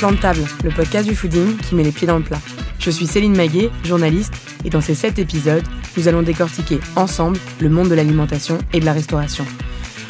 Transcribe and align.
Plan 0.00 0.12
de 0.12 0.16
table, 0.16 0.40
le 0.64 0.70
podcast 0.70 1.06
du 1.06 1.14
fooding 1.14 1.58
qui 1.58 1.74
met 1.74 1.82
les 1.82 1.92
pieds 1.92 2.06
dans 2.06 2.16
le 2.16 2.24
plat. 2.24 2.40
Je 2.78 2.90
suis 2.90 3.06
Céline 3.06 3.36
Maguet, 3.36 3.68
journaliste, 3.84 4.32
et 4.64 4.70
dans 4.70 4.80
ces 4.80 4.94
7 4.94 5.18
épisodes, 5.18 5.62
nous 5.94 6.08
allons 6.08 6.22
décortiquer 6.22 6.80
ensemble 6.96 7.38
le 7.60 7.68
monde 7.68 7.90
de 7.90 7.94
l'alimentation 7.94 8.56
et 8.72 8.80
de 8.80 8.86
la 8.86 8.94
restauration. 8.94 9.44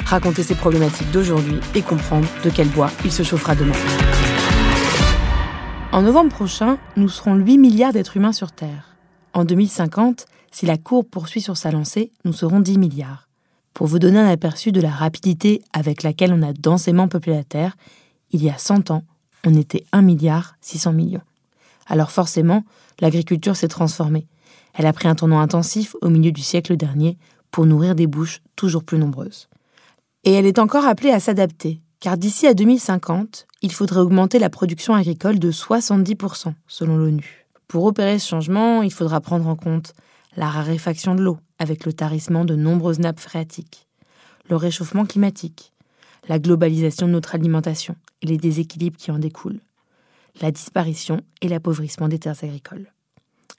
Raconter 0.07 0.45
ses 0.45 0.55
problématiques 0.55 1.11
d'aujourd'hui 1.11 1.59
et 1.75 1.83
comprendre 1.83 2.29
de 2.45 2.51
quel 2.51 2.69
bois 2.69 2.93
il 3.05 3.11
se 3.11 3.25
chauffera 3.25 3.57
demain. 3.57 3.75
En 5.91 6.03
novembre 6.03 6.31
prochain, 6.31 6.79
nous 6.95 7.09
serons 7.09 7.35
8 7.35 7.59
milliards 7.59 7.93
d'êtres 7.93 8.17
humains 8.17 8.33
sur 8.33 8.53
Terre. 8.53 8.95
En 9.33 9.45
2050, 9.45 10.27
si 10.53 10.67
la 10.67 10.77
courbe 10.77 11.09
poursuit 11.09 11.41
sur 11.41 11.57
sa 11.57 11.73
lancée, 11.73 12.13
nous 12.25 12.33
serons 12.33 12.61
10 12.61 12.79
milliards. 12.79 13.29
Pour 13.75 13.89
vous 13.89 13.99
donner 13.99 14.21
un 14.21 14.31
aperçu 14.31 14.71
de 14.71 14.81
la 14.81 14.91
rapidité 14.91 15.63
avec 15.73 16.05
laquelle 16.05 16.33
on 16.33 16.43
a 16.43 16.53
densément 16.53 17.09
peuplé 17.09 17.35
la 17.35 17.43
Terre, 17.43 17.77
il 18.31 18.41
y 18.41 18.51
a 18.51 18.57
100 18.57 18.93
ans, 18.93 19.03
on 19.45 19.55
était 19.55 19.85
1 19.93 20.03
milliard 20.03 20.57
600 20.61 20.93
millions. 20.93 21.23
Alors 21.87 22.11
forcément, 22.11 22.65
l'agriculture 23.01 23.57
s'est 23.57 23.69
transformée. 23.69 24.27
Elle 24.75 24.87
a 24.87 24.93
pris 24.93 25.09
un 25.09 25.15
tournant 25.15 25.41
intensif 25.41 25.97
au 26.01 26.09
milieu 26.09 26.33
du 26.33 26.43
siècle 26.43 26.77
dernier 26.77 27.19
pour 27.51 27.67
nourrir 27.67 27.95
des 27.95 28.07
bouches 28.07 28.43
toujours 28.57 28.85
plus 28.85 28.99
nombreuses. 28.99 29.49
Et 30.25 30.33
elle 30.33 30.47
est 30.47 30.59
encore 30.59 30.85
appelée 30.85 31.11
à 31.11 31.21
s'adapter, 31.21 31.81
car 31.99 32.17
d'ici 32.17 32.47
à 32.47 32.55
2050, 32.55 33.47
il 33.63 33.73
faudrait 33.73 34.01
augmenter 34.01 34.39
la 34.39 34.51
production 34.51 34.95
agricole 34.95 35.39
de 35.39 35.51
70%, 35.51 36.55
selon 36.69 36.97
l'ONU. 36.97 37.47
Pour 37.69 37.85
opérer 37.85 38.19
ce 38.19 38.29
changement, 38.29 38.83
il 38.83 38.93
faudra 38.93 39.21
prendre 39.21 39.49
en 39.49 39.57
compte 39.57 39.95
la 40.37 40.49
raréfaction 40.49 41.15
de 41.15 41.23
l'eau, 41.23 41.39
avec 41.59 41.85
le 41.85 41.93
tarissement 41.93 42.45
de 42.45 42.55
nombreuses 42.55 43.01
nappes 43.01 43.21
phréatiques, 43.21 43.89
le 44.49 44.57
réchauffement 44.57 45.05
climatique, 45.05 45.73
la 46.29 46.39
globalisation 46.39 47.07
de 47.07 47.13
notre 47.13 47.35
alimentation 47.35 47.97
et 48.23 48.27
les 48.27 48.37
déséquilibres 48.37 48.97
qui 48.97 49.11
en 49.11 49.19
découlent, 49.19 49.61
la 50.41 50.51
disparition 50.51 51.23
et 51.43 51.49
l'appauvrissement 51.49 52.09
des 52.09 52.19
terres 52.19 52.43
agricoles. 52.43 52.93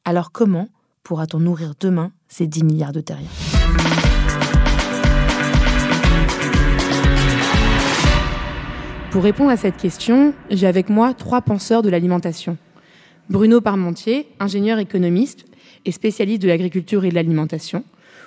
Alors 0.05 0.31
comment 0.31 0.69
pourra-t-on 1.03 1.39
nourrir 1.39 1.73
demain 1.79 2.11
ces 2.27 2.47
10 2.47 2.63
milliards 2.63 2.93
de 2.93 3.01
terriens? 3.01 3.27
Pour 9.11 9.23
répondre 9.23 9.51
à 9.51 9.57
cette 9.57 9.75
question, 9.75 10.33
j'ai 10.49 10.67
avec 10.67 10.87
moi 10.87 11.13
trois 11.13 11.41
penseurs 11.41 11.81
de 11.81 11.89
l'alimentation. 11.89 12.57
Bruno 13.29 13.59
Parmentier, 13.59 14.29
ingénieur 14.39 14.79
économiste 14.79 15.45
et 15.83 15.91
spécialiste 15.91 16.41
de 16.41 16.47
l'agriculture 16.47 17.03
et 17.03 17.09
de 17.09 17.15
l'alimentation. 17.15 17.83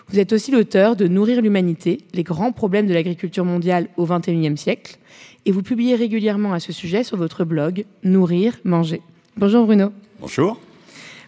Vous 0.08 0.19
êtes 0.19 0.33
aussi 0.33 0.50
l'auteur 0.50 0.97
de 0.97 1.08
Nourrir 1.08 1.41
l'humanité, 1.41 1.98
les 2.12 2.22
grands 2.22 2.52
problèmes 2.52 2.86
de 2.86 2.94
l'agriculture 2.94 3.44
mondiale 3.44 3.88
au 3.97 4.06
XXIe 4.06 4.56
siècle, 4.56 4.98
et 5.47 5.52
vous 5.52 5.62
publiez 5.62 5.94
régulièrement 5.94 6.52
à 6.52 6.60
ce 6.60 6.72
sujet 6.72 7.05
sur 7.05 7.16
votre 7.16 7.44
blog 7.44 7.84
Nourrir, 8.02 8.58
manger. 8.64 9.00
Bonjour 9.36 9.66
Bruno. 9.66 9.92
Bonjour. 10.20 10.60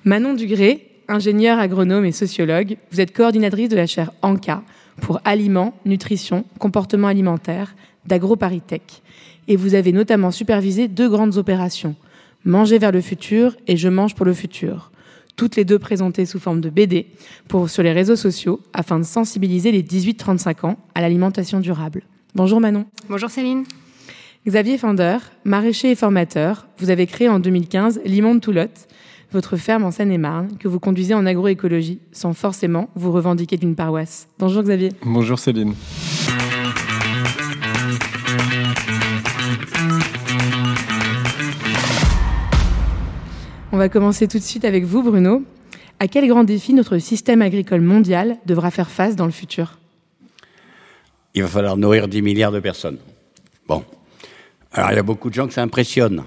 Manon 0.05 0.35
Dugré, 0.35 0.87
ingénieure 1.09 1.59
agronome 1.59 2.05
et 2.05 2.13
sociologue, 2.13 2.77
vous 2.93 3.01
êtes 3.01 3.13
coordinatrice 3.13 3.69
de 3.69 3.77
la 3.77 3.87
chaire 3.87 4.13
ANCA 4.23 4.63
pour 5.01 5.21
aliments, 5.25 5.75
nutrition, 5.85 6.45
comportement 6.59 7.09
alimentaire 7.09 7.75
d'AgroParisTech 8.07 9.03
et 9.49 9.57
vous 9.57 9.75
avez 9.75 9.93
notamment 9.93 10.31
supervisé 10.31 10.89
deux 10.89 11.09
grandes 11.09 11.37
opérations, 11.37 11.95
Manger 12.45 12.79
vers 12.79 12.93
le 12.93 13.01
futur 13.01 13.57
et 13.67 13.77
Je 13.77 13.89
mange 13.89 14.15
pour 14.15 14.25
le 14.25 14.33
futur, 14.33 14.93
toutes 15.37 15.57
les 15.57 15.65
deux 15.65 15.79
présentées 15.79 16.27
sous 16.27 16.41
forme 16.41 16.61
de 16.61 16.71
BD 16.71 17.07
pour, 17.49 17.71
sur 17.71 17.83
les 17.83 17.93
réseaux 17.93 18.17
sociaux 18.17 18.61
afin 18.73 18.99
de 18.99 19.05
sensibiliser 19.05 19.71
les 19.71 19.83
18-35 19.83 20.67
ans 20.67 20.79
à 20.95 21.01
l'alimentation 21.01 21.61
durable. 21.61 22.03
Bonjour 22.35 22.61
Manon. 22.61 22.87
Bonjour 23.09 23.31
Céline. 23.31 23.65
Xavier 24.47 24.79
Fender, 24.79 25.19
maraîcher 25.45 25.91
et 25.91 25.95
formateur, 25.95 26.69
vous 26.79 26.91
avez 26.91 27.07
créé 27.07 27.29
en 27.29 27.41
2015 27.41 28.01
Limonde 28.05 28.41
Toulotte, 28.41 28.87
votre 29.33 29.57
ferme 29.57 29.85
en 29.85 29.91
Seine-et-Marne, 29.91 30.57
que 30.59 30.69
vous 30.69 30.79
conduisez 30.79 31.15
en 31.15 31.27
agroécologie, 31.27 31.99
sans 32.13 32.33
forcément 32.33 32.89
vous 32.95 33.11
revendiquer 33.11 33.57
d'une 33.57 33.75
paroisse. 33.75 34.29
Bonjour 34.39 34.63
Xavier. 34.63 34.91
Bonjour 35.05 35.39
Céline. 35.39 35.75
On 43.77 43.79
va 43.79 43.91
commencer 43.91 44.27
tout 44.27 44.39
de 44.39 44.43
suite 44.43 44.65
avec 44.65 44.85
vous, 44.85 45.03
Bruno. 45.03 45.43
À 46.01 46.09
quel 46.09 46.27
grand 46.27 46.45
défi 46.45 46.73
notre 46.73 46.97
système 46.97 47.43
agricole 47.43 47.83
mondial 47.83 48.39
devra 48.47 48.71
faire 48.71 48.89
face 48.89 49.17
dans 49.17 49.27
le 49.27 49.33
futur? 49.33 49.77
Il 51.35 51.43
va 51.43 51.49
falloir 51.49 51.77
nourrir 51.77 52.09
10 52.09 52.23
milliards 52.23 52.53
de 52.53 52.61
personnes. 52.61 52.97
Bon. 53.69 53.85
Alors, 54.73 54.93
il 54.93 54.97
y 54.97 54.99
a 54.99 55.03
beaucoup 55.03 55.29
de 55.29 55.35
gens 55.35 55.47
que 55.47 55.53
ça 55.53 55.63
impressionne. 55.63 56.25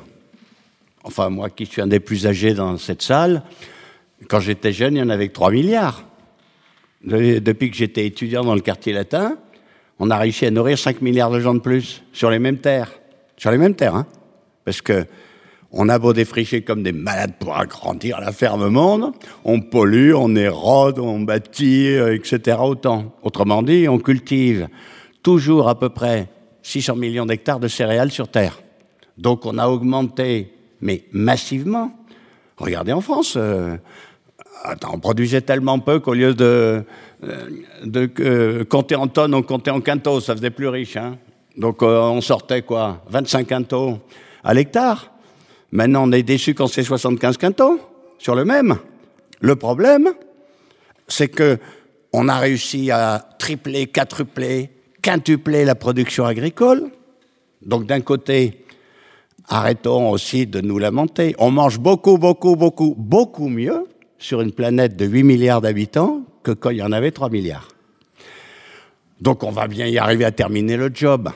Enfin, 1.03 1.31
moi 1.31 1.49
qui 1.49 1.65
suis 1.65 1.81
un 1.81 1.87
des 1.87 1.99
plus 1.99 2.27
âgés 2.27 2.53
dans 2.53 2.77
cette 2.77 3.01
salle, 3.01 3.41
quand 4.27 4.41
j'étais 4.41 4.71
jeune, 4.71 4.93
il 4.97 4.99
y 4.99 5.01
en 5.01 5.09
avait 5.09 5.29
que 5.29 5.33
3 5.33 5.49
milliards. 5.49 6.03
Depuis 7.03 7.71
que 7.71 7.77
j'étais 7.77 8.05
étudiant 8.05 8.43
dans 8.43 8.53
le 8.53 8.61
quartier 8.61 8.93
latin, 8.93 9.39
on 9.97 10.11
a 10.11 10.17
réussi 10.19 10.45
à 10.45 10.51
nourrir 10.51 10.77
5 10.77 11.01
milliards 11.01 11.31
de 11.31 11.39
gens 11.39 11.55
de 11.55 11.61
plus 11.61 12.03
sur 12.13 12.29
les 12.29 12.37
mêmes 12.37 12.59
terres. 12.59 12.91
Sur 13.37 13.49
les 13.49 13.57
mêmes 13.57 13.73
terres, 13.73 13.95
hein. 13.95 14.05
Parce 14.65 14.83
que 14.83 15.07
on 15.71 15.87
a 15.89 15.99
beau 15.99 16.13
défricher 16.13 16.61
comme 16.61 16.83
des 16.83 16.91
malades 16.91 17.33
pour 17.39 17.55
agrandir 17.55 18.19
la 18.19 18.31
ferme 18.31 18.69
monde, 18.69 19.11
on 19.43 19.61
pollue, 19.61 20.13
on 20.15 20.35
érode, 20.35 20.99
on 20.99 21.19
bâtit, 21.19 21.95
euh, 21.95 22.15
etc. 22.15 22.57
autant. 22.61 23.13
Autrement 23.21 23.61
dit, 23.61 23.87
on 23.87 23.99
cultive 23.99 24.67
toujours 25.21 25.69
à 25.69 25.77
peu 25.77 25.89
près 25.89 26.27
600 26.63 26.95
millions 26.95 27.25
d'hectares 27.25 27.59
de 27.59 27.67
céréales 27.67 28.11
sur 28.11 28.27
Terre. 28.29 28.59
Donc 29.17 29.45
on 29.45 29.57
a 29.57 29.67
augmenté, 29.67 30.53
mais 30.81 31.03
massivement. 31.11 31.91
Regardez 32.57 32.91
en 32.91 33.01
France, 33.01 33.35
euh, 33.37 33.77
attends, 34.63 34.91
on 34.93 34.99
produisait 34.99 35.41
tellement 35.41 35.79
peu 35.79 35.99
qu'au 35.99 36.13
lieu 36.13 36.33
de, 36.33 36.83
euh, 37.23 38.63
compter 38.65 38.95
en 38.95 39.07
tonnes, 39.07 39.35
on 39.35 39.43
comptait 39.43 39.71
en 39.71 39.81
quintaux, 39.81 40.19
ça 40.19 40.35
faisait 40.35 40.49
plus 40.49 40.67
riche. 40.67 40.97
Hein 40.97 41.17
Donc 41.57 41.83
on 41.83 42.21
sortait 42.21 42.63
quoi? 42.63 43.03
25 43.09 43.47
quintaux 43.47 43.99
à 44.43 44.53
l'hectare 44.53 45.11
Maintenant, 45.71 46.07
on 46.07 46.11
est 46.11 46.23
déçu 46.23 46.53
quand 46.53 46.67
c'est 46.67 46.83
75 46.83 47.37
quintaux 47.37 47.79
sur 48.17 48.35
le 48.35 48.45
même. 48.45 48.77
Le 49.41 49.55
problème, 49.55 50.09
c'est 51.07 51.27
que 51.27 51.57
on 52.11 52.27
a 52.27 52.39
réussi 52.39 52.89
à 52.91 53.23
tripler, 53.37 53.87
quadrupler, 53.87 54.71
quintupler 55.01 55.63
la 55.65 55.75
production 55.75 56.25
agricole. 56.25 56.89
Donc 57.61 57.85
d'un 57.85 58.01
côté, 58.01 58.65
arrêtons 59.47 60.09
aussi 60.09 60.47
de 60.47 60.61
nous 60.61 60.79
lamenter. 60.79 61.35
On 61.37 61.51
mange 61.51 61.79
beaucoup, 61.79 62.17
beaucoup, 62.17 62.55
beaucoup, 62.55 62.95
beaucoup 62.97 63.47
mieux 63.47 63.85
sur 64.17 64.41
une 64.41 64.51
planète 64.51 64.95
de 64.95 65.05
8 65.05 65.23
milliards 65.23 65.61
d'habitants 65.61 66.23
que 66.43 66.51
quand 66.51 66.71
il 66.71 66.77
y 66.77 66.83
en 66.83 66.91
avait 66.91 67.11
3 67.11 67.29
milliards. 67.29 67.67
Donc 69.21 69.43
on 69.43 69.51
va 69.51 69.67
bien 69.67 69.85
y 69.87 69.97
arriver 69.97 70.25
à 70.25 70.31
terminer 70.31 70.77
le 70.77 70.89
job. 70.93 71.29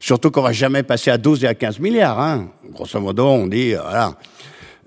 Surtout 0.00 0.30
qu'on 0.30 0.42
va 0.42 0.52
jamais 0.52 0.82
passer 0.82 1.10
à 1.10 1.18
12 1.18 1.44
et 1.44 1.48
à 1.48 1.54
15 1.54 1.80
milliards. 1.80 2.20
Hein. 2.20 2.50
Grosso 2.70 3.00
modo, 3.00 3.26
on 3.26 3.46
dit, 3.46 3.74
voilà, 3.74 4.14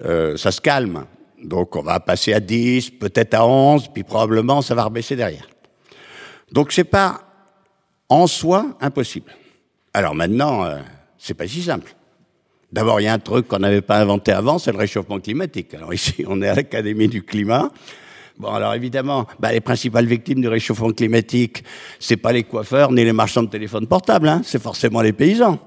euh, 0.05 0.37
ça 0.37 0.51
se 0.51 0.61
calme. 0.61 1.05
Donc 1.43 1.75
on 1.75 1.81
va 1.81 1.99
passer 1.99 2.33
à 2.33 2.39
10, 2.39 2.91
peut-être 2.91 3.33
à 3.33 3.45
11, 3.45 3.89
puis 3.93 4.03
probablement 4.03 4.61
ça 4.61 4.75
va 4.75 4.83
rebaisser 4.83 5.15
derrière. 5.15 5.47
Donc 6.51 6.71
c'est 6.71 6.83
pas 6.83 7.21
en 8.09 8.27
soi 8.27 8.77
impossible. 8.79 9.33
Alors 9.93 10.13
maintenant, 10.13 10.63
euh, 10.65 10.77
c'est 11.17 11.33
pas 11.33 11.47
si 11.47 11.63
simple. 11.63 11.95
D'abord, 12.71 13.01
il 13.01 13.05
y 13.05 13.07
a 13.07 13.13
un 13.13 13.19
truc 13.19 13.47
qu'on 13.47 13.59
n'avait 13.59 13.81
pas 13.81 13.97
inventé 13.97 14.31
avant, 14.31 14.57
c'est 14.57 14.71
le 14.71 14.77
réchauffement 14.77 15.19
climatique. 15.19 15.73
Alors 15.73 15.93
ici, 15.93 16.23
on 16.27 16.41
est 16.41 16.47
à 16.47 16.55
l'Académie 16.55 17.07
du 17.07 17.23
climat. 17.23 17.71
Bon, 18.41 18.49
alors 18.49 18.73
évidemment, 18.73 19.27
bah, 19.39 19.51
les 19.51 19.61
principales 19.61 20.07
victimes 20.07 20.41
du 20.41 20.47
réchauffement 20.47 20.89
climatique, 20.89 21.63
c'est 21.99 22.17
pas 22.17 22.31
les 22.31 22.41
coiffeurs 22.41 22.91
ni 22.91 23.03
les 23.03 23.13
marchands 23.13 23.43
de 23.43 23.49
téléphones 23.49 23.85
portables, 23.85 24.27
hein, 24.27 24.41
c'est 24.43 24.59
forcément 24.59 25.03
les 25.03 25.13
paysans. 25.13 25.59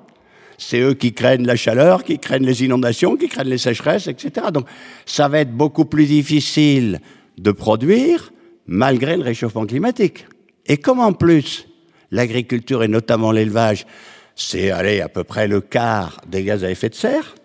C'est 0.58 0.80
eux 0.80 0.94
qui 0.94 1.12
craignent 1.12 1.46
la 1.46 1.54
chaleur, 1.54 2.02
qui 2.02 2.18
craignent 2.18 2.44
les 2.44 2.64
inondations, 2.64 3.16
qui 3.16 3.28
craignent 3.28 3.50
les 3.50 3.58
sécheresses, 3.58 4.08
etc. 4.08 4.48
Donc, 4.52 4.66
ça 5.06 5.28
va 5.28 5.38
être 5.38 5.52
beaucoup 5.52 5.84
plus 5.84 6.06
difficile 6.06 7.00
de 7.38 7.52
produire 7.52 8.32
malgré 8.66 9.16
le 9.16 9.22
réchauffement 9.22 9.66
climatique. 9.66 10.26
Et 10.66 10.78
comme 10.78 10.98
en 10.98 11.12
plus, 11.12 11.68
l'agriculture 12.10 12.82
et 12.82 12.88
notamment 12.88 13.30
l'élevage, 13.30 13.86
c'est 14.34 14.72
allez, 14.72 15.00
à 15.00 15.08
peu 15.08 15.22
près 15.22 15.46
le 15.46 15.60
quart 15.60 16.20
des 16.26 16.42
gaz 16.42 16.64
à 16.64 16.72
effet 16.72 16.88
de 16.88 16.96
serre, 16.96 17.36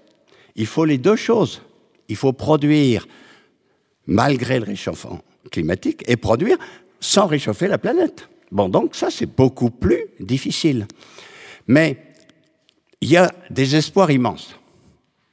il 0.56 0.66
faut 0.66 0.86
les 0.86 0.98
deux 0.98 1.16
choses. 1.16 1.62
Il 2.08 2.16
faut 2.16 2.34
produire 2.34 3.06
malgré 4.10 4.60
le 4.60 4.66
réchauffement 4.66 5.22
climatique, 5.52 6.04
et 6.08 6.18
produire 6.18 6.58
sans 7.00 7.28
réchauffer 7.28 7.68
la 7.68 7.78
planète. 7.78 8.28
Bon, 8.52 8.68
donc 8.68 8.96
ça, 8.96 9.10
c'est 9.10 9.28
beaucoup 9.28 9.70
plus 9.70 10.06
difficile. 10.20 10.88
Mais 11.68 11.98
il 13.02 13.10
y 13.10 13.18
a 13.18 13.32
des 13.50 13.76
espoirs 13.76 14.12
immenses. 14.12 14.56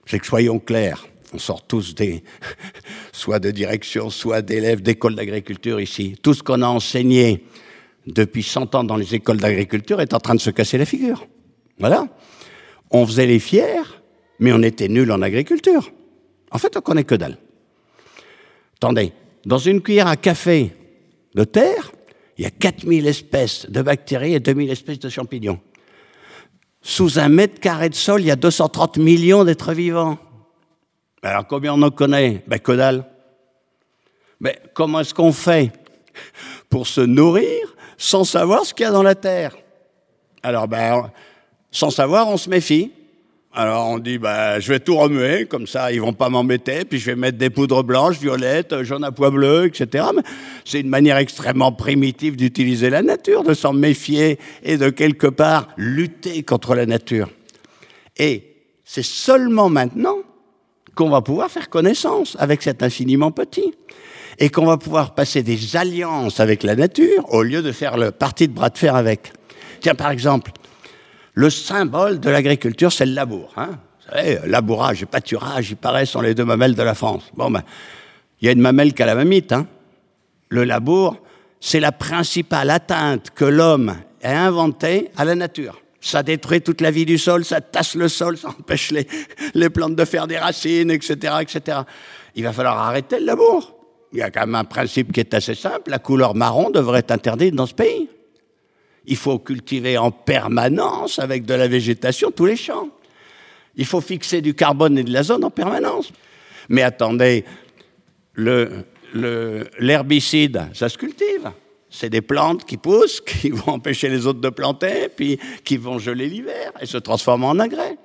C'est 0.05 0.19
que 0.19 0.27
soyons 0.27 0.59
clairs, 0.59 1.09
on 1.33 1.39
sort 1.39 1.67
tous 1.67 1.95
des, 1.95 2.23
soit 3.13 3.39
de 3.39 3.51
direction, 3.51 4.11
soit 4.11 4.43
d'élèves 4.43 4.83
d'écoles 4.83 5.17
d'agriculture 5.17 5.81
ici. 5.81 6.17
Tout 6.23 6.35
ce 6.35 6.43
qu'on 6.43 6.63
a 6.63 6.69
enseigné 6.69 7.45
depuis 8.07 8.43
100 8.43 8.75
ans 8.75 8.85
dans 8.85 8.97
les 8.97 9.15
écoles 9.15 9.39
d'agriculture 9.39 10.01
est 10.01 10.15
en 10.15 10.21
train 10.21 10.35
de 10.35 10.41
se 10.41 10.51
casser 10.51 10.79
la 10.79 10.85
figure. 10.85 11.27
Voilà. 11.79 12.07
On 12.91 13.05
faisait 13.07 13.27
les 13.27 13.41
fiers, 13.41 13.83
mais 14.39 14.53
on 14.53 14.63
était 14.63 14.89
nul 14.89 15.11
en 15.11 15.23
agriculture. 15.23 15.91
En 16.53 16.59
fait, 16.59 16.77
on 16.77 16.81
connaît 16.81 17.05
que 17.05 17.17
dalle. 17.17 17.39
Attendez, 18.77 19.13
dans 19.45 19.59
une 19.59 19.81
cuillère 19.81 20.07
à 20.07 20.17
café 20.17 20.73
de 21.35 21.45
terre, 21.45 21.93
il 22.39 22.45
y 22.45 22.47
a 22.47 22.51
4000 22.51 23.07
espèces 23.07 23.71
de 23.71 23.83
bactéries 23.83 24.35
et 24.35 24.41
2000 24.41 24.71
espèces 24.71 24.99
de 24.99 25.09
champignons. 25.09 25.61
Sous 26.83 27.19
un 27.19 27.29
mètre 27.29 27.59
carré 27.59 27.89
de 27.89 27.95
sol, 27.95 28.21
il 28.21 28.27
y 28.27 28.31
a 28.31 28.37
230 28.37 28.99
millions 28.99 29.45
d'êtres 29.45 29.73
vivants. 29.73 30.19
Alors 31.23 31.47
combien 31.47 31.75
on 31.75 31.83
en 31.83 31.91
connaît? 31.91 32.45
Ben 32.47 32.59
que 32.59 32.73
dalle. 32.73 33.05
Mais 34.41 34.61
comment 34.75 35.01
est-ce 35.01 35.15
qu'on 35.15 35.33
fait 35.33 35.73
pour 36.69 36.87
se 36.87 37.01
nourrir 37.01 37.75
sans 37.97 38.25
savoir 38.25 38.65
ce 38.65 38.75
qu'il 38.75 38.85
y 38.85 38.89
a 38.89 38.93
dans 38.93 39.03
la 39.03 39.15
terre? 39.15 39.57
Alors 40.43 40.69
ben, 40.69 41.11
sans 41.71 41.91
savoir, 41.91 42.29
on 42.29 42.37
se 42.37 42.51
méfie. 42.51 42.93
Alors 43.59 43.89
on 43.89 43.99
dit, 43.99 44.19
bah, 44.19 44.61
je 44.61 44.71
vais 44.71 44.81
tout 44.81 44.99
remuer, 44.99 45.47
comme 45.47 45.67
ça 45.67 45.91
ils 45.91 45.99
vont 45.99 46.13
pas 46.13 46.29
m'embêter, 46.29 46.85
puis 46.85 46.99
je 46.99 47.07
vais 47.07 47.17
mettre 47.17 47.39
des 47.39 47.49
poudres 47.49 47.83
blanches, 47.83 48.19
violettes, 48.19 48.83
jaunes 48.83 49.03
à 49.03 49.13
pois 49.13 49.31
bleus, 49.31 49.65
etc. 49.65 50.05
c'est 50.67 50.81
une 50.81 50.91
manière 50.91 51.17
extrêmement 51.17 51.73
primitive 51.73 52.37
d'utiliser 52.37 52.91
la 52.91 53.01
nature, 53.01 53.45
de 53.45 53.55
s'en 53.55 53.73
méfier 53.73 54.39
et 54.63 54.77
de 54.77 54.91
quelque 54.91 55.27
part 55.27 55.69
lutter 55.79 56.43
contre 56.43 56.75
la 56.75 56.85
nature. 56.85 57.31
Et 58.19 58.43
c'est 58.85 59.03
seulement 59.03 59.71
maintenant 59.71 60.19
qu'on 60.95 61.09
va 61.09 61.23
pouvoir 61.23 61.51
faire 61.51 61.71
connaissance 61.71 62.37
avec 62.39 62.61
cet 62.61 62.83
infiniment 62.83 63.31
petit 63.31 63.73
et 64.39 64.51
qu'on 64.51 64.67
va 64.67 64.77
pouvoir 64.77 65.15
passer 65.15 65.43
des 65.43 65.77
alliances 65.77 66.41
avec 66.41 66.63
la 66.63 66.77
nature 66.77 67.25
au 67.33 67.43
lieu 67.43 67.63
de 67.63 67.73
faire 67.73 67.97
le 67.97 68.11
parti 68.11 68.49
de 68.49 68.53
bras 68.53 68.69
de 68.69 68.77
fer 68.77 68.95
avec. 68.95 69.33
Tiens, 69.81 69.95
par 69.95 70.11
exemple, 70.11 70.53
le 71.37 71.51
symbole 71.51 72.19
de 72.19 72.31
l'agriculture, 72.31 72.91
c'est 72.91 73.05
le 73.05 73.13
labour. 73.13 73.53
Hein 73.59 73.69
Vous 74.01 74.11
savez, 74.11 74.39
labourage 74.47 75.03
et 75.03 75.07
pâturage, 75.07 75.71
il 75.71 75.77
paraît, 75.77 76.07
sont 76.07 76.23
les 76.23 76.35
deux 76.35 76.47
mamelles 76.47 76.75
de 76.75 76.83
la 76.83 76.95
France. 76.95 77.25
Bon, 77.35 77.51
ben, 77.51 77.63
il 78.41 78.47
y 78.47 78.49
a 78.49 78.53
une 78.53 78.61
mamelle 78.63 78.95
qui 78.95 79.03
a 79.03 79.07
la 79.07 79.15
mamite. 79.15 79.53
Hein 79.53 79.67
le 80.49 80.65
labour, 80.65 81.19
c'est 81.61 81.79
la 81.79 81.93
principale 81.93 82.71
atteinte 82.71 83.31
que 83.35 83.45
l'homme 83.45 83.97
a 84.23 84.47
inventée 84.47 85.11
à 85.19 85.27
la 85.27 85.35
nature. 85.35 85.83
Ça 86.01 86.23
détruit 86.23 86.63
toute 86.63 86.81
la 86.81 86.91
vie 86.91 87.05
du 87.05 87.19
sol, 87.19 87.45
ça 87.45 87.61
tasse 87.61 87.97
le 87.97 88.09
sol, 88.09 88.39
ça 88.39 88.49
empêche 88.49 88.91
les, 88.91 89.07
les 89.53 89.69
plantes 89.69 89.95
de 89.95 90.05
faire 90.07 90.27
des 90.27 90.39
racines, 90.39 90.91
etc., 90.91 91.35
etc. 91.43 91.81
Il 92.35 92.45
va 92.45 92.55
falloir 92.55 92.79
arrêter 92.79 93.21
le 93.21 93.27
labour. 93.27 93.77
Il 94.13 94.21
y 94.21 94.23
a 94.23 94.31
quand 94.31 94.41
même 94.41 94.55
un 94.55 94.65
principe 94.65 95.13
qui 95.13 95.21
est 95.21 95.35
assez 95.35 95.55
simple. 95.55 95.91
La 95.91 95.99
couleur 95.99 96.35
marron 96.35 96.71
devrait 96.71 97.01
être 97.01 97.11
interdite 97.11 97.55
dans 97.55 97.67
ce 97.67 97.75
pays. 97.75 98.09
Il 99.07 99.17
faut 99.17 99.39
cultiver 99.39 99.97
en 99.99 100.11
permanence 100.11 101.19
avec 101.19 101.45
de 101.45 101.55
la 101.55 101.69
végétation 101.69 102.31
tous 102.31 102.47
les 102.47 102.57
champs. 102.57 102.89
Il 103.77 103.85
faut 103.85 104.01
fixer 104.01 104.41
du 104.41 104.55
carbone 104.55 104.99
et 104.99 105.05
de 105.05 105.13
l'azote 105.13 105.45
en 105.45 105.51
permanence. 105.51 106.13
Mais 106.69 106.83
attendez, 106.83 107.45
l'herbicide, 109.79 110.69
ça 110.73 110.89
se 110.89 110.99
cultive. 110.99 111.51
C'est 111.89 112.11
des 112.11 112.23
plantes 112.23 112.65
qui 112.65 112.77
poussent, 112.77 113.21
qui 113.27 113.51
vont 113.51 113.75
empêcher 113.75 114.09
les 114.09 114.27
autres 114.27 114.41
de 114.41 114.49
planter, 114.49 115.09
puis 115.09 115.39
qui 115.65 115.77
vont 115.77 115.99
geler 115.99 116.27
l'hiver 116.29 116.73
et 116.81 116.87
se 116.87 116.99
transformer 116.99 117.47
en 117.47 117.61
engrais. 117.61 117.97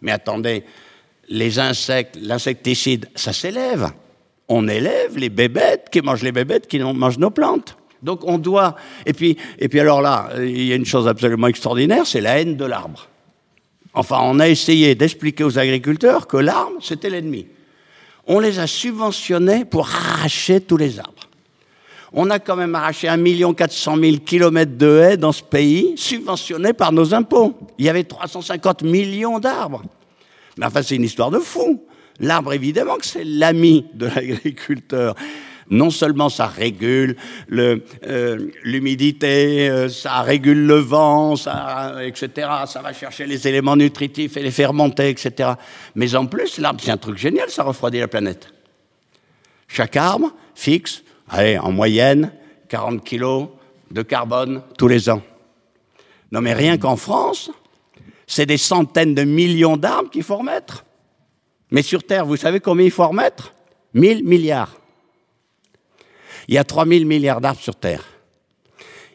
Mais 0.00 0.12
attendez, 0.12 0.64
les 1.28 1.58
insectes, 1.58 2.16
l'insecticide, 2.20 3.08
ça 3.14 3.32
s'élève. 3.32 3.90
On 4.48 4.68
élève 4.68 5.18
les 5.18 5.28
bébêtes 5.28 5.88
qui 5.90 6.00
mangent 6.02 6.22
les 6.22 6.32
bébêtes 6.32 6.68
qui 6.68 6.78
mangent 6.78 7.18
nos 7.18 7.30
plantes. 7.30 7.76
Donc 8.02 8.20
on 8.24 8.38
doit. 8.38 8.76
Et 9.04 9.12
puis, 9.12 9.36
et 9.58 9.68
puis 9.68 9.80
alors 9.80 10.02
là, 10.02 10.30
il 10.38 10.64
y 10.64 10.72
a 10.72 10.76
une 10.76 10.86
chose 10.86 11.08
absolument 11.08 11.46
extraordinaire, 11.46 12.06
c'est 12.06 12.20
la 12.20 12.40
haine 12.40 12.56
de 12.56 12.64
l'arbre. 12.64 13.08
Enfin, 13.94 14.18
on 14.22 14.40
a 14.40 14.48
essayé 14.48 14.94
d'expliquer 14.94 15.42
aux 15.44 15.58
agriculteurs 15.58 16.26
que 16.26 16.36
l'arbre, 16.36 16.76
c'était 16.82 17.08
l'ennemi. 17.08 17.46
On 18.26 18.40
les 18.40 18.58
a 18.58 18.66
subventionnés 18.66 19.64
pour 19.64 19.88
arracher 19.88 20.60
tous 20.60 20.76
les 20.76 20.98
arbres. 20.98 21.12
On 22.12 22.30
a 22.30 22.38
quand 22.38 22.56
même 22.56 22.74
arraché 22.74 23.08
1 23.08 23.54
400 23.54 23.96
000 23.96 24.16
kilomètres 24.18 24.76
de 24.76 25.00
haies 25.00 25.16
dans 25.16 25.32
ce 25.32 25.42
pays, 25.42 25.94
subventionnés 25.96 26.72
par 26.72 26.92
nos 26.92 27.14
impôts. 27.14 27.54
Il 27.78 27.84
y 27.84 27.88
avait 27.88 28.04
350 28.04 28.82
millions 28.82 29.38
d'arbres. 29.38 29.82
Mais 30.58 30.66
enfin, 30.66 30.82
c'est 30.82 30.96
une 30.96 31.04
histoire 31.04 31.30
de 31.30 31.38
fou. 31.38 31.82
L'arbre, 32.20 32.52
évidemment 32.52 32.96
c'est 33.02 33.24
l'ami 33.24 33.86
de 33.94 34.06
l'agriculteur 34.14 35.14
non 35.70 35.90
seulement 35.90 36.28
ça 36.28 36.46
régule 36.46 37.16
euh, 37.52 38.50
l'humidité, 38.62 39.68
euh, 39.68 39.88
ça 39.88 40.22
régule 40.22 40.66
le 40.66 40.76
vent, 40.76 41.34
etc. 41.34 42.48
Ça 42.66 42.80
va 42.82 42.92
chercher 42.92 43.26
les 43.26 43.48
éléments 43.48 43.76
nutritifs 43.76 44.36
et 44.36 44.42
les 44.42 44.50
faire 44.50 44.72
monter, 44.72 45.08
etc. 45.08 45.50
Mais 45.94 46.14
en 46.14 46.26
plus, 46.26 46.58
l'arbre, 46.58 46.80
c'est 46.82 46.90
un 46.90 46.96
truc 46.96 47.18
génial, 47.18 47.50
ça 47.50 47.62
refroidit 47.62 47.98
la 47.98 48.08
planète. 48.08 48.48
Chaque 49.68 49.96
arbre 49.96 50.32
fixe, 50.54 51.02
allez, 51.28 51.58
en 51.58 51.72
moyenne, 51.72 52.32
40 52.68 53.04
kilos 53.04 53.48
de 53.90 54.02
carbone 54.02 54.62
tous 54.78 54.88
les 54.88 55.10
ans. 55.10 55.22
Non 56.32 56.40
mais 56.40 56.54
rien 56.54 56.76
qu'en 56.76 56.96
France, 56.96 57.50
c'est 58.26 58.46
des 58.46 58.56
centaines 58.56 59.14
de 59.14 59.22
millions 59.22 59.76
d'arbres 59.76 60.10
qu'il 60.10 60.22
faut 60.22 60.36
remettre. 60.36 60.84
Mais 61.70 61.82
sur 61.82 62.02
Terre, 62.02 62.26
vous 62.26 62.36
savez 62.36 62.60
combien 62.60 62.86
il 62.86 62.90
faut 62.90 63.06
remettre? 63.06 63.52
1000 63.94 64.24
milliards. 64.24 64.76
Il 66.48 66.54
y 66.54 66.58
a 66.58 66.64
3000 66.64 67.06
milliards 67.06 67.40
d'arbres 67.40 67.60
sur 67.60 67.76
Terre. 67.76 68.04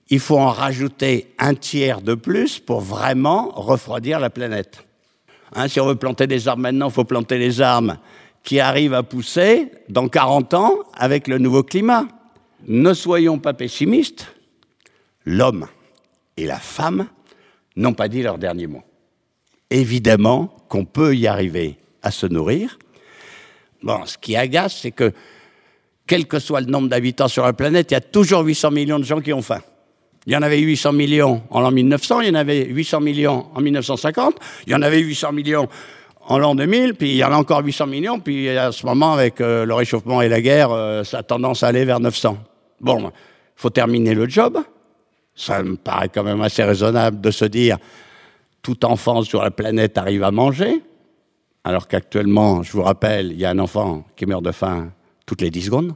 Il 0.10 0.20
faut 0.20 0.38
en 0.38 0.50
rajouter 0.50 1.34
un 1.40 1.56
tiers 1.56 2.02
de 2.02 2.16
plus 2.16 2.60
pour 2.60 2.82
vraiment 2.82 3.52
refroidir 3.52 4.20
la 4.20 4.30
planète. 4.30 4.86
Hein, 5.54 5.68
si 5.68 5.80
on 5.80 5.88
veut 5.88 5.96
planter 5.96 6.28
des 6.28 6.48
arbres 6.48 6.64
maintenant, 6.64 6.90
il 6.90 6.94
faut 6.94 7.06
planter 7.06 7.38
les 7.38 7.62
arbres 7.62 7.98
qui 8.44 8.60
arrivent 8.60 8.94
à 8.94 9.04
pousser 9.04 9.72
dans 9.88 10.08
40 10.08 10.54
ans 10.54 10.74
avec 10.94 11.28
le 11.28 11.38
nouveau 11.38 11.64
climat. 11.64 12.08
Ne 12.68 12.94
soyons 12.94 13.40
pas 13.40 13.54
pessimistes. 13.54 14.28
L'homme 15.26 15.68
et 16.38 16.46
la 16.46 16.60
femme 16.60 17.08
n'ont 17.76 17.94
pas 17.94 18.08
dit 18.08 18.22
leur 18.22 18.38
dernier 18.38 18.68
mot. 18.68 18.84
Évidemment 19.70 20.56
qu'on 20.68 20.86
peut 20.86 21.16
y 21.16 21.28
arriver 21.28 21.78
à 22.02 22.12
se 22.12 22.26
nourrir. 22.26 22.78
Bon, 23.84 24.06
ce 24.06 24.18
qui 24.18 24.36
agace, 24.36 24.80
c'est 24.82 24.92
que 24.92 25.14
quel 26.08 26.28
que 26.28 26.40
soit 26.40 26.62
le 26.62 26.68
nombre 26.68 26.90
d'habitants 26.90 27.28
sur 27.28 27.44
la 27.44 27.54
planète, 27.54 27.92
il 27.92 27.94
y 27.94 27.98
a 27.98 28.02
toujours 28.02 28.42
800 28.42 28.72
millions 28.72 29.00
de 29.00 29.04
gens 29.04 29.22
qui 29.22 29.34
ont 29.34 29.42
faim. 29.42 29.62
Il 30.28 30.34
y 30.34 30.36
en 30.36 30.42
avait 30.42 30.60
800 30.60 30.94
millions 30.94 31.42
en 31.50 31.62
l'an 31.62 31.72
1900, 31.72 32.22
il 32.22 32.28
y 32.28 32.32
en 32.32 32.36
avait 32.36 32.66
800 32.66 33.02
millions 33.02 33.48
en 33.56 33.62
1950, 33.62 34.36
il 34.68 34.74
y 34.74 34.76
en 34.76 34.82
avait 34.82 35.00
800 35.00 35.32
millions 35.32 35.68
en 36.28 36.38
l'an 36.38 36.54
2000, 36.54 36.94
puis 36.94 37.12
il 37.12 37.16
y 37.18 37.24
en 37.24 37.32
a 37.32 37.38
encore 37.38 37.64
800 37.64 37.88
millions, 37.88 38.20
puis 38.20 38.48
à 38.50 38.72
ce 38.72 38.86
moment, 38.86 39.14
avec 39.14 39.42
euh, 39.42 39.66
le 39.66 39.74
réchauffement 39.74 40.22
et 40.22 40.30
la 40.30 40.42
guerre, 40.42 40.72
euh, 40.72 41.04
ça 41.04 41.20
a 41.20 41.24
tendance 41.24 41.64
à 41.64 41.70
aller 41.70 41.86
vers 41.86 42.00
900. 42.00 42.38
Bon, 42.80 43.12
faut 43.56 43.72
terminer 43.72 44.14
le 44.14 44.30
job. 44.30 44.60
Ça 45.34 45.64
me 45.64 45.76
paraît 45.76 46.10
quand 46.10 46.24
même 46.24 46.42
assez 46.42 46.64
raisonnable 46.64 47.20
de 47.20 47.32
se 47.32 47.46
dire, 47.46 47.78
tout 48.62 48.86
enfant 48.86 49.24
sur 49.24 49.42
la 49.42 49.50
planète 49.50 49.98
arrive 49.98 50.24
à 50.24 50.30
manger, 50.30 50.84
alors 51.64 51.88
qu'actuellement, 51.88 52.62
je 52.62 52.74
vous 52.74 52.84
rappelle, 52.84 53.32
il 53.32 53.40
y 53.40 53.46
a 53.46 53.50
un 53.50 53.60
enfant 53.60 54.06
qui 54.16 54.28
meurt 54.28 54.44
de 54.44 54.52
faim 54.52 54.92
toutes 55.32 55.44
les 55.44 55.50
10 55.50 55.62
secondes. 55.68 55.94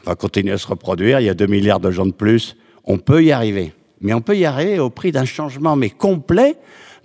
On 0.00 0.10
va 0.10 0.16
continuer 0.16 0.50
à 0.50 0.58
se 0.58 0.66
reproduire, 0.66 1.20
il 1.20 1.26
y 1.26 1.28
a 1.28 1.34
2 1.34 1.46
milliards 1.46 1.78
de 1.78 1.92
gens 1.92 2.04
de 2.04 2.10
plus. 2.10 2.56
On 2.82 2.98
peut 2.98 3.22
y 3.22 3.30
arriver. 3.30 3.72
Mais 4.00 4.12
on 4.12 4.20
peut 4.20 4.36
y 4.36 4.44
arriver 4.44 4.80
au 4.80 4.90
prix 4.90 5.12
d'un 5.12 5.24
changement, 5.24 5.76
mais 5.76 5.88
complet, 5.88 6.56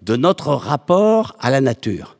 de 0.01 0.15
notre 0.15 0.55
rapport 0.55 1.35
à 1.39 1.51
la 1.51 1.61
nature. 1.61 2.17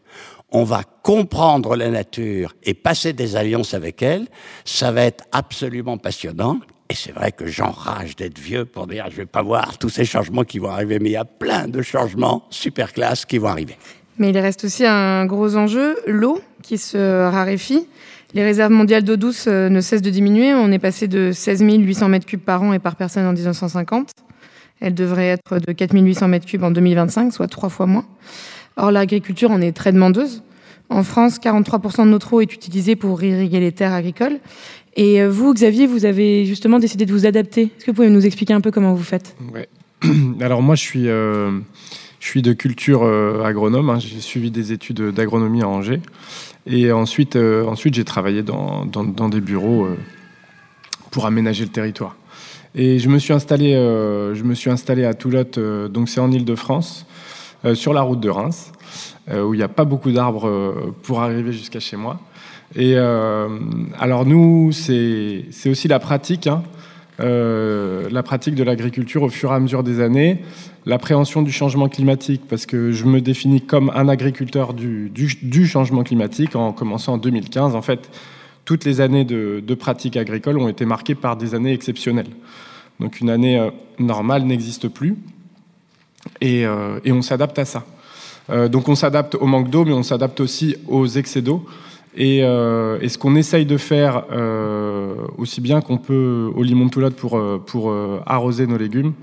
On 0.52 0.64
va 0.64 0.84
comprendre 0.84 1.76
la 1.76 1.90
nature 1.90 2.54
et 2.62 2.76
passer 2.76 3.14
des 3.14 3.36
alliances 3.36 3.74
avec 3.74 4.04
elle. 4.04 4.28
Ça 4.64 4.92
va 4.92 5.06
être 5.06 5.24
absolument 5.32 5.98
passionnant. 5.98 6.60
Et 6.88 6.94
c'est 6.94 7.12
vrai 7.12 7.32
que 7.32 7.48
j'enrage 7.48 8.16
d'être 8.16 8.38
vieux 8.38 8.66
pour 8.66 8.86
dire 8.86 9.08
je 9.10 9.16
vais 9.16 9.26
pas 9.26 9.42
voir 9.42 9.80
tous 9.80 9.90
ces 9.90 10.06
changements 10.06 10.44
qui 10.44 10.60
vont 10.60 10.70
arriver, 10.70 11.00
mais 11.00 11.10
il 11.10 11.14
y 11.14 11.18
a 11.18 11.26
plein 11.26 11.68
de 11.68 11.82
changements 11.82 12.46
super 12.52 12.94
classe 12.94 13.26
qui 13.26 13.40
vont 13.40 13.48
arriver. 13.48 13.76
Mais 14.20 14.30
il 14.30 14.38
reste 14.38 14.66
aussi 14.66 14.86
un 14.86 15.26
gros 15.26 15.56
enjeu, 15.56 15.98
l'eau 16.06 16.40
qui 16.62 16.78
se 16.78 17.28
raréfie. 17.28 17.88
Les 18.34 18.44
réserves 18.44 18.72
mondiales 18.72 19.04
d'eau 19.04 19.18
douce 19.18 19.46
euh, 19.48 19.68
ne 19.70 19.82
cessent 19.82 20.02
de 20.02 20.10
diminuer. 20.10 20.54
On 20.54 20.72
est 20.72 20.80
passé 20.80 21.08
de 21.08 21.32
16 21.34 21.64
800 21.64 22.08
mètres 22.10 22.26
cubes 22.26 22.40
par 22.40 22.64
an 22.64 22.74
et 22.74 22.80
par 22.80 22.96
personne 22.96 23.26
en 23.26 23.34
1950. 23.34 24.12
Elle 24.80 24.94
devrait 24.94 25.28
être 25.28 25.60
de 25.60 25.72
4 25.72 25.94
800 25.94 26.28
mètres 26.28 26.46
cubes 26.46 26.64
en 26.64 26.72
2025, 26.72 27.34
soit 27.34 27.48
trois 27.48 27.70
fois 27.70 27.86
moins. 27.86 28.06
Or, 28.78 28.92
l'agriculture 28.92 29.52
en 29.52 29.62
est 29.62 29.74
très 29.74 29.92
demandeuse. 29.92 30.44
En 30.90 31.04
France, 31.04 31.40
43% 31.40 32.06
de 32.06 32.10
notre 32.10 32.34
eau 32.34 32.42
est 32.42 32.54
utilisée 32.54 32.96
pour 32.96 33.22
irriguer 33.24 33.60
les 33.60 33.72
terres 33.72 33.94
agricoles. 33.94 34.40
Et 34.96 35.22
euh, 35.22 35.30
vous, 35.30 35.54
Xavier, 35.54 35.88
vous 35.88 36.06
avez 36.06 36.46
justement 36.46 36.80
décidé 36.80 37.06
de 37.06 37.12
vous 37.12 37.26
adapter. 37.26 37.64
Est-ce 37.64 37.86
que 37.86 37.92
vous 37.92 37.96
pouvez 37.96 38.10
nous 38.10 38.26
expliquer 38.26 38.54
un 38.54 38.62
peu 38.62 38.72
comment 38.72 38.94
vous 38.94 39.04
faites? 39.04 39.36
Ouais. 39.54 39.68
Alors 40.42 40.62
moi, 40.62 40.76
je 40.76 40.82
suis, 40.82 41.08
euh, 41.08 41.60
je 42.22 42.28
suis 42.28 42.42
de 42.42 42.54
culture 42.54 43.04
agronome. 43.44 43.90
Hein. 43.90 44.00
J'ai 44.00 44.22
suivi 44.22 44.52
des 44.52 44.72
études 44.72 45.02
d'agronomie 45.12 45.64
à 45.64 45.68
Angers. 45.68 46.02
Et 46.68 46.92
ensuite, 46.92 47.36
euh, 47.36 47.66
ensuite 47.66 47.96
j'ai 47.96 48.04
travaillé 48.04 48.44
dans, 48.44 48.86
dans, 48.86 49.30
des 49.30 49.42
bureaux 49.42 49.86
euh, 49.86 49.98
pour 51.10 51.26
aménager 51.26 51.64
le 51.64 51.72
territoire. 51.72 52.16
Et 52.76 53.00
je 53.00 53.10
me 53.10 53.20
suis 53.20 53.34
installé, 53.34 53.74
euh, 53.74 54.36
je 54.36 54.44
me 54.44 54.54
suis 54.54 54.70
installé 54.70 55.04
à 55.04 55.14
Toulotte, 55.14 55.60
donc 55.60 56.08
c'est 56.08 56.22
en 56.22 56.32
Ile-de-France. 56.32 57.06
sur 57.74 57.94
la 57.94 58.02
route 58.02 58.20
de 58.20 58.30
Reims, 58.30 58.72
où 59.30 59.54
il 59.54 59.58
n'y 59.58 59.64
a 59.64 59.68
pas 59.68 59.86
beaucoup 59.86 60.12
d'arbres 60.12 60.94
pour 61.04 61.22
arriver 61.22 61.52
jusqu'à 61.52 61.80
chez 61.80 61.98
moi. 61.98 62.20
Et 62.76 62.96
alors 62.98 64.26
nous, 64.26 64.72
c'est 64.72 65.70
aussi 65.70 65.88
la 65.88 66.00
pratique. 66.00 66.48
Hein. 66.48 66.64
Euh, 67.22 68.10
la 68.10 68.24
pratique 68.24 68.56
de 68.56 68.64
l'agriculture 68.64 69.24
au 69.24 69.30
fur 69.30 69.52
et 69.52 69.56
à 69.56 69.60
mesure 69.60 69.84
des 69.84 70.00
années, 70.02 70.40
l'appréhension 70.86 71.42
du 71.42 71.52
changement 71.52 71.88
climatique, 71.88 72.42
parce 72.50 72.66
que 72.66 72.92
je 72.92 73.06
me 73.06 73.22
définis 73.22 73.62
comme 73.62 73.92
un 73.94 74.08
agriculteur 74.10 74.74
du, 74.74 75.12
changement 75.66 76.04
climatique 76.04 76.56
en 76.56 76.72
commençant 76.72 77.14
en 77.14 77.18
2015. 77.18 77.76
En 77.76 77.82
fait, 77.82 78.10
toutes 78.66 78.86
les 78.86 79.02
années 79.02 79.26
de, 79.26 79.76
pratique 79.76 80.18
agricole 80.18 80.58
ont 80.58 80.68
été 80.68 80.86
marquées 80.86 81.16
par 81.16 81.36
des 81.36 81.54
années 81.54 81.74
exceptionnelles. 81.74 82.30
Donc 83.00 83.20
une 83.20 83.30
année 83.30 83.60
euh, 83.60 83.70
normale 84.00 84.44
n'existe 84.44 84.88
plus 84.88 85.16
et, 86.40 86.66
euh, 86.66 87.00
on 87.06 87.22
s'adapte 87.22 87.58
à 87.58 87.66
ça. 87.66 87.84
donc 88.70 88.90
on 88.90 88.96
s'adapte 88.96 89.36
au 89.36 89.46
manque 89.46 89.70
d'eau, 89.70 89.86
mais 89.86 89.94
on 89.94 90.04
s'adapte 90.04 90.40
aussi 90.40 90.76
aux 90.88 91.08
excès 91.08 91.42
d'eau. 91.42 91.66
Euh, 92.20 93.00
et, 93.02 93.10
ce 93.10 93.18
qu'on 93.18 93.36
essaye 93.36 93.66
de 93.66 93.78
faire, 93.78 94.26
euh, 94.32 95.16
aussi 95.38 95.62
bien 95.62 95.82
qu'on 95.82 95.98
peut 95.98 96.52
au 96.54 96.64
limon 96.64 96.86
de 96.86 96.92
Toulouse 96.92 97.14
pour, 97.16 97.38
euh, 97.38 97.62
pour 97.66 97.94
arroser 98.26 98.68
nos 98.68 98.78
légumes, 98.78 99.14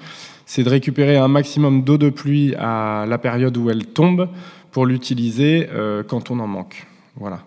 c'est 0.46 0.62
de 0.62 0.70
récupérer 0.70 1.16
un 1.16 1.28
maximum 1.28 1.82
d'eau 1.82 1.98
de 1.98 2.08
pluie 2.08 2.54
à 2.58 3.04
la 3.06 3.18
période 3.18 3.56
où 3.56 3.68
elle 3.68 3.86
tombe 3.86 4.28
pour 4.70 4.86
l'utiliser 4.86 5.68
quand 6.08 6.30
on 6.30 6.38
en 6.38 6.46
manque. 6.46 6.86
Voilà. 7.16 7.40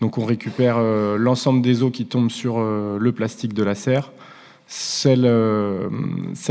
Donc 0.00 0.18
on 0.18 0.24
récupère 0.24 0.80
l'ensemble 1.16 1.62
des 1.62 1.84
eaux 1.84 1.90
qui 1.90 2.06
tombent 2.06 2.30
sur 2.30 2.58
le 2.60 3.12
plastique 3.12 3.54
de 3.54 3.62
la 3.62 3.76
serre, 3.76 4.10
celle 4.66 5.20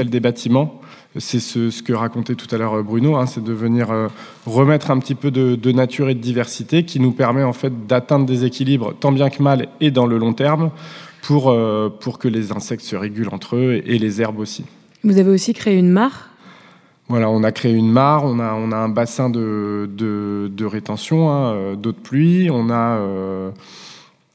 des 0.10 0.20
bâtiments, 0.22 0.80
c'est 1.18 1.40
ce, 1.40 1.82
que 1.82 1.94
racontait 1.94 2.36
tout 2.36 2.54
à 2.54 2.58
l'heure 2.58 2.76
euh, 2.76 2.84
Bruno, 2.84 3.16
hein, 3.16 3.26
c'est 3.26 3.44
de 3.44 3.54
venir 3.54 3.90
euh, 3.92 4.08
remettre 4.46 4.92
un 4.92 5.00
petit 5.00 5.16
peu 5.16 5.32
de, 5.32 5.72
nature 5.72 6.10
et 6.10 6.14
de 6.14 6.20
diversité 6.20 6.84
qui 6.84 7.00
nous 7.00 7.12
permet 7.12 7.44
en 7.44 7.54
fait 7.54 7.88
d'atteindre 7.88 8.26
des 8.26 8.46
équilibres 8.46 8.94
tant 9.00 9.12
bien 9.12 9.30
que 9.30 9.42
mal 9.42 9.70
et 9.82 9.92
dans 9.92 10.06
le 10.06 10.18
long 10.18 10.34
terme 10.34 10.70
pour, 11.24 11.50
euh, 11.50 11.90
pour 11.90 12.20
que 12.20 12.28
les 12.28 12.52
insectes 12.52 12.84
se 12.84 12.96
régulent 12.96 13.30
entre 13.32 13.56
eux 13.56 13.82
et, 13.86 13.98
les 13.98 14.22
herbes 14.22 14.40
aussi. 14.40 14.66
Vous 15.04 15.18
avez 15.18 15.30
aussi 15.30 15.54
créé 15.54 15.78
une 15.78 15.90
mare? 15.90 16.30
Voilà, 17.08 17.30
on 17.30 17.44
a 17.44 17.52
créé 17.52 17.74
une 17.74 17.92
mare, 17.92 18.24
on 18.24 18.40
a, 18.40 18.54
on 18.54 18.72
a 18.72 18.78
un 18.78 18.90
bassin 18.90 19.32
de, 19.32 19.90
de, 19.92 20.66
rétention, 20.66 21.32
hein, 21.32 21.74
d'eau 21.74 21.92
de 21.92 21.98
pluie, 21.98 22.52
on 22.52 22.70
a 22.70 23.00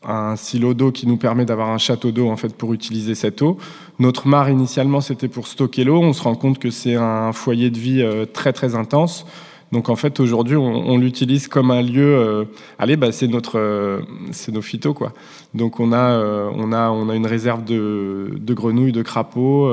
un 0.06 0.36
silo 0.36 0.74
d'eau 0.74 0.92
qui 0.92 1.06
nous 1.06 1.16
permet 1.16 1.44
d'avoir 1.44 1.70
un 1.70 1.78
château 1.78 2.10
d'eau 2.10 2.28
en 2.28 2.36
fait 2.36 2.54
pour 2.54 2.72
utiliser 2.72 3.14
cette 3.14 3.42
eau. 3.42 3.58
Notre 3.98 4.26
mare 4.28 4.50
initialement 4.50 5.00
c'était 5.00 5.28
pour 5.28 5.46
stocker 5.46 5.84
l'eau. 5.84 6.00
On 6.00 6.12
se 6.12 6.22
rend 6.22 6.34
compte 6.34 6.58
que 6.58 6.70
c'est 6.70 6.96
un 6.96 7.32
foyer 7.32 7.70
de 7.70 7.78
vie 7.78 8.02
euh, 8.02 8.26
très 8.26 8.52
très 8.52 8.74
intense. 8.74 9.26
Donc 9.72 9.88
en 9.88 9.96
fait 9.96 10.20
aujourd'hui 10.20 10.56
on, 10.56 10.98
l'utilise 10.98 11.48
comme 11.48 11.72
un 11.72 11.82
lieu. 11.82 12.16
Euh, 12.16 12.44
allez 12.78 12.96
bah 12.96 13.10
c'est 13.10 13.26
notre 13.26 13.58
euh, 13.58 14.02
c'est 14.30 14.52
nos 14.52 14.62
phytos 14.62 14.94
quoi. 14.94 15.12
Donc 15.52 15.80
on 15.80 15.92
a 15.92 16.16
on 16.54 16.72
a 16.72 16.90
on 16.90 17.08
a 17.08 17.16
une 17.16 17.26
réserve 17.26 17.64
de, 17.64 18.54
grenouilles, 18.54 18.92
de 18.92 19.02
crapauds, 19.02 19.72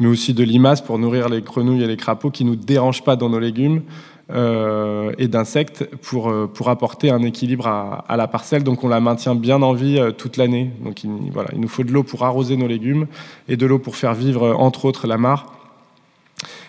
mais 0.00 0.06
aussi 0.06 0.32
de 0.32 0.44
limaces 0.44 0.80
pour 0.80 0.98
nourrir 0.98 1.28
les 1.28 1.42
grenouilles 1.42 1.82
et 1.82 1.86
les 1.86 1.96
crapauds 1.98 2.30
qui 2.30 2.44
nous 2.44 2.56
dérangent 2.56 3.04
pas 3.04 3.16
dans 3.16 3.28
nos 3.28 3.40
légumes. 3.40 3.82
Euh, 4.30 5.12
et 5.18 5.28
d'insectes 5.28 5.84
pour, 6.00 6.30
euh, 6.30 6.46
pour 6.46 6.70
apporter 6.70 7.10
un 7.10 7.20
équilibre 7.20 7.66
à, 7.66 8.16
la 8.16 8.26
parcelle. 8.26 8.64
Donc 8.64 8.82
on 8.82 8.88
la 8.88 8.98
maintient 8.98 9.34
bien 9.34 9.60
en 9.60 9.74
vie 9.74 9.98
euh, 9.98 10.12
toute 10.12 10.38
l'année. 10.38 10.70
Donc 10.82 11.04
il, 11.04 11.10
voilà, 11.30 11.50
il 11.52 11.60
nous 11.60 11.68
faut 11.68 11.84
de 11.84 11.92
l'eau 11.92 12.04
pour 12.04 12.24
arroser 12.24 12.56
nos 12.56 12.66
légumes 12.66 13.06
et 13.48 13.58
de 13.58 13.66
l'eau 13.66 13.78
pour 13.78 13.96
faire 13.96 14.14
vivre 14.14 14.56
entre 14.58 14.86
autres 14.86 15.06
la 15.06 15.18
mare. 15.18 15.52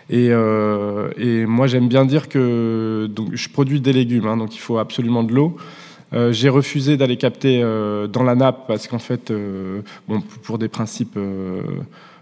Et, 0.10 0.30
moi 1.48 1.68
j'aime 1.68 1.88
bien 1.88 2.06
dire 2.06 2.28
que 2.28 3.08
donc, 3.10 3.34
je 3.34 3.50
produis 3.50 3.80
des 3.80 3.94
légumes, 3.94 4.28
hein, 4.28 4.38
donc 4.38 4.54
il 4.54 4.60
faut 4.60 4.78
absolument 4.78 5.24
de 5.24 5.34
l'eau. 5.34 5.56
j'ai 6.32 6.50
refusé 6.50 6.98
d'aller 6.98 7.18
capter 7.18 7.62
dans 8.12 8.24
la 8.24 8.36
nappe 8.36 8.68
parce 8.68 8.88
qu'en 8.88 9.00
fait, 9.00 9.34
bon, 10.08 10.22
pour 10.44 10.60
des 10.60 10.68
principes 10.68 11.18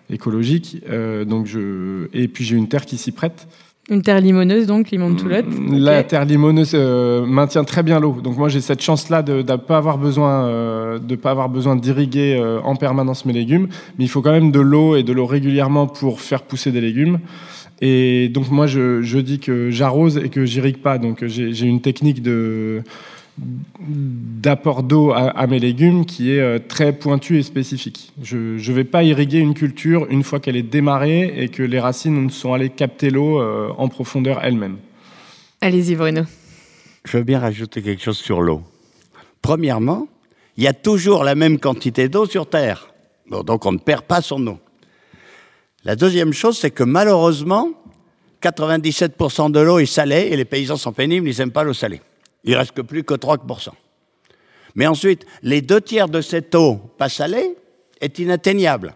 écologiques, 0.10 0.82
donc 1.26 1.46
je, 1.48 2.08
et 2.14 2.30
puis 2.30 2.46
j'ai 2.46 2.56
une 2.56 2.70
terre 2.70 2.86
qui 2.86 2.98
s'y 2.98 3.12
prête. 3.12 3.48
Une 3.90 4.02
terre 4.02 4.22
limoneuse, 4.22 4.66
donc, 4.66 4.92
limon 4.92 5.10
de 5.10 5.20
Toulotte. 5.20 5.46
La 5.70 6.04
terre 6.04 6.24
limoneuse 6.24 6.72
euh, 6.74 7.26
maintient 7.26 7.66
très 7.66 7.84
bien 7.84 8.00
l'eau. 8.00 8.16
Donc 8.24 8.38
moi, 8.38 8.48
j'ai 8.48 8.62
cette 8.62 8.82
chance-là 8.82 9.22
de 9.24 9.42
ne 9.42 9.56
pas 9.58 9.76
avoir 9.76 9.98
besoin, 9.98 10.46
euh, 10.46 11.00
de 11.00 11.18
pas 11.18 11.32
avoir 11.32 11.50
besoin 11.50 11.76
d'irriguer 11.76 12.38
euh, 12.40 12.62
en 12.62 12.78
permanence 12.78 13.26
mes 13.26 13.34
légumes. 13.34 13.68
Mais 14.00 14.06
il 14.06 14.08
faut 14.08 14.22
quand 14.22 14.32
même 14.32 14.52
de 14.52 14.62
l'eau 14.62 14.96
et 14.96 15.04
de 15.04 15.12
l'eau 15.12 15.26
régulièrement 15.26 15.88
pour 15.88 16.22
faire 16.22 16.44
pousser 16.44 16.72
des 16.72 16.80
légumes. 16.80 17.20
Et 17.82 18.30
donc 18.30 18.50
moi, 18.52 18.68
je, 18.68 19.02
je 19.02 19.20
dis 19.20 19.40
que 19.40 19.70
j'arrose 19.70 20.18
et 20.18 20.30
que 20.30 20.46
j'irrigue 20.46 20.78
pas. 20.78 20.98
Donc 20.98 21.26
j'ai 21.26 21.66
une 21.66 21.82
technique 21.82 22.22
de 22.22 22.84
d'apport 23.40 24.84
d'eau 24.84 25.12
à, 25.12 25.48
mes 25.48 25.60
légumes 25.60 26.06
qui 26.06 26.32
est 26.32 26.40
euh, 26.40 26.60
très 26.60 26.94
pointu 26.94 27.40
et 27.40 27.44
spécifique. 27.44 28.12
Je 28.22 28.38
ne 28.38 28.76
vais 28.76 28.84
pas 28.84 29.04
irriguer 29.04 29.40
une 29.40 29.54
culture 29.56 30.06
une 30.10 30.24
fois 30.24 30.40
qu'elle 30.40 30.56
est 30.56 30.62
démarrée 30.62 31.34
et 31.38 31.50
que 31.50 31.64
les 31.64 31.80
racines 31.80 32.30
sont 32.30 32.54
allées 32.54 32.70
capter 32.70 33.10
l'eau 33.10 33.40
euh, 33.40 33.70
en 33.78 33.88
profondeur 33.88 34.40
elles-mêmes. 34.44 34.78
Allez-y 35.62 35.96
Bruno. 35.96 36.24
Je 37.06 37.18
veux 37.18 37.24
bien 37.24 37.40
rajouter 37.40 37.82
quelque 37.82 38.04
chose 38.04 38.18
sur 38.18 38.42
l'eau. 38.42 38.62
Premièrement, 39.42 40.08
il 40.58 40.64
y 40.64 40.68
a 40.68 40.74
toujours 40.74 41.24
la 41.24 41.36
même 41.36 41.60
quantité 41.60 42.10
d'eau 42.10 42.26
sur 42.26 42.48
Terre. 42.48 42.94
donc 43.30 43.66
on 43.66 43.72
ne 43.72 43.78
perd 43.80 44.04
pas 44.04 44.22
son 44.22 44.46
eau. 44.46 44.60
La 45.84 45.96
deuxième 45.96 46.34
chose, 46.34 46.58
c'est 46.58 46.72
que 46.72 46.84
malheureusement, 46.84 47.70
97% 48.42 49.52
de 49.52 49.60
l'eau 49.60 49.80
est 49.80 49.86
salée 49.86 50.30
et 50.32 50.38
les 50.38 50.46
paysans 50.46 50.78
sont 50.78 50.94
pénibles, 50.94 51.28
ils 51.28 51.38
n'aiment 51.40 51.52
pas 51.52 51.64
l'eau 51.64 51.74
salée. 51.74 52.02
Il 52.44 52.56
reste 52.56 52.72
que 52.72 52.82
plus 52.82 53.04
que 53.04 53.14
3%. 53.14 53.70
Mais 54.76 54.88
ensuite, 54.88 55.26
les 55.42 55.62
deux 55.62 55.82
tiers 55.82 56.10
de 56.10 56.22
cette 56.22 56.54
eau 56.56 56.76
pas 56.98 57.10
salée 57.10 57.56
est 58.02 58.20
inatteignable. 58.20 58.96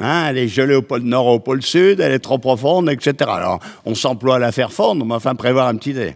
Hein, 0.00 0.26
elle 0.28 0.38
est 0.38 0.48
gelée 0.48 0.74
au 0.74 0.82
pôle 0.82 1.02
nord, 1.02 1.26
au 1.26 1.38
pôle 1.38 1.62
sud, 1.62 2.00
elle 2.00 2.12
est 2.12 2.18
trop 2.18 2.38
profonde, 2.38 2.90
etc. 2.90 3.14
Alors, 3.28 3.60
on 3.86 3.94
s'emploie 3.94 4.36
à 4.36 4.38
la 4.38 4.52
faire 4.52 4.72
fondre, 4.72 5.06
mais 5.06 5.14
enfin 5.14 5.34
prévoir 5.34 5.68
un 5.68 5.76
petit 5.76 5.94
dé. 5.94 6.14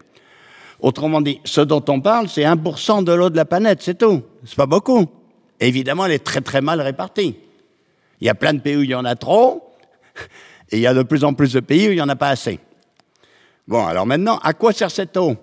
Autrement 0.80 1.20
dit, 1.20 1.40
ce 1.44 1.60
dont 1.60 1.84
on 1.88 2.00
parle, 2.00 2.28
c'est 2.28 2.42
1% 2.42 3.04
de 3.04 3.12
l'eau 3.12 3.30
de 3.30 3.36
la 3.36 3.44
planète, 3.44 3.80
c'est 3.82 3.98
tout. 3.98 4.22
C'est 4.44 4.56
pas 4.56 4.66
beaucoup. 4.66 5.06
évidemment, 5.60 6.06
elle 6.06 6.12
est 6.12 6.24
très 6.24 6.40
très 6.40 6.60
mal 6.60 6.80
répartie. 6.80 7.36
Il 8.20 8.26
y 8.26 8.30
a 8.30 8.34
plein 8.34 8.52
de 8.52 8.60
pays 8.60 8.76
où 8.76 8.82
il 8.82 8.90
y 8.90 8.94
en 8.94 9.04
a 9.04 9.14
trop, 9.14 9.72
et 10.70 10.76
il 10.76 10.80
y 10.80 10.86
a 10.86 10.92
de 10.92 11.02
plus 11.02 11.24
en 11.24 11.32
plus 11.32 11.54
de 11.54 11.60
pays 11.60 11.88
où 11.88 11.92
il 11.92 11.96
n'y 11.96 12.02
en 12.02 12.08
a 12.08 12.16
pas 12.16 12.28
assez. 12.28 12.58
Bon, 13.66 13.86
alors 13.86 14.04
maintenant, 14.04 14.38
à 14.42 14.52
quoi 14.52 14.72
sert 14.72 14.90
cette 14.90 15.16
eau? 15.16 15.36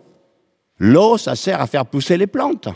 L'eau, 0.80 1.18
ça 1.18 1.36
sert 1.36 1.62
à 1.62 1.68
faire 1.68 1.86
pousser 1.86 2.18
les 2.18 2.28
plantes. 2.28 2.70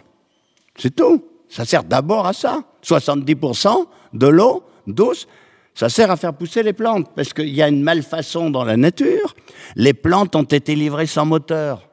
C'est 0.75 0.95
tout. 0.95 1.23
Ça 1.49 1.65
sert 1.65 1.83
d'abord 1.83 2.25
à 2.25 2.33
ça. 2.33 2.63
70% 2.83 3.85
de 4.13 4.27
l'eau 4.27 4.63
douce, 4.87 5.27
ça 5.73 5.89
sert 5.89 6.09
à 6.11 6.17
faire 6.17 6.33
pousser 6.33 6.63
les 6.63 6.73
plantes. 6.73 7.09
Parce 7.15 7.33
qu'il 7.33 7.49
y 7.49 7.61
a 7.61 7.67
une 7.67 7.83
malfaçon 7.83 8.49
dans 8.49 8.63
la 8.63 8.77
nature. 8.77 9.35
Les 9.75 9.93
plantes 9.93 10.35
ont 10.35 10.43
été 10.43 10.75
livrées 10.75 11.07
sans 11.07 11.25
moteur. 11.25 11.87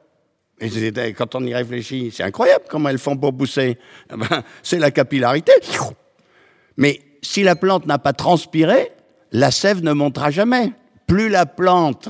Et 0.59 1.13
quand 1.13 1.35
on 1.35 1.43
y 1.45 1.53
réfléchit, 1.53 2.11
c'est 2.13 2.23
incroyable 2.23 2.65
comment 2.69 2.89
elles 2.89 2.97
font 2.97 3.15
pour 3.15 3.35
pousser. 3.35 3.77
Eh 4.11 4.17
ben, 4.17 4.43
c'est 4.61 4.79
la 4.79 4.91
capillarité. 4.91 5.53
Mais 6.75 7.01
si 7.21 7.43
la 7.43 7.55
plante 7.55 7.85
n'a 7.85 7.97
pas 7.97 8.13
transpiré, 8.13 8.91
la 9.31 9.51
sève 9.51 9.83
ne 9.83 9.93
montera 9.93 10.31
jamais. 10.31 10.73
Plus 11.07 11.29
la 11.29 11.45
plante 11.45 12.09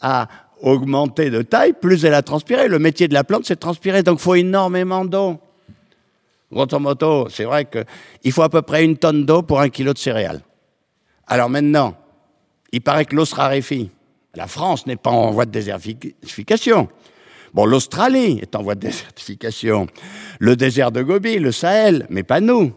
a 0.00 0.28
augmenter 0.66 1.30
de 1.30 1.42
taille, 1.42 1.72
plus 1.72 2.04
elle 2.04 2.14
a 2.14 2.22
transpiré. 2.22 2.66
Le 2.66 2.80
métier 2.80 3.06
de 3.06 3.14
la 3.14 3.22
plante, 3.22 3.44
c'est 3.44 3.54
de 3.54 3.60
transpirer, 3.60 4.02
donc 4.02 4.18
il 4.18 4.22
faut 4.22 4.34
énormément 4.34 5.04
d'eau. 5.04 5.38
Grosso 6.52 6.78
modo, 6.78 7.28
c'est 7.30 7.44
vrai 7.44 7.66
qu'il 7.66 8.32
faut 8.32 8.42
à 8.42 8.48
peu 8.48 8.62
près 8.62 8.84
une 8.84 8.96
tonne 8.96 9.24
d'eau 9.24 9.42
pour 9.42 9.60
un 9.60 9.68
kilo 9.68 9.92
de 9.92 9.98
céréales. 9.98 10.42
Alors 11.28 11.48
maintenant, 11.48 11.96
il 12.72 12.80
paraît 12.80 13.04
que 13.04 13.14
l'eau 13.14 13.24
se 13.24 13.34
raréfie. 13.34 13.90
La 14.34 14.48
France 14.48 14.86
n'est 14.86 14.96
pas 14.96 15.10
en 15.10 15.30
voie 15.30 15.46
de 15.46 15.50
désertification. 15.50 16.88
Bon, 17.54 17.64
l'Australie 17.64 18.40
est 18.42 18.54
en 18.56 18.62
voie 18.62 18.74
de 18.74 18.80
désertification. 18.80 19.86
Le 20.40 20.56
désert 20.56 20.90
de 20.90 21.02
Gobi, 21.02 21.38
le 21.38 21.52
Sahel, 21.52 22.06
mais 22.10 22.22
pas 22.22 22.40
nous. 22.40 22.72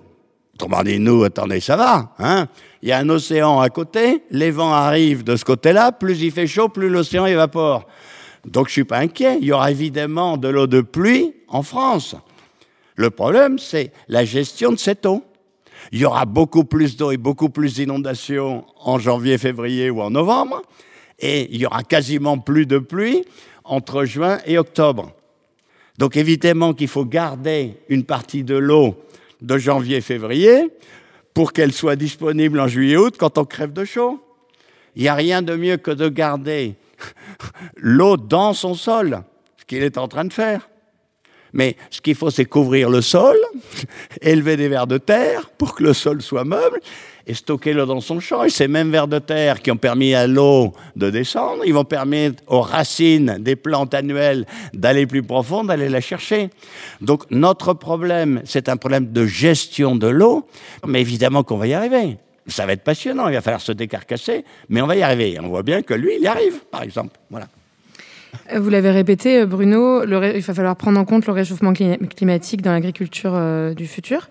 Autrement 0.59 0.83
dit, 0.83 0.99
nous, 0.99 1.23
attendez, 1.23 1.61
ça 1.61 1.77
va. 1.77 2.13
Hein 2.19 2.49
il 2.81 2.89
y 2.89 2.91
a 2.91 2.97
un 2.97 3.07
océan 3.07 3.61
à 3.61 3.69
côté, 3.69 4.23
les 4.29 4.51
vents 4.51 4.73
arrivent 4.73 5.23
de 5.23 5.37
ce 5.37 5.45
côté-là, 5.45 5.93
plus 5.93 6.21
il 6.21 6.31
fait 6.31 6.47
chaud, 6.47 6.67
plus 6.67 6.89
l'océan 6.89 7.25
évapore. 7.25 7.87
Donc 8.45 8.67
je 8.67 8.73
suis 8.73 8.83
pas 8.83 8.97
inquiet, 8.97 9.37
il 9.39 9.47
y 9.47 9.53
aura 9.53 9.71
évidemment 9.71 10.35
de 10.35 10.49
l'eau 10.49 10.67
de 10.67 10.81
pluie 10.81 11.33
en 11.47 11.63
France. 11.63 12.17
Le 12.97 13.09
problème, 13.09 13.57
c'est 13.57 13.93
la 14.09 14.25
gestion 14.25 14.73
de 14.73 14.77
cette 14.77 15.05
eau. 15.05 15.23
Il 15.93 15.99
y 15.99 16.05
aura 16.05 16.25
beaucoup 16.25 16.65
plus 16.65 16.97
d'eau 16.97 17.11
et 17.11 17.17
beaucoup 17.17 17.49
plus 17.49 17.75
d'inondations 17.75 18.65
en 18.81 18.99
janvier, 18.99 19.37
février 19.37 19.89
ou 19.89 20.01
en 20.01 20.09
novembre, 20.09 20.61
et 21.19 21.53
il 21.53 21.61
y 21.61 21.65
aura 21.65 21.83
quasiment 21.83 22.37
plus 22.37 22.65
de 22.65 22.79
pluie 22.79 23.23
entre 23.63 24.03
juin 24.03 24.39
et 24.45 24.57
octobre. 24.57 25.13
Donc 25.97 26.17
évidemment 26.17 26.73
qu'il 26.73 26.89
faut 26.89 27.05
garder 27.05 27.77
une 27.87 28.03
partie 28.03 28.43
de 28.43 28.55
l'eau 28.55 28.95
de 29.41 29.57
janvier, 29.57 30.01
février, 30.01 30.69
pour 31.33 31.53
qu'elle 31.53 31.71
soit 31.71 31.95
disponible 31.95 32.59
en 32.59 32.67
juillet-août 32.67 33.15
quand 33.17 33.37
on 33.37 33.45
crève 33.45 33.73
de 33.73 33.85
chaud. 33.85 34.23
Il 34.95 35.03
n'y 35.03 35.07
a 35.07 35.15
rien 35.15 35.41
de 35.41 35.55
mieux 35.55 35.77
que 35.77 35.91
de 35.91 36.09
garder 36.09 36.75
l'eau 37.77 38.17
dans 38.17 38.53
son 38.53 38.73
sol, 38.73 39.23
ce 39.57 39.65
qu'il 39.65 39.83
est 39.83 39.97
en 39.97 40.07
train 40.07 40.25
de 40.25 40.33
faire. 40.33 40.69
Mais 41.53 41.75
ce 41.89 42.01
qu'il 42.01 42.15
faut, 42.15 42.29
c'est 42.29 42.45
couvrir 42.45 42.89
le 42.89 43.01
sol, 43.01 43.37
élever 44.21 44.57
des 44.57 44.67
vers 44.67 44.87
de 44.87 44.97
terre 44.97 45.49
pour 45.57 45.75
que 45.75 45.83
le 45.83 45.93
sol 45.93 46.21
soit 46.21 46.43
meuble 46.43 46.79
et 47.29 47.33
stocker 47.33 47.73
l'eau 47.73 47.85
dans 47.85 48.01
son 48.01 48.19
champ. 48.19 48.43
Et 48.43 48.49
ces 48.49 48.67
mêmes 48.67 48.91
vers 48.91 49.07
de 49.07 49.19
terre 49.19 49.61
qui 49.61 49.71
ont 49.71 49.77
permis 49.77 50.15
à 50.15 50.25
l'eau 50.25 50.73
de 50.95 51.09
descendre, 51.09 51.63
ils 51.65 51.73
vont 51.73 51.83
permettre 51.83 52.43
aux 52.47 52.61
racines 52.61 53.37
des 53.39 53.55
plantes 53.55 53.93
annuelles 53.93 54.45
d'aller 54.73 55.05
plus 55.05 55.23
profond, 55.23 55.63
d'aller 55.63 55.89
la 55.89 56.01
chercher. 56.01 56.49
Donc 57.01 57.23
notre 57.29 57.73
problème, 57.73 58.41
c'est 58.45 58.67
un 58.67 58.77
problème 58.77 59.11
de 59.11 59.25
gestion 59.25 59.95
de 59.95 60.07
l'eau, 60.07 60.47
mais 60.85 61.01
évidemment 61.01 61.43
qu'on 61.43 61.57
va 61.57 61.67
y 61.67 61.73
arriver. 61.73 62.17
Ça 62.47 62.65
va 62.65 62.73
être 62.73 62.83
passionnant, 62.83 63.27
il 63.27 63.35
va 63.35 63.41
falloir 63.41 63.61
se 63.61 63.73
décarcasser, 63.73 64.43
mais 64.69 64.81
on 64.81 64.87
va 64.87 64.95
y 64.95 65.03
arriver. 65.03 65.37
On 65.39 65.49
voit 65.49 65.61
bien 65.61 65.83
que 65.83 65.93
lui, 65.93 66.15
il 66.15 66.23
y 66.23 66.27
arrive, 66.27 66.61
par 66.71 66.81
exemple. 66.81 67.19
Voilà. 67.29 67.47
Vous 68.55 68.69
l'avez 68.69 68.91
répété, 68.91 69.45
Bruno, 69.45 70.03
il 70.03 70.41
va 70.41 70.53
falloir 70.53 70.75
prendre 70.75 70.99
en 70.99 71.05
compte 71.05 71.25
le 71.27 71.33
réchauffement 71.33 71.73
climatique 71.73 72.61
dans 72.61 72.71
l'agriculture 72.71 73.33
euh, 73.35 73.73
du 73.73 73.87
futur. 73.87 74.29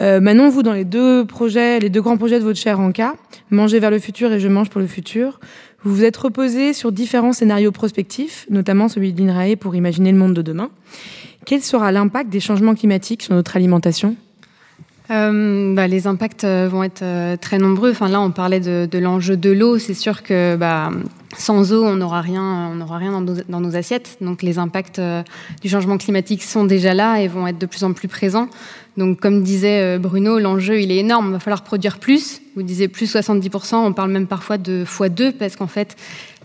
Euh, 0.00 0.20
Manon, 0.20 0.48
vous, 0.48 0.62
dans 0.62 0.72
les 0.72 0.84
deux 0.84 1.24
projets, 1.24 1.78
les 1.78 1.90
deux 1.90 2.00
grands 2.00 2.16
projets 2.16 2.38
de 2.38 2.44
votre 2.44 2.58
chaire 2.58 2.80
en 2.80 2.92
cas, 2.92 3.14
Manger 3.50 3.78
vers 3.78 3.90
le 3.90 3.98
futur 3.98 4.32
et 4.32 4.40
Je 4.40 4.48
mange 4.48 4.70
pour 4.70 4.80
le 4.80 4.86
futur, 4.86 5.40
vous 5.82 5.94
vous 5.94 6.04
êtes 6.04 6.16
reposé 6.16 6.72
sur 6.72 6.92
différents 6.92 7.32
scénarios 7.32 7.72
prospectifs, 7.72 8.46
notamment 8.50 8.88
celui 8.88 9.12
de 9.12 9.22
l'INRAE 9.22 9.56
pour 9.56 9.74
imaginer 9.76 10.12
le 10.12 10.18
monde 10.18 10.34
de 10.34 10.42
demain. 10.42 10.70
Quel 11.46 11.62
sera 11.62 11.92
l'impact 11.92 12.30
des 12.30 12.40
changements 12.40 12.74
climatiques 12.74 13.22
sur 13.22 13.34
notre 13.34 13.56
alimentation? 13.56 14.16
Euh, 15.10 15.74
bah, 15.74 15.86
les 15.86 16.06
impacts 16.06 16.44
euh, 16.44 16.68
vont 16.70 16.82
être 16.82 17.02
euh, 17.02 17.36
très 17.36 17.58
nombreux. 17.58 17.92
Enfin, 17.92 18.08
là, 18.08 18.20
on 18.20 18.30
parlait 18.30 18.60
de, 18.60 18.86
de 18.90 18.98
l'enjeu 18.98 19.36
de 19.36 19.50
l'eau. 19.50 19.78
C'est 19.78 19.94
sûr 19.94 20.22
que 20.22 20.56
bah, 20.56 20.90
sans 21.36 21.72
eau, 21.72 21.84
on 21.84 21.96
n'aura 21.96 22.22
rien, 22.22 22.72
on 22.72 22.96
rien 22.96 23.20
dans 23.48 23.60
nos, 23.60 23.76
assiettes. 23.76 24.16
Donc, 24.20 24.42
les 24.42 24.58
impacts 24.58 24.98
euh, 24.98 25.22
du 25.60 25.68
changement 25.68 25.98
climatique 25.98 26.42
sont 26.42 26.64
déjà 26.64 26.94
là 26.94 27.20
et 27.20 27.28
vont 27.28 27.46
être 27.46 27.58
de 27.58 27.66
plus 27.66 27.84
en 27.84 27.92
plus 27.92 28.08
présents. 28.08 28.48
Donc, 28.96 29.20
comme 29.20 29.42
disait 29.42 29.82
euh, 29.82 29.98
Bruno, 29.98 30.38
l'enjeu, 30.38 30.80
il 30.80 30.90
est 30.90 30.96
énorme. 30.96 31.26
Il 31.26 31.32
va 31.32 31.38
falloir 31.38 31.62
produire 31.64 31.98
plus. 31.98 32.40
Vous 32.56 32.62
disiez 32.62 32.88
plus 32.88 33.14
70%. 33.14 33.76
On 33.76 33.92
parle 33.92 34.10
même 34.10 34.26
parfois 34.26 34.56
de 34.56 34.84
x2 34.84 35.32
parce 35.32 35.54
qu'en 35.54 35.66
fait, 35.66 35.96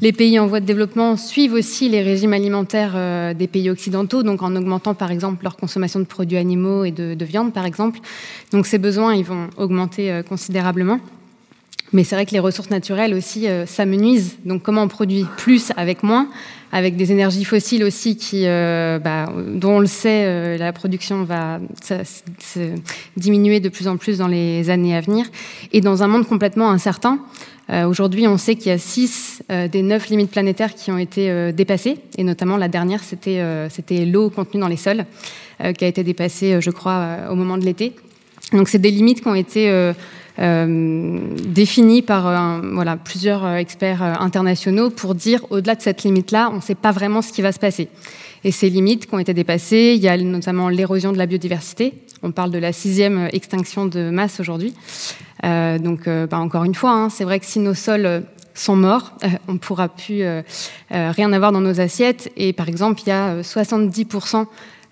les 0.01 0.11
pays 0.11 0.37
en 0.37 0.47
voie 0.47 0.59
de 0.59 0.65
développement 0.65 1.15
suivent 1.15 1.53
aussi 1.53 1.87
les 1.87 2.01
régimes 2.01 2.33
alimentaires 2.33 2.93
euh, 2.95 3.33
des 3.33 3.47
pays 3.47 3.69
occidentaux, 3.69 4.21
donc 4.21 4.43
en 4.43 4.53
augmentant 4.55 4.93
par 4.93 5.11
exemple 5.11 5.43
leur 5.43 5.55
consommation 5.55 6.01
de 6.01 6.05
produits 6.05 6.37
animaux 6.37 6.83
et 6.83 6.91
de, 6.91 7.13
de 7.13 7.25
viande, 7.25 7.53
par 7.53 7.65
exemple. 7.65 7.99
Donc, 8.51 8.67
ces 8.67 8.79
besoins, 8.79 9.15
ils 9.15 9.25
vont 9.25 9.49
augmenter 9.55 10.21
considérablement. 10.27 10.99
Mais 11.93 12.03
c'est 12.03 12.15
vrai 12.15 12.25
que 12.25 12.31
les 12.31 12.39
ressources 12.39 12.69
naturelles 12.69 13.13
aussi 13.13 13.47
euh, 13.47 13.65
s'amenuisent. 13.65 14.37
Donc, 14.45 14.63
comment 14.63 14.83
on 14.83 14.87
produit 14.87 15.25
plus 15.37 15.71
avec 15.77 16.03
moins 16.03 16.27
avec 16.73 16.95
des 16.95 17.11
énergies 17.11 17.45
fossiles 17.45 17.83
aussi 17.83 18.17
qui, 18.17 18.47
euh, 18.47 18.97
bah, 18.97 19.31
dont 19.53 19.75
on 19.75 19.79
le 19.79 19.85
sait, 19.85 20.23
euh, 20.25 20.57
la 20.57 20.73
production 20.73 21.23
va 21.23 21.59
diminuer 23.15 23.59
de 23.59 23.69
plus 23.69 23.87
en 23.87 23.95
plus 23.95 24.17
dans 24.17 24.27
les 24.27 24.71
années 24.71 24.95
à 24.95 25.01
venir, 25.01 25.27
et 25.71 25.81
dans 25.81 26.01
un 26.01 26.07
monde 26.07 26.27
complètement 26.27 26.71
incertain. 26.71 27.19
Euh, 27.69 27.85
Aujourd'hui, 27.85 28.27
on 28.27 28.37
sait 28.37 28.55
qu'il 28.55 28.71
y 28.71 28.75
a 28.75 28.79
six 28.79 29.43
des 29.71 29.83
neuf 29.83 30.09
limites 30.09 30.31
planétaires 30.31 30.73
qui 30.73 30.91
ont 30.91 30.97
été 30.97 31.53
dépassées, 31.53 31.97
et 32.17 32.23
notamment 32.23 32.57
la 32.57 32.67
dernière, 32.67 33.03
c'était 33.03 34.05
l'eau 34.05 34.31
contenue 34.31 34.59
dans 34.59 34.67
les 34.67 34.77
sols, 34.77 35.05
qui 35.77 35.85
a 35.85 35.87
été 35.87 36.03
dépassée, 36.03 36.59
je 36.59 36.71
crois, 36.71 37.19
au 37.29 37.35
moment 37.35 37.59
de 37.59 37.65
l'été. 37.65 37.93
Donc, 38.51 38.67
c'est 38.67 38.79
des 38.79 38.91
limites 38.91 39.21
qui 39.21 39.27
ont 39.27 39.35
été 39.35 39.93
définie 40.37 42.01
par 42.01 42.27
euh, 42.27 42.61
voilà, 42.73 42.97
plusieurs 42.97 43.45
euh, 43.45 43.55
experts 43.57 44.01
internationaux 44.01 44.89
pour 44.89 45.13
dire 45.15 45.45
au-delà 45.51 45.75
de 45.75 45.81
cette 45.81 46.03
limite-là, 46.03 46.49
on 46.51 46.57
ne 46.57 46.61
sait 46.61 46.75
pas 46.75 46.91
vraiment 46.91 47.21
ce 47.21 47.31
qui 47.31 47.41
va 47.41 47.51
se 47.51 47.59
passer. 47.59 47.89
Et 48.43 48.51
ces 48.51 48.69
limites 48.69 49.07
qui 49.07 49.15
ont 49.15 49.19
été 49.19 49.33
dépassées, 49.33 49.93
il 49.95 50.01
y 50.01 50.09
a 50.09 50.17
notamment 50.17 50.69
l'érosion 50.69 51.13
de 51.13 51.17
la 51.17 51.25
biodiversité. 51.25 51.93
On 52.23 52.31
parle 52.31 52.51
de 52.51 52.57
la 52.57 52.73
sixième 52.73 53.29
extinction 53.31 53.85
de 53.85 54.09
masse 54.09 54.39
aujourd'hui. 54.39 54.73
Euh, 55.45 55.77
donc, 55.77 56.07
euh, 56.07 56.27
bah, 56.27 56.39
encore 56.39 56.63
une 56.63 56.75
fois, 56.75 56.91
hein, 56.91 57.09
c'est 57.09 57.23
vrai 57.23 57.39
que 57.39 57.45
si 57.45 57.59
nos 57.59 57.73
sols 57.73 58.23
sont 58.53 58.75
morts, 58.75 59.13
euh, 59.23 59.27
on 59.47 59.53
ne 59.53 59.57
pourra 59.57 59.89
plus 59.89 60.23
rien 60.89 61.33
avoir 61.33 61.51
dans 61.51 61.61
nos 61.61 61.79
assiettes. 61.79 62.31
Et 62.35 62.53
par 62.53 62.67
exemple, 62.69 63.01
il 63.05 63.09
y 63.09 63.11
a 63.11 63.41
70% 63.41 64.41
euh, 64.41 64.45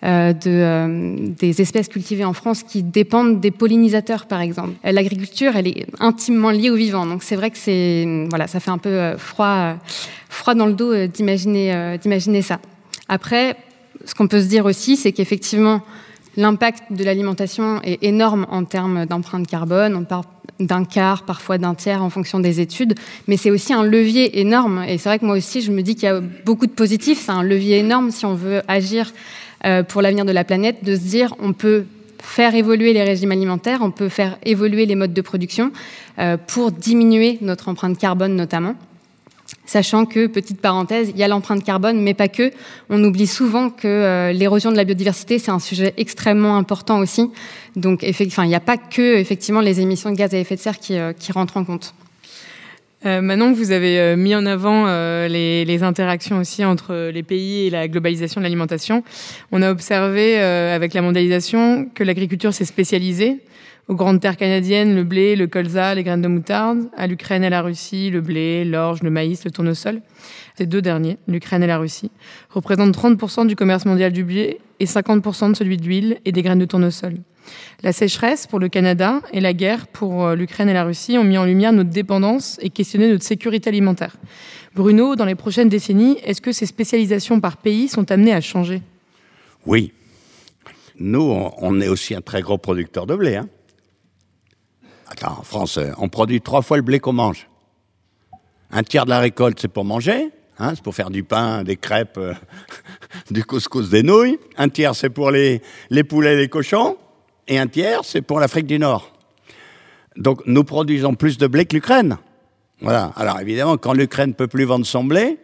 de, 0.04 0.50
euh, 0.50 1.28
des 1.40 1.62
espèces 1.62 1.88
cultivées 1.88 2.26
en 2.26 2.34
France 2.34 2.64
qui 2.64 2.82
dépendent 2.82 3.40
des 3.40 3.52
pollinisateurs, 3.52 4.26
par 4.26 4.42
exemple. 4.42 4.72
Euh, 4.86 4.92
l'agriculture, 4.92 5.56
elle 5.56 5.68
est 5.68 5.86
intimement 6.00 6.50
liée 6.50 6.70
au 6.70 6.76
vivant, 6.76 7.06
donc 7.06 7.24
c'est 7.24 7.36
vrai 7.36 7.52
que 7.52 7.58
c'est 7.58 8.28
voilà, 8.30 8.48
ça 8.48 8.60
fait 8.60 8.72
un 8.72 8.78
peu 8.78 9.16
froid, 9.18 9.76
froid 10.30 10.56
dans 10.56 10.66
le 10.66 10.74
dos 10.74 11.08
d'imaginer 11.08 11.98
d'imaginer 12.02 12.42
ça. 12.42 12.60
Après, 13.08 13.58
ce 14.06 14.16
qu'on 14.16 14.28
peut 14.28 14.42
se 14.42 14.48
dire 14.48 14.66
aussi, 14.66 14.98
c'est 14.98 15.12
qu'effectivement, 15.12 15.82
l'impact 16.38 16.92
de 16.92 17.04
l'alimentation 17.04 17.82
est 17.84 18.04
énorme 18.04 18.48
en 18.50 18.64
termes 18.64 19.06
d'empreinte 19.06 19.48
carbone. 19.48 19.96
On 19.96 20.04
parle 20.04 20.24
d'un 20.60 20.86
quart, 20.86 21.24
parfois 21.24 21.58
d'un 21.58 21.76
tiers 21.76 22.04
en 22.04 22.10
fonction 22.10 22.40
des 22.40 22.60
études, 22.60 22.96
mais 23.28 23.38
c'est 23.38 23.52
aussi 23.52 23.74
un 23.74 23.84
levier 23.84 24.40
énorme. 24.40 24.84
Et 24.88 24.98
c'est 24.98 25.10
vrai 25.10 25.20
que 25.20 25.26
moi 25.26 25.36
aussi, 25.36 25.62
je 25.62 25.72
me 25.72 25.82
dis 25.82 25.96
qu'il 25.96 26.04
y 26.04 26.08
a 26.08 26.22
beaucoup 26.46 26.68
de 26.68 26.72
positifs. 26.72 27.24
C'est 27.26 27.32
un 27.32 27.44
levier 27.44 27.80
énorme 27.80 28.12
si 28.12 28.26
on 28.26 28.36
veut 28.36 28.62
agir 28.68 29.08
euh, 29.08 29.51
pour 29.88 30.02
l'avenir 30.02 30.26
de 30.26 30.32
la 30.32 30.44
planète, 30.44 30.84
de 30.84 30.96
se 30.96 31.02
dire 31.02 31.36
on 31.40 31.54
peut 31.54 31.86
faire 32.22 32.56
évoluer 32.56 32.94
les 32.94 33.04
régimes 33.04 33.32
alimentaires, 33.32 33.80
on 33.82 33.92
peut 33.92 34.10
faire 34.10 34.38
évoluer 34.44 34.86
les 34.86 34.96
modes 34.96 35.14
de 35.14 35.22
production 35.22 35.72
euh, 36.20 36.38
pour 36.38 36.72
diminuer 36.72 37.38
notre 37.42 37.68
empreinte 37.68 37.98
carbone 37.98 38.36
notamment. 38.36 38.76
Sachant 39.66 40.06
que, 40.06 40.28
petite 40.28 40.62
parenthèse, 40.62 41.10
il 41.10 41.18
y 41.18 41.24
a 41.24 41.28
l'empreinte 41.28 41.64
carbone, 41.64 42.02
mais 42.02 42.14
pas 42.14 42.28
que. 42.28 42.52
On 42.90 43.04
oublie 43.04 43.28
souvent 43.28 43.70
que 43.70 43.88
euh, 43.88 44.34
l'érosion 44.34 44.72
de 44.72 44.78
la 44.78 44.84
biodiversité, 44.84 45.40
c'est 45.40 45.52
un 45.52 45.60
sujet 45.60 45.94
extrêmement 45.98 46.58
important 46.58 47.00
aussi. 47.00 47.30
Donc, 47.76 48.06
enfin, 48.08 48.44
il 48.44 48.50
n'y 48.50 48.56
a 48.56 48.62
pas 48.62 48.78
que, 48.78 49.18
effectivement, 49.18 49.62
les 49.62 49.80
émissions 49.80 50.10
de 50.10 50.16
gaz 50.16 50.34
à 50.34 50.38
effet 50.38 50.56
de 50.56 50.62
serre 50.62 50.80
qui, 50.80 50.98
euh, 50.98 51.14
qui 51.14 51.32
rentrent 51.32 51.58
en 51.58 51.64
compte. 51.64 51.94
Euh, 53.06 53.22
maintenant 53.22 53.52
que 53.52 53.58
vous 53.58 53.72
avez 53.72 54.00
euh, 54.00 54.16
mis 54.16 54.36
en 54.36 54.46
avant 54.46 54.86
euh, 54.86 55.28
les, 55.28 55.84
interactions 55.84 56.38
aussi 56.38 56.64
entre 56.64 57.10
les 57.12 57.24
pays 57.24 57.66
et 57.66 57.70
la 57.72 57.88
globalisation 57.88 58.40
de 58.42 58.44
l'alimentation, 58.44 59.04
on 59.52 59.64
a 59.64 59.72
observé 59.72 60.40
euh, 60.40 60.76
avec 60.76 60.94
la 60.94 61.02
mondialisation 61.02 61.90
que 61.96 62.04
l'agriculture 62.04 62.54
s'est 62.54 62.66
spécialisée. 62.66 63.40
Aux 63.88 63.96
grandes 63.96 64.22
terres 64.22 64.38
canadiennes, 64.38 64.96
le 64.96 65.04
blé, 65.04 65.36
le 65.36 65.48
colza, 65.48 65.96
les 65.96 66.04
graines 66.04 66.22
de 66.22 66.28
moutarde. 66.28 66.88
À 66.96 67.08
l'Ukraine 67.08 67.44
et 67.44 67.50
la 67.50 67.62
Russie, 67.62 68.12
le 68.12 68.22
blé, 68.22 68.64
l'orge, 68.64 69.02
le 69.02 69.10
maïs, 69.10 69.44
le 69.44 69.52
tournesol. 69.52 70.02
Ces 70.56 70.68
deux 70.68 70.82
derniers, 70.82 71.18
l'Ukraine 71.28 71.64
et 71.64 71.68
la 71.68 71.80
Russie, 71.80 72.12
représentent 72.52 72.96
30% 72.96 73.48
du 73.48 73.56
commerce 73.56 73.86
mondial 73.86 74.12
du 74.12 74.24
blé 74.24 74.60
et 74.80 74.86
50% 74.86 75.52
de 75.52 75.56
celui 75.56 75.78
de 75.78 75.84
l'huile 75.84 76.20
et 76.26 76.32
des 76.32 76.44
graines 76.44 76.60
de 76.60 76.66
tournesol. 76.66 77.16
La 77.84 77.94
sécheresse 77.94 78.46
pour 78.46 78.60
le 78.60 78.70
Canada 78.70 79.22
et 79.34 79.40
la 79.40 79.54
guerre 79.54 79.88
pour 79.88 80.26
euh, 80.26 80.36
l'Ukraine 80.36 80.70
et 80.70 80.74
la 80.74 80.84
Russie 80.84 81.18
ont 81.18 81.24
mis 81.24 81.38
en 81.38 81.46
lumière 81.46 81.74
notre 81.74 81.90
dépendance 81.90 82.60
et 82.62 82.70
questionné 82.70 83.10
notre 83.10 83.24
sécurité 83.24 83.70
alimentaire. 83.70 84.18
Bruno, 84.76 85.16
dans 85.16 85.26
les 85.26 85.36
prochaines 85.36 85.70
décennies, 85.70 86.18
est-ce 86.24 86.42
que 86.42 86.52
ces 86.52 86.66
spécialisations 86.66 87.40
par 87.42 87.58
pays 87.58 87.88
sont 87.88 88.12
amenées 88.12 88.34
à 88.34 88.42
changer? 88.42 88.82
Oui. 89.66 89.94
Nous, 91.00 91.52
on 91.58 91.82
est 91.82 91.88
aussi 91.88 92.14
un 92.14 92.22
très 92.22 92.42
gros 92.42 92.60
producteur 92.60 93.08
de 93.08 93.16
blé. 93.16 93.36
Hein 93.36 93.50
Attends, 95.08 95.40
en 95.40 95.44
France, 95.44 95.78
euh, 95.78 95.92
on 95.98 96.08
produit 96.08 96.40
trois 96.40 96.62
fois 96.62 96.78
le 96.78 96.84
blé 96.84 97.00
qu'on 97.00 97.14
mange. 97.14 97.50
Un 98.70 98.84
tiers 98.84 99.06
de 99.06 99.10
la 99.10 99.20
récolte, 99.20 99.60
c'est 99.60 99.68
pour 99.68 99.84
manger. 99.84 100.30
Hein, 100.60 100.74
c'est 100.76 100.84
pour 100.84 100.94
faire 100.94 101.10
du 101.10 101.24
pain, 101.24 101.64
des 101.64 101.76
crêpes, 101.76 102.18
euh, 102.18 102.34
du 103.32 103.44
couscous, 103.44 103.90
des 103.90 104.04
nouilles. 104.04 104.38
Un 104.58 104.70
tiers, 104.70 104.96
c'est 104.96 105.10
pour 105.10 105.32
les, 105.32 105.64
les 105.90 106.04
poulets, 106.04 106.36
les 106.36 106.48
cochons 106.48 106.98
et 107.48 107.60
un 107.60 107.68
tiers, 107.68 108.02
c'est 108.04 108.22
pour 108.22 108.40
l'Afrique 108.40 108.68
du 108.68 108.80
Nord. 108.80 109.12
Donc 110.18 110.42
nous 110.46 110.64
produisons 110.64 111.14
plus 111.16 111.38
de 111.38 111.48
blé 111.48 111.66
que 111.66 111.76
l'Ukraine. 111.76 112.18
Voilà. 112.82 113.12
Alors 113.16 113.40
évidemment, 113.40 113.78
quand 113.78 113.94
l'Ukraine 113.94 114.34
peut 114.34 114.48
plus 114.48 114.66
vendre 114.66 114.86
son 114.86 115.04
blé, 115.04 115.38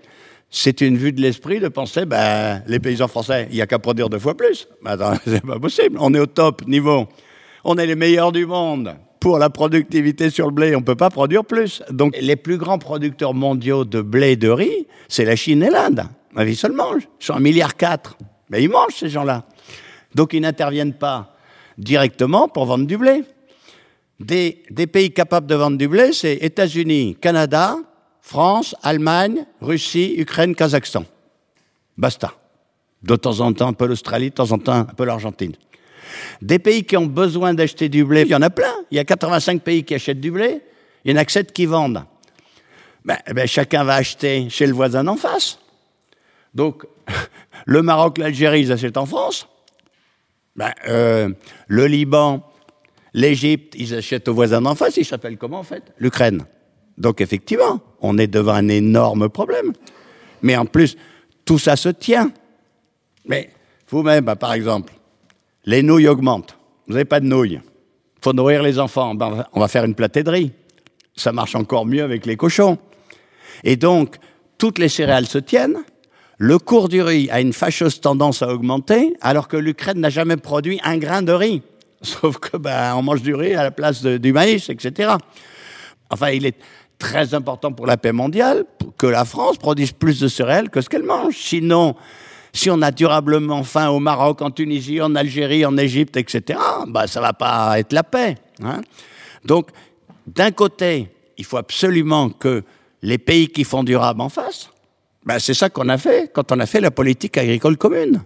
c'est 0.49 0.81
une 0.81 0.97
vue 0.97 1.11
de 1.11 1.21
l'esprit 1.21 1.59
de 1.59 1.67
penser, 1.67 2.05
ben, 2.05 2.63
les 2.67 2.79
paysans 2.79 3.07
français, 3.07 3.47
il 3.49 3.55
n'y 3.55 3.61
a 3.61 3.67
qu'à 3.67 3.79
produire 3.79 4.09
deux 4.09 4.19
fois 4.19 4.35
plus. 4.35 4.67
Ben, 4.83 4.97
c'est 5.25 5.45
pas 5.45 5.59
possible. 5.59 5.97
On 5.99 6.13
est 6.13 6.19
au 6.19 6.25
top 6.25 6.65
niveau. 6.67 7.07
On 7.63 7.75
est 7.75 7.85
les 7.85 7.95
meilleurs 7.95 8.31
du 8.31 8.45
monde. 8.45 8.95
Pour 9.19 9.39
la 9.39 9.49
productivité 9.49 10.29
sur 10.29 10.45
le 10.47 10.53
blé, 10.53 10.75
on 10.75 10.79
ne 10.79 10.85
peut 10.85 10.95
pas 10.95 11.09
produire 11.09 11.43
plus. 11.43 11.83
Donc 11.89 12.15
les 12.19 12.35
plus 12.35 12.57
grands 12.57 12.77
producteurs 12.77 13.33
mondiaux 13.33 13.83
de 13.83 14.01
blé 14.01 14.31
et 14.31 14.35
de 14.35 14.49
riz, 14.49 14.87
c'est 15.07 15.25
la 15.25 15.35
Chine 15.35 15.63
et 15.63 15.69
l'Inde. 15.69 16.03
Ma 16.33 16.43
vie 16.43 16.55
se 16.55 16.67
le 16.67 16.75
mange. 16.75 17.03
Ils 17.19 17.25
sont 17.25 17.33
un 17.33 17.39
milliard 17.39 17.75
quatre. 17.75 18.17
Mais 18.49 18.63
ils 18.63 18.69
mangent 18.69 18.95
ces 18.95 19.09
gens-là. 19.09 19.43
Donc 20.15 20.33
ils 20.33 20.41
n'interviennent 20.41 20.93
pas 20.93 21.36
directement 21.77 22.47
pour 22.47 22.65
vendre 22.65 22.85
du 22.85 22.97
blé. 22.97 23.23
Des, 24.19 24.63
pays 24.91 25.11
capables 25.11 25.47
de 25.47 25.55
vendre 25.55 25.77
du 25.77 25.87
blé, 25.87 26.11
c'est 26.11 26.33
États-Unis, 26.35 27.17
Canada, 27.21 27.77
France, 28.21 28.75
Allemagne, 28.81 29.45
Russie, 29.61 30.15
Ukraine, 30.17 30.55
Kazakhstan. 30.55 31.05
Basta. 31.97 32.33
De 33.03 33.15
temps 33.15 33.39
en 33.41 33.53
temps 33.53 33.67
un 33.67 33.73
peu 33.73 33.85
l'Australie, 33.85 34.29
de 34.29 34.35
temps 34.35 34.51
en 34.51 34.57
temps 34.57 34.73
un 34.73 34.85
peu 34.85 35.05
l'Argentine. 35.05 35.53
Des 36.41 36.57
pays 36.57 36.83
qui 36.83 36.97
ont 36.97 37.05
besoin 37.05 37.53
d'acheter 37.53 37.89
du 37.89 38.03
blé, 38.03 38.23
il 38.23 38.29
y 38.29 38.35
en 38.35 38.41
a 38.41 38.49
plein. 38.49 38.73
Il 38.89 38.97
y 38.97 38.99
a 38.99 39.05
85 39.05 39.61
pays 39.61 39.83
qui 39.83 39.93
achètent 39.93 40.19
du 40.19 40.31
blé, 40.31 40.61
il 41.05 41.11
y 41.11 41.13
en 41.13 41.17
a 41.17 41.25
que 41.25 41.31
7 41.31 41.53
qui 41.53 41.67
vendent. 41.67 42.03
ben, 43.05 43.17
ben, 43.33 43.47
chacun 43.47 43.83
va 43.83 43.95
acheter 43.95 44.49
chez 44.49 44.65
le 44.65 44.73
voisin 44.73 45.03
d'en 45.03 45.15
face. 45.15 45.59
Donc, 46.55 46.85
le 47.65 47.81
Maroc, 47.83 48.17
l'Algérie, 48.17 48.61
ils 48.61 48.71
achètent 48.71 48.97
en 48.97 49.05
France. 49.05 49.47
Ben, 50.57 50.71
euh, 50.87 51.29
le 51.67 51.85
Liban, 51.85 52.43
l'Égypte, 53.13 53.75
ils 53.77 53.93
achètent 53.93 54.27
au 54.27 54.33
voisin 54.33 54.61
d'en 54.61 54.75
face. 54.75 54.97
Ils 54.97 55.05
s'appellent 55.05 55.37
comment 55.37 55.59
en 55.59 55.63
fait? 55.63 55.83
L'Ukraine. 55.99 56.45
Donc 56.97 57.21
effectivement, 57.21 57.79
on 58.01 58.17
est 58.17 58.27
devant 58.27 58.53
un 58.53 58.67
énorme 58.67 59.29
problème. 59.29 59.73
Mais 60.41 60.57
en 60.57 60.65
plus, 60.65 60.97
tout 61.45 61.59
ça 61.59 61.75
se 61.75 61.89
tient. 61.89 62.31
Mais 63.25 63.51
vous-même, 63.89 64.25
ben, 64.25 64.35
par 64.35 64.53
exemple, 64.53 64.93
les 65.65 65.83
nouilles 65.83 66.07
augmentent. 66.07 66.57
Vous 66.87 66.93
n'avez 66.93 67.05
pas 67.05 67.19
de 67.19 67.25
nouilles. 67.25 67.59
Il 67.61 68.23
faut 68.23 68.33
nourrir 68.33 68.63
les 68.63 68.79
enfants. 68.79 69.13
Ben, 69.13 69.45
on 69.53 69.59
va 69.59 69.67
faire 69.67 69.85
une 69.85 69.95
platée 69.95 70.23
de 70.23 70.31
riz. 70.31 70.51
Ça 71.15 71.31
marche 71.31 71.55
encore 71.55 71.85
mieux 71.85 72.03
avec 72.03 72.25
les 72.25 72.35
cochons. 72.35 72.77
Et 73.63 73.75
donc, 73.75 74.17
toutes 74.57 74.79
les 74.79 74.89
céréales 74.89 75.27
se 75.27 75.37
tiennent. 75.37 75.77
Le 76.39 76.59
cours 76.59 76.87
du 76.87 77.01
riz 77.01 77.29
a 77.31 77.41
une 77.41 77.51
fâcheuse 77.51 77.99
tendance 77.99 78.43
à 78.43 78.49
augmenter, 78.49 79.15
alors 79.21 79.47
que 79.47 79.57
l'Ukraine 79.57 79.99
n'a 79.99 80.11
jamais 80.11 80.37
produit 80.37 80.79
un 80.83 80.97
grain 80.97 81.23
de 81.23 81.31
riz. 81.31 81.63
Sauf 82.03 82.37
que 82.37 82.57
ben, 82.57 82.93
on 82.95 83.01
mange 83.01 83.23
du 83.23 83.33
riz 83.33 83.55
à 83.55 83.63
la 83.63 83.71
place 83.71 84.03
du 84.03 84.33
maïs, 84.33 84.69
etc. 84.69 85.13
Enfin, 86.11 86.29
il 86.29 86.45
est 86.45 86.57
très 86.99 87.33
important 87.33 87.71
pour 87.71 87.87
la 87.87 87.97
paix 87.97 88.11
mondiale 88.11 88.65
que 88.99 89.07
la 89.07 89.25
France 89.25 89.57
produise 89.57 89.91
plus 89.91 90.19
de 90.19 90.27
céréales 90.27 90.69
que 90.69 90.81
ce 90.81 90.89
qu'elle 90.89 91.03
mange. 91.03 91.35
Sinon, 91.35 91.95
si 92.53 92.69
on 92.69 92.83
a 92.83 92.91
durablement 92.91 93.63
faim 93.63 93.89
au 93.89 93.99
Maroc, 93.99 94.43
en 94.43 94.51
Tunisie, 94.51 95.01
en 95.01 95.15
Algérie, 95.15 95.65
en 95.65 95.75
Égypte, 95.75 96.17
etc., 96.17 96.59
ben, 96.87 97.07
ça 97.07 97.19
va 97.19 97.33
pas 97.33 97.79
être 97.79 97.93
la 97.93 98.03
paix. 98.03 98.35
Hein. 98.63 98.81
Donc, 99.43 99.69
d'un 100.27 100.51
côté, 100.51 101.09
il 101.37 101.45
faut 101.45 101.57
absolument 101.57 102.29
que 102.29 102.63
les 103.01 103.17
pays 103.17 103.47
qui 103.47 103.63
font 103.63 103.83
durable 103.83 104.21
en 104.21 104.29
fassent. 104.29 104.69
Ben, 105.27 105.39
c'est 105.39 105.53
ça 105.53 105.69
qu'on 105.69 105.89
a 105.89 105.97
fait 105.97 106.31
quand 106.33 106.53
on 106.53 106.59
a 106.61 106.65
fait 106.65 106.79
la 106.79 106.89
politique 106.89 107.37
agricole 107.37 107.75
commune. 107.75 108.23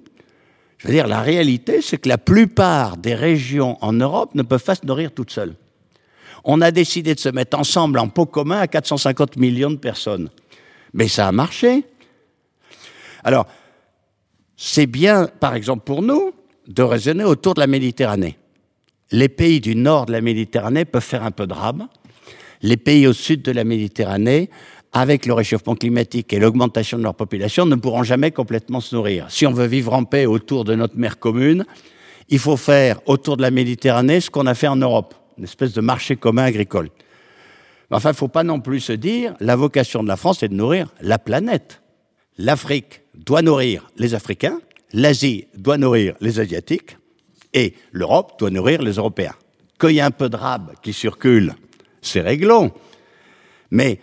Je 0.78 0.88
veux 0.88 0.94
dire, 0.94 1.08
la 1.08 1.22
réalité, 1.22 1.82
c'est 1.82 1.98
que 1.98 2.08
la 2.08 2.20
plupart 2.20 2.96
des 2.96 3.16
régions 3.16 3.76
en 3.82 3.92
Europe 3.92 4.36
ne 4.36 4.44
peuvent 4.44 4.64
pas 4.64 4.76
se 4.76 4.86
nourrir 4.86 5.12
toutes 5.12 5.32
seules. 5.32 5.56
On 6.44 6.62
a 6.62 6.70
décidé 6.70 7.16
de 7.16 7.20
se 7.20 7.30
mettre 7.30 7.58
ensemble 7.58 7.98
en 7.98 8.08
pot 8.08 8.28
commun 8.28 8.60
à 8.60 8.68
450 8.68 9.38
millions 9.38 9.72
de 9.72 9.78
personnes. 9.78 10.30
Mais 10.94 11.08
ça 11.08 11.28
a 11.28 11.32
marché. 11.32 11.86
Alors, 13.24 13.48
c'est 14.56 14.86
bien, 14.86 15.28
par 15.40 15.56
exemple, 15.56 15.84
pour 15.84 16.04
nous, 16.04 16.34
de 16.68 16.84
raisonner 16.84 17.24
autour 17.24 17.56
de 17.56 17.62
la 17.62 17.68
Méditerranée. 17.68 18.38
Les 19.12 19.30
pays 19.30 19.60
du 19.60 19.76
nord 19.76 20.06
de 20.06 20.12
la 20.12 20.22
Méditerranée 20.22 20.86
peuvent 20.86 21.04
faire 21.04 21.24
un 21.24 21.32
peu 21.32 21.48
de 21.48 21.54
rame. 21.54 21.88
Les 22.62 22.78
pays 22.78 23.08
au 23.08 23.14
sud 23.14 23.42
de 23.42 23.52
la 23.52 23.64
Méditerranée, 23.64 24.52
avec 24.93 25.25
le 25.25 25.34
réchauffement 25.34 25.75
climatique 25.75 26.34
et 26.34 26.39
l'augmentation 26.39 26.97
de 26.97 27.04
leur 27.04 27.15
population, 27.15 27.65
ne 27.65 27.75
pourront 27.75 28.04
jamais 28.04 28.32
complètement 28.32 28.82
se 28.82 28.95
nourrir. 28.95 29.27
Si 29.30 29.45
on 29.47 29.54
veut 29.54 29.65
vivre 29.65 29.93
en 29.93 30.04
paix 30.04 30.25
autour 30.25 30.65
de 30.65 30.75
notre 30.75 30.97
mer 30.97 31.17
commune, 31.19 31.65
il 32.30 32.39
faut 32.39 32.58
faire 32.58 32.99
autour 33.06 33.38
de 33.38 33.41
la 33.41 33.51
Méditerranée 33.51 34.21
ce 34.21 34.30
qu'on 34.30 34.47
a 34.47 34.54
fait 34.54 34.67
en 34.67 34.75
Europe, 34.75 35.15
une 35.38 35.45
espèce 35.45 35.73
de 35.73 35.82
marché 35.82 36.15
commun 36.15 36.43
agricole. 36.43 36.89
Mais 37.89 37.97
enfin, 37.97 38.10
il 38.10 38.13
ne 38.13 38.17
faut 38.17 38.27
pas 38.27 38.43
non 38.43 38.60
plus 38.60 38.80
se 38.80 38.93
dire, 38.93 39.34
la 39.39 39.56
vocation 39.56 40.04
de 40.04 40.08
la 40.08 40.15
France 40.17 40.43
est 40.43 40.49
de 40.49 40.56
nourrir 40.56 40.93
la 41.01 41.19
planète. 41.19 41.82
L'Afrique 42.38 43.01
doit 43.15 43.41
nourrir 43.41 43.89
les 43.97 44.13
Africains, 44.13 44.60
l'Asie 44.93 45.47
doit 45.58 45.77
nourrir 45.77 46.15
les 46.21 46.39
Asiatiques, 46.39 46.97
et 47.54 47.75
l'Europe 47.91 48.39
doit 48.39 48.49
nourrir 48.49 48.82
les 48.82 48.93
Européens. 48.93 49.36
Qu'il 49.80 49.91
y 49.91 49.97
ait 49.97 50.01
un 50.01 50.12
peu 50.12 50.30
de 50.30 50.38
rab 50.38 50.71
qui 50.82 50.93
circule, 50.93 51.56
c'est 52.01 52.21
réglo. 52.21 52.71
Mais 53.71 53.99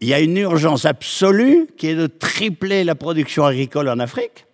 il 0.00 0.08
y 0.08 0.14
a 0.14 0.20
une 0.20 0.36
urgence 0.36 0.86
absolue 0.86 1.68
qui 1.76 1.88
est 1.88 1.94
de 1.94 2.06
tripler 2.06 2.84
la 2.84 2.94
production 2.94 3.44
agricole 3.44 3.88
en 3.88 3.98
Afrique, 3.98 4.46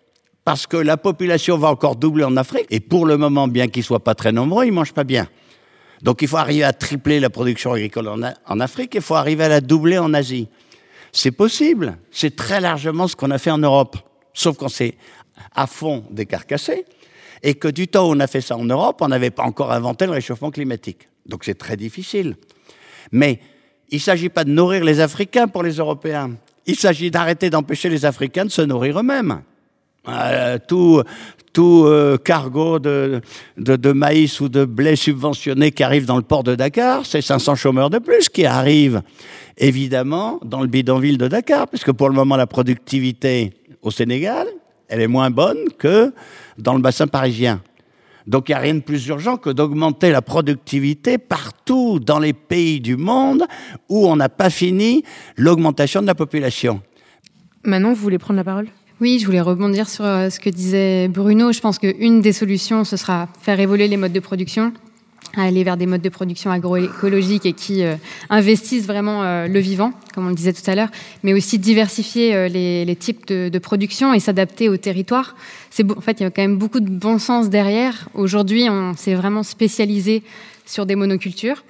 parce 0.45 0.67
que 0.67 0.77
la 0.77 0.97
population 0.97 1.57
va 1.57 1.69
encore 1.69 1.97
doubler 1.97 2.25
en 2.25 2.37
Afrique, 2.37 2.67
et 2.71 2.81
pour 2.81 3.07
le 3.07 3.17
moment, 3.17 3.49
bien 3.49 3.69
qu'ils 3.69 3.81
ne 3.81 3.87
soient 3.87 4.05
pas 4.05 4.15
très 4.15 4.33
nombreux, 4.33 4.65
ils 4.65 4.71
ne 4.71 4.75
mangent 4.75 4.95
pas 4.95 5.05
bien. 5.05 5.29
Donc 6.03 6.23
il 6.23 6.29
faut 6.29 6.37
arriver 6.37 6.65
à 6.65 6.73
tripler 6.73 7.21
la 7.21 7.31
production 7.31 7.73
agricole 7.73 8.09
en, 8.09 8.21
en 8.47 8.61
Afrique, 8.61 8.95
il 8.95 9.01
faut 9.01 9.15
arriver 9.15 9.45
à 9.45 9.49
la 9.49 9.61
doubler 9.61 9.99
en 9.99 10.13
Asie. 10.15 10.49
C'est 11.13 11.31
possible, 11.31 11.97
c'est 12.11 12.37
très 12.37 12.61
largement 12.61 13.09
ce 13.09 13.17
qu'on 13.17 13.31
a 13.31 13.39
fait 13.39 13.51
en 13.51 13.59
Europe, 13.59 13.97
sauf 14.35 14.57
qu'on 14.57 14.69
s'est 14.69 14.97
à 15.55 15.67
fond 15.67 16.05
décarcassé, 16.11 16.85
et 17.43 17.55
que 17.55 17.69
du 17.69 17.89
temps 17.89 18.09
où 18.09 18.13
on 18.15 18.21
a 18.21 18.27
fait 18.27 18.41
ça 18.41 18.57
en 18.57 18.65
Europe, 18.65 18.99
on 19.01 19.09
n'avait 19.09 19.31
pas 19.31 19.45
encore 19.45 19.73
inventé 19.73 20.07
le 20.07 20.13
réchauffement 20.13 20.51
climatique. 20.51 21.09
Donc 21.27 21.45
c'est 21.45 21.55
très 21.55 21.77
difficile. 21.77 22.37
Mais 23.13 23.41
il 23.91 23.97
ne 23.97 24.01
s'agit 24.01 24.29
pas 24.29 24.45
de 24.45 24.51
nourrir 24.51 24.85
les 24.85 25.01
Africains 25.01 25.49
pour 25.49 25.63
les 25.63 25.75
Européens. 25.75 26.33
Il 26.67 26.77
s'agit 26.77 27.11
d'arrêter 27.11 27.51
d'empêcher 27.51 27.89
les 27.89 28.05
Africains 28.05 28.45
de 28.45 28.51
se 28.51 28.63
nourrir 28.63 28.99
eux-mêmes. 28.99 29.43
Euh, 30.09 30.59
tout 30.67 31.03
euh, 31.59 32.17
cargo 32.19 32.79
de, 32.79 33.21
de, 33.57 33.77
de, 33.77 33.93
maïs 33.93 34.41
ou 34.41 34.49
de 34.49 34.65
blé 34.65 34.95
subventionné 34.95 35.73
qui 35.73 35.83
arrive 35.83 36.05
dans 36.05 36.17
le 36.17 36.23
port 36.23 36.45
de 36.45 36.55
Dakar, 36.55 37.07
c'est 37.07 37.23
500 37.23 37.55
chômeurs 37.55 37.91
de 37.91 37.99
plus 37.99 38.29
qui 38.29 38.45
arrivent 38.45 39.03
évidemment 39.57 40.39
dans 40.45 40.61
le 40.61 40.67
bidonville 40.69 41.19
de 41.19 41.29
Dakar, 41.29 41.67
puisque 41.67 41.93
pour 41.93 42.09
le 42.09 42.15
moment 42.15 42.37
la 42.37 42.47
productivité 42.47 43.55
au 43.83 43.91
Sénégal, 43.91 44.47
elle 44.89 45.01
est 45.01 45.07
moins 45.07 45.31
bonne 45.31 45.71
que 45.79 46.13
dans 46.59 46.75
le 46.75 46.81
bassin 46.81 47.07
parisien. 47.07 47.61
Donc 48.27 48.49
il 48.49 48.53
n'y 48.53 48.57
a 48.57 48.61
rien 48.61 48.75
de 48.75 48.81
plus 48.81 49.07
urgent 49.07 49.37
que 49.37 49.51
d'augmenter 49.51 50.11
la 50.11 50.23
productivité 50.23 51.19
partout 51.19 52.01
dans 52.01 52.19
les 52.19 52.33
pays 52.33 52.81
du 52.81 52.97
monde 52.97 53.45
où 53.89 54.07
on 54.09 54.17
n'a 54.17 54.29
pas 54.29 54.51
fini 54.51 55.05
l'augmentation 55.37 56.03
de 56.03 56.07
la 56.07 56.15
population. 56.15 56.81
Manon, 57.65 57.91
vous 57.91 58.03
voulez 58.03 58.19
prendre 58.19 58.39
la 58.39 58.45
parole? 58.45 58.69
Oui, 59.01 59.19
je 59.21 59.27
voulais 59.27 59.41
rebondir 59.41 59.89
sur 59.89 60.05
euh, 60.05 60.31
ce 60.31 60.41
que 60.41 60.49
disait 60.49 61.09
Bruno. 61.09 61.53
Je 61.53 61.61
pense 61.61 61.79
qu'une 61.79 62.21
des 62.21 62.33
solutions, 62.33 62.85
ce 62.85 62.97
sera 62.97 63.29
faire 63.41 63.61
évoluer 63.61 63.89
les 63.89 63.99
modes 63.99 64.13
de 64.13 64.21
production 64.21 64.73
aller 65.43 65.65
vers 65.65 65.77
des 65.77 65.87
modes 65.87 66.03
de 66.03 66.09
production 66.09 66.51
agroécologiques 66.51 67.47
et 67.47 67.53
qui 67.53 67.85
euh, 67.85 67.97
investissent 68.31 68.87
vraiment 68.87 69.23
euh, 69.23 69.47
le 69.47 69.59
vivant, 69.61 69.93
comme 70.15 70.27
on 70.27 70.31
le 70.31 70.35
disait 70.35 70.53
tout 70.53 70.69
à 70.71 70.75
l'heure, 70.75 70.91
mais 71.23 71.35
aussi 71.35 71.59
diversifier 71.59 72.49
les, 72.49 72.97
types 72.97 73.27
de, 73.27 73.59
production 73.59 74.15
et 74.15 74.21
s'adapter 74.21 74.69
au 74.69 74.77
territoire. 74.77 75.37
En 75.97 76.01
fait, 76.01 76.21
il 76.21 76.23
y 76.23 76.27
a 76.27 76.31
quand 76.31 76.43
même 76.43 76.57
beaucoup 76.57 76.81
de 76.81 76.89
bon 76.89 77.19
sens 77.19 77.51
derrière. 77.51 78.09
Aujourd'hui, 78.15 78.69
on 78.71 78.95
s'est 78.97 79.15
vraiment 79.15 79.43
spécialisé 79.43 80.23
sur 80.65 80.87
des 80.87 80.95
monocultures. 80.95 81.65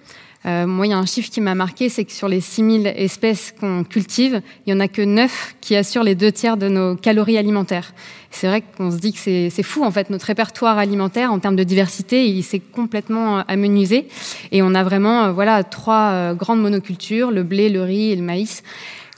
Euh, 0.44 0.66
moi, 0.66 0.86
il 0.86 0.90
y 0.90 0.92
a 0.92 0.98
un 0.98 1.06
chiffre 1.06 1.30
qui 1.30 1.40
m'a 1.40 1.54
marqué, 1.54 1.88
c'est 1.88 2.04
que 2.04 2.12
sur 2.12 2.28
les 2.28 2.40
6000 2.40 2.86
espèces 2.86 3.52
qu'on 3.58 3.84
cultive, 3.84 4.42
il 4.66 4.72
n'y 4.72 4.78
en 4.78 4.80
a 4.80 4.88
que 4.88 5.02
9 5.02 5.56
qui 5.60 5.74
assurent 5.76 6.04
les 6.04 6.14
deux 6.14 6.30
tiers 6.30 6.56
de 6.56 6.68
nos 6.68 6.94
calories 6.94 7.38
alimentaires. 7.38 7.92
C'est 8.30 8.46
vrai 8.46 8.62
qu'on 8.76 8.90
se 8.90 8.98
dit 8.98 9.12
que 9.12 9.18
c'est 9.18 9.62
fou, 9.62 9.82
en 9.84 9.90
fait, 9.90 10.10
notre 10.10 10.26
répertoire 10.26 10.78
alimentaire 10.78 11.32
en 11.32 11.38
termes 11.38 11.56
de 11.56 11.64
diversité, 11.64 12.28
il 12.28 12.42
s'est 12.42 12.60
complètement 12.60 13.38
euh, 13.38 13.42
amenuisé. 13.48 14.08
Et 14.52 14.62
on 14.62 14.74
a 14.74 14.84
vraiment 14.84 15.24
euh, 15.24 15.32
voilà, 15.32 15.64
trois 15.64 16.34
grandes 16.34 16.60
monocultures, 16.60 17.30
le 17.30 17.42
blé, 17.42 17.68
le 17.68 17.82
riz 17.82 18.12
et 18.12 18.16
le 18.16 18.22
maïs, 18.22 18.62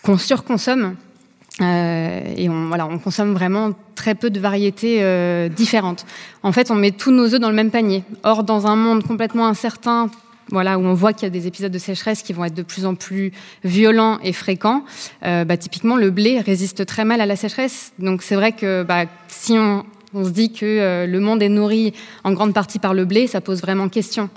qu'on 0.02 0.16
surconsomme. 0.16 0.94
et 1.60 2.48
on, 2.48 2.68
voilà, 2.68 2.86
on 2.86 2.98
consomme 2.98 3.34
vraiment 3.34 3.72
très 3.94 4.14
peu 4.14 4.30
de 4.30 4.38
variétés 4.40 5.02
différentes. 5.50 6.06
En 6.42 6.52
fait, 6.52 6.70
on 6.70 6.76
met 6.76 6.92
tous 6.92 7.10
nos 7.10 7.34
œufs 7.34 7.40
dans 7.40 7.50
le 7.50 7.56
même 7.56 7.70
panier. 7.70 8.04
Or, 8.22 8.44
dans 8.44 8.66
un 8.66 8.76
monde 8.76 9.02
complètement 9.02 9.46
incertain 9.46 10.10
voilà, 10.50 10.78
où 10.78 10.82
on 10.82 10.94
voit 10.94 11.12
qu'il 11.12 11.24
y 11.24 11.26
a 11.26 11.30
des 11.30 11.46
épisodes 11.46 11.72
de 11.72 11.78
sécheresse 11.78 12.22
qui 12.22 12.32
vont 12.32 12.44
être 12.44 12.54
de 12.54 12.62
plus 12.62 12.86
en 12.86 12.94
plus 12.94 13.32
violents 13.64 14.18
et 14.22 14.32
fréquents, 14.32 14.84
euh, 15.24 15.44
bah, 15.44 15.56
typiquement 15.56 15.96
le 15.96 16.10
blé 16.10 16.40
résiste 16.40 16.86
très 16.86 17.04
mal 17.04 17.20
à 17.20 17.26
la 17.26 17.36
sécheresse. 17.36 17.92
Donc 17.98 18.22
c'est 18.22 18.34
vrai 18.34 18.52
que 18.52 18.82
bah, 18.82 19.04
si 19.28 19.52
on, 19.52 19.84
se 20.14 20.30
dit 20.30 20.52
que 20.52 20.64
euh, 20.64 21.06
le 21.06 21.20
monde 21.20 21.42
est 21.42 21.50
nourri 21.50 21.92
en 22.24 22.32
grande 22.32 22.54
partie 22.54 22.78
par 22.78 22.94
le 22.94 23.04
blé, 23.04 23.26
ça 23.26 23.40
pose 23.40 23.60
vraiment 23.60 23.88
question. 23.88 24.30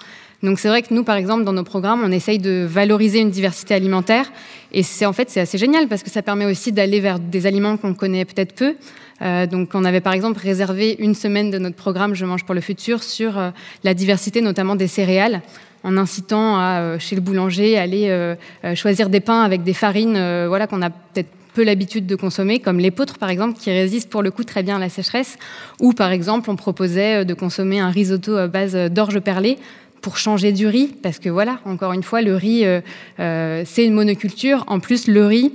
Donc 0.44 0.60
c'est 0.60 0.68
vrai 0.68 0.82
que 0.82 0.94
nous, 0.94 1.04
par 1.04 1.16
exemple, 1.16 1.44
dans 1.44 1.54
nos 1.54 1.64
programmes, 1.64 2.02
on 2.04 2.12
essaye 2.12 2.40
de 2.40 2.66
valoriser 2.68 3.20
une 3.20 3.30
diversité 3.30 3.76
alimentaire. 3.76 4.32
Et 4.72 4.84
c'est 4.84 5.06
en 5.06 5.14
fait 5.14 5.30
c'est 5.30 5.40
assez 5.40 5.58
génial 5.58 5.88
parce 5.88 6.04
que 6.04 6.10
ça 6.10 6.24
permet 6.24 6.46
aussi 6.46 6.72
d'aller 6.72 7.00
vers 7.00 7.20
des 7.20 7.46
aliments 7.46 7.78
qu'on 7.78 7.94
connaît 7.94 8.26
peut-être 8.26 8.54
peu. 8.54 8.76
Euh, 9.22 9.46
donc 9.46 9.70
on 9.76 9.86
avait 9.86 10.02
par 10.02 10.14
exemple 10.14 10.40
réservé 10.40 10.96
une 10.98 11.14
semaine 11.14 11.52
de 11.52 11.60
notre 11.60 11.76
programme 11.76 12.16
Je 12.16 12.26
mange 12.26 12.44
pour 12.44 12.56
le 12.56 12.62
futur 12.62 13.04
sur 13.04 13.40
la 13.84 13.94
diversité 13.94 14.42
notamment 14.42 14.76
des 14.76 14.88
céréales 14.88 15.44
en 15.84 15.98
incitant 15.98 16.58
à, 16.58 16.82
euh, 16.82 17.00
chez 17.00 17.16
le 17.16 17.22
boulanger, 17.22 17.78
aller 17.78 18.08
euh, 18.10 18.36
euh, 18.64 18.76
choisir 18.76 19.10
des 19.10 19.20
pains 19.20 19.42
avec 19.42 19.64
des 19.64 19.74
farines 19.74 20.18
voilà, 20.48 20.68
qu'on 20.68 20.82
a 20.82 20.90
peut-être 20.90 21.30
peu 21.54 21.64
l'habitude 21.64 22.06
de 22.06 22.16
consommer, 22.16 22.60
comme 22.60 22.80
l'épeautre 22.80 23.18
par 23.18 23.30
exemple, 23.30 23.60
qui 23.60 23.72
résiste 23.72 24.10
pour 24.10 24.24
le 24.24 24.32
coup 24.32 24.44
très 24.44 24.64
bien 24.64 24.78
à 24.78 24.80
la 24.80 24.90
sécheresse, 24.90 25.38
ou 25.82 25.92
par 25.92 26.12
exemple 26.12 26.50
on 26.50 26.56
proposait 26.56 27.26
de 27.26 27.34
consommer 27.34 27.80
un 27.80 27.90
risotto 27.90 28.38
à 28.38 28.48
base 28.48 28.74
d'orge 28.90 29.20
perlée 29.20 29.58
pour 30.00 30.18
changer 30.18 30.54
du 30.54 30.66
riz, 30.66 30.96
parce 31.04 31.20
que 31.20 31.30
voilà, 31.30 31.60
encore 31.66 31.94
une 31.94 32.04
fois, 32.04 32.22
le 32.22 32.36
riz, 32.36 32.66
c'est 33.18 33.86
une 33.86 33.94
monoculture. 33.94 34.64
En 34.66 34.80
plus, 34.80 35.08
le 35.08 35.26
riz, 35.28 35.52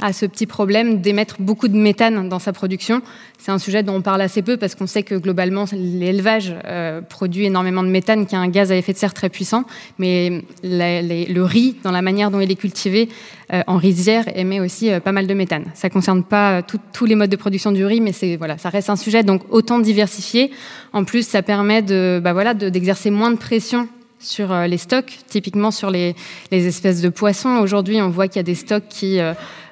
a 0.00 0.12
ce 0.12 0.26
petit 0.26 0.46
problème 0.46 1.00
d'émettre 1.00 1.36
beaucoup 1.38 1.68
de 1.68 1.76
méthane 1.76 2.28
dans 2.28 2.38
sa 2.38 2.52
production. 2.52 3.00
C'est 3.38 3.52
un 3.52 3.58
sujet 3.58 3.82
dont 3.82 3.96
on 3.96 4.02
parle 4.02 4.22
assez 4.22 4.42
peu 4.42 4.56
parce 4.56 4.74
qu'on 4.74 4.86
sait 4.86 5.02
que 5.02 5.14
globalement 5.14 5.66
l'élevage 5.72 6.54
euh, 6.64 7.00
produit 7.00 7.44
énormément 7.44 7.82
de 7.82 7.88
méthane, 7.88 8.26
qui 8.26 8.34
est 8.34 8.38
un 8.38 8.48
gaz 8.48 8.72
à 8.72 8.76
effet 8.76 8.92
de 8.92 8.98
serre 8.98 9.14
très 9.14 9.28
puissant. 9.28 9.64
Mais 9.98 10.42
le 10.62 11.42
riz, 11.42 11.76
dans 11.84 11.92
la 11.92 12.02
manière 12.02 12.30
dont 12.30 12.40
il 12.40 12.50
est 12.50 12.56
cultivé 12.56 13.08
euh, 13.52 13.62
en 13.66 13.76
rizière, 13.76 14.24
émet 14.36 14.60
aussi 14.60 14.90
euh, 14.90 14.98
pas 14.98 15.12
mal 15.12 15.26
de 15.26 15.34
méthane. 15.34 15.66
Ça 15.74 15.88
ne 15.88 15.92
concerne 15.92 16.24
pas 16.24 16.62
tous 16.62 17.04
les 17.04 17.14
modes 17.14 17.30
de 17.30 17.36
production 17.36 17.70
du 17.70 17.84
riz, 17.84 18.00
mais 18.00 18.12
ça 18.12 18.70
reste 18.70 18.90
un 18.90 18.96
sujet 18.96 19.22
donc 19.22 19.42
autant 19.50 19.78
diversifié. 19.78 20.50
En 20.92 21.04
plus, 21.04 21.26
ça 21.26 21.42
permet 21.42 21.82
bah 21.82 22.54
d'exercer 22.54 23.10
moins 23.10 23.30
de 23.30 23.36
pression 23.36 23.88
sur 24.18 24.54
les 24.66 24.78
stocks, 24.78 25.18
typiquement 25.28 25.70
sur 25.70 25.90
les, 25.90 26.16
les 26.50 26.66
espèces 26.66 27.02
de 27.02 27.10
poissons. 27.10 27.58
Aujourd'hui, 27.58 28.00
on 28.00 28.08
voit 28.08 28.26
qu'il 28.26 28.36
y 28.36 28.40
a 28.40 28.44
des 28.44 28.54
stocks 28.54 28.88
qui 28.88 29.20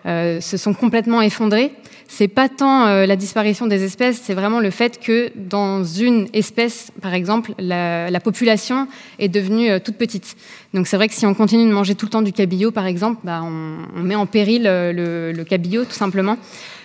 se 0.04 0.56
sont 0.56 0.74
complètement 0.74 1.22
effondrés. 1.22 1.72
C'est 2.14 2.28
pas 2.28 2.50
tant 2.50 2.84
euh, 2.88 3.06
la 3.06 3.16
disparition 3.16 3.66
des 3.66 3.84
espèces, 3.84 4.20
c'est 4.22 4.34
vraiment 4.34 4.60
le 4.60 4.68
fait 4.68 5.00
que 5.00 5.32
dans 5.34 5.82
une 5.82 6.28
espèce, 6.34 6.92
par 7.00 7.14
exemple, 7.14 7.54
la, 7.58 8.20
population 8.20 8.86
est 9.18 9.30
devenue 9.30 9.70
euh, 9.70 9.78
toute 9.78 9.96
petite. 9.96 10.36
Donc 10.74 10.86
c'est 10.86 10.96
vrai 10.96 11.08
que 11.08 11.14
si 11.14 11.24
on 11.24 11.32
continue 11.32 11.66
de 11.66 11.72
manger 11.72 11.94
tout 11.94 12.04
le 12.04 12.10
temps 12.10 12.20
du 12.20 12.34
cabillaud, 12.34 12.70
par 12.70 12.84
exemple, 12.84 13.20
bah, 13.24 13.40
on, 13.42 14.02
met 14.02 14.14
en 14.14 14.26
péril 14.26 14.64
le, 14.64 15.42
cabillaud 15.44 15.86
tout 15.86 15.92
simplement 15.92 16.36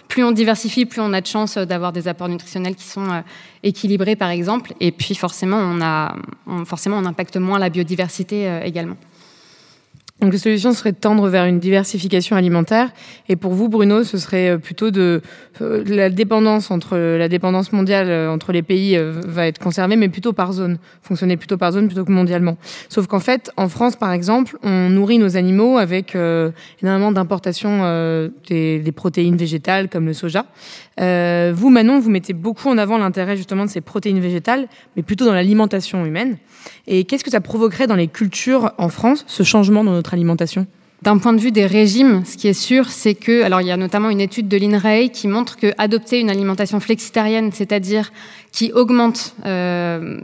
plus 0.08 0.24
on 0.24 0.32
diversifie, 0.32 0.86
plus 0.86 1.02
on 1.02 1.12
a 1.12 1.20
de 1.20 1.28
chances 1.28 1.58
d'avoir 1.58 1.92
des 1.92 2.08
apports 2.08 2.30
nutritionnels 2.30 2.76
qui 2.76 2.86
sont 2.86 3.22
équilibrés, 3.64 4.16
par 4.16 4.30
exemple. 4.30 4.74
Et 4.80 4.94
puis 4.94 5.14
forcément, 5.16 5.58
on 5.58 7.06
impacte 7.06 7.36
moins 7.36 7.60
la 7.60 7.70
biodiversité 7.70 8.62
également. 8.64 8.96
Donc 10.20 10.34
la 10.34 10.40
solution 10.40 10.74
serait 10.74 10.94
de 10.94 10.98
tendre 10.98 11.30
vers 11.30 11.46
une 11.46 11.60
diversification 11.60 12.36
alimentaire. 12.36 12.90
Et 13.30 13.36
pour 13.36 13.54
vous, 13.54 13.70
Bruno, 13.70 14.04
ce 14.04 14.18
serait 14.18 14.50
euh, 14.50 14.58
plutôt 14.58 14.90
de 14.90 15.22
euh, 15.62 15.84
la 15.86 16.10
dépendance 16.10 16.72
entre 16.72 16.98
la 16.98 17.30
dépendance 17.30 17.72
mondiale 17.72 18.10
euh, 18.10 18.32
entre 18.32 18.52
les 18.52 18.64
pays 18.64 18.98
va 19.00 19.46
être 19.46 19.60
conservée, 19.60 19.96
mais 19.96 20.10
plutôt 20.10 20.34
par 20.34 20.54
zone, 20.54 20.80
fonctionner 21.04 21.38
plutôt 21.38 21.58
par 21.58 21.72
zone 21.72 21.86
plutôt 21.86 22.04
que 22.04 22.12
mondialement. 22.12 22.58
Sauf 22.90 23.06
qu'en 23.06 23.20
fait, 23.20 23.52
en 23.58 23.70
France, 23.70 23.96
par 23.96 24.12
exemple, 24.12 24.58
on 24.64 24.90
nourrit 24.90 25.20
nos 25.20 25.38
animaux 25.38 25.78
avec 25.78 26.16
énormément 26.82 27.12
d'importation 27.12 27.82
des, 28.48 28.80
des, 28.80 28.92
protéines 28.92 29.38
végétales 29.38 29.90
comme 29.90 30.06
le 30.06 30.14
soja. 30.14 30.46
vous, 30.98 31.70
Manon, 31.70 32.00
vous 32.00 32.10
mettez 32.10 32.34
beaucoup 32.34 32.70
en 32.70 32.78
avant 32.78 32.98
l'intérêt 32.98 33.38
justement 33.38 33.66
de 33.66 33.70
ces 33.70 33.82
protéines 33.82 34.20
végétales, 34.20 34.68
mais 34.96 35.04
plutôt 35.04 35.26
dans 35.26 35.34
l'alimentation 35.34 36.06
humaine. 36.06 36.38
Et 36.88 37.04
qu'est-ce 37.04 37.24
que 37.24 37.32
ça 37.32 37.42
provoquerait 37.42 37.88
dans 37.88 37.96
les 37.96 38.08
cultures 38.08 38.74
en 38.78 38.90
France, 38.90 39.26
ce 39.28 39.44
changement 39.44 39.84
dans 39.84 39.92
notre 39.92 40.14
alimentation? 40.14 40.68
D'un 41.04 41.20
point 41.20 41.34
de 41.34 41.40
vue 41.40 41.52
des 41.52 41.68
régimes, 41.68 42.24
ce 42.26 42.38
qui 42.38 42.48
est 42.48 42.54
sûr, 42.54 42.90
c'est 42.90 43.14
que, 43.14 43.44
alors 43.44 43.62
il 43.62 43.68
y 43.68 43.72
a 43.72 43.78
notamment 43.78 44.10
une 44.10 44.20
étude 44.20 44.48
de 44.48 44.58
l'INRAE 44.58 45.10
qui 45.10 45.28
montre 45.28 45.56
que 45.56 45.72
adopter 45.78 46.20
une 46.20 46.30
alimentation 46.30 46.80
flexitarienne, 46.80 47.52
c'est-à-dire 47.54 48.12
qui 48.52 48.72
augmente 48.72 49.36
euh, 49.46 50.20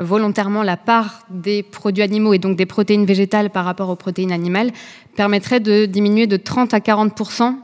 volontairement 0.00 0.64
la 0.64 0.76
part 0.76 1.20
des 1.30 1.62
produits 1.62 2.02
animaux 2.02 2.32
et 2.32 2.38
donc 2.38 2.56
des 2.56 2.66
protéines 2.66 3.06
végétales 3.06 3.50
par 3.50 3.64
rapport 3.64 3.88
aux 3.90 3.96
protéines 3.96 4.32
animales, 4.32 4.72
permettrait 5.14 5.60
de 5.60 5.86
diminuer 5.86 6.26
de 6.26 6.36
30 6.36 6.74
à 6.74 6.80
40 6.80 7.12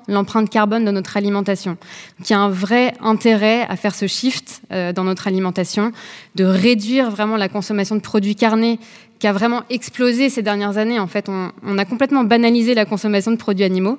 l'empreinte 0.09 0.51
carbone 0.51 0.85
de 0.85 0.91
notre 0.91 1.17
alimentation. 1.17 1.73
Donc, 2.19 2.29
il 2.29 2.33
y 2.33 2.37
a 2.37 2.41
un 2.41 2.51
vrai 2.51 2.95
intérêt 3.01 3.63
à 3.69 3.77
faire 3.77 3.95
ce 3.95 4.09
shift 4.09 4.61
euh, 4.73 4.93
dans 4.93 5.05
notre 5.05 5.29
alimentation, 5.29 5.93
de 6.35 6.45
réduire 6.45 7.11
vraiment 7.11 7.37
la 7.37 7.49
consommation 7.49 7.95
de 7.95 8.01
produits 8.01 8.35
carnés 8.35 8.81
qui 9.19 9.27
a 9.27 9.33
vraiment 9.33 9.63
explosé 9.71 10.29
ces 10.29 10.43
dernières 10.43 10.79
années. 10.79 10.99
En 10.99 11.07
fait, 11.07 11.29
on, 11.29 11.79
a 11.79 11.85
complètement 11.85 12.25
banalisé 12.25 12.75
la 12.75 12.85
consommation 12.85 13.31
de 13.31 13.37
produits 13.37 13.65
animaux. 13.65 13.99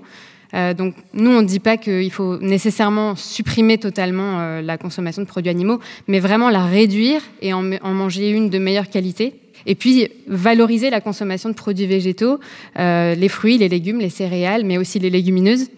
Euh, 0.54 0.74
donc, 0.74 0.96
nous, 1.14 1.32
on 1.32 1.42
ne 1.42 1.48
dit 1.48 1.60
pas 1.60 1.78
qu'il 1.78 2.12
faut 2.12 2.38
nécessairement 2.38 3.16
supprimer 3.16 3.78
totalement 3.78 4.40
euh, 4.40 4.62
la 4.62 4.78
consommation 4.78 5.22
de 5.22 5.28
produits 5.28 5.50
animaux, 5.50 5.80
mais 6.08 6.20
vraiment 6.20 6.50
la 6.50 6.66
réduire 6.66 7.22
et 7.42 7.54
en, 7.54 7.64
manger 7.64 8.30
une 8.30 8.50
de 8.50 8.60
meilleure 8.60 8.90
qualité. 8.90 9.36
Et 9.66 9.76
puis, 9.76 10.08
valoriser 10.28 10.90
la 10.90 11.02
consommation 11.02 11.50
de 11.50 11.56
produits 11.56 11.88
végétaux, 11.88 12.40
euh, 12.78 13.16
les 13.16 13.30
fruits, 13.30 13.58
les 13.58 13.70
légumes, 13.70 14.00
les 14.00 14.10
céréales, 14.10 14.64
mais 14.64 14.78
aussi 14.78 15.00
les 15.00 15.10
légumineuses. 15.10 15.70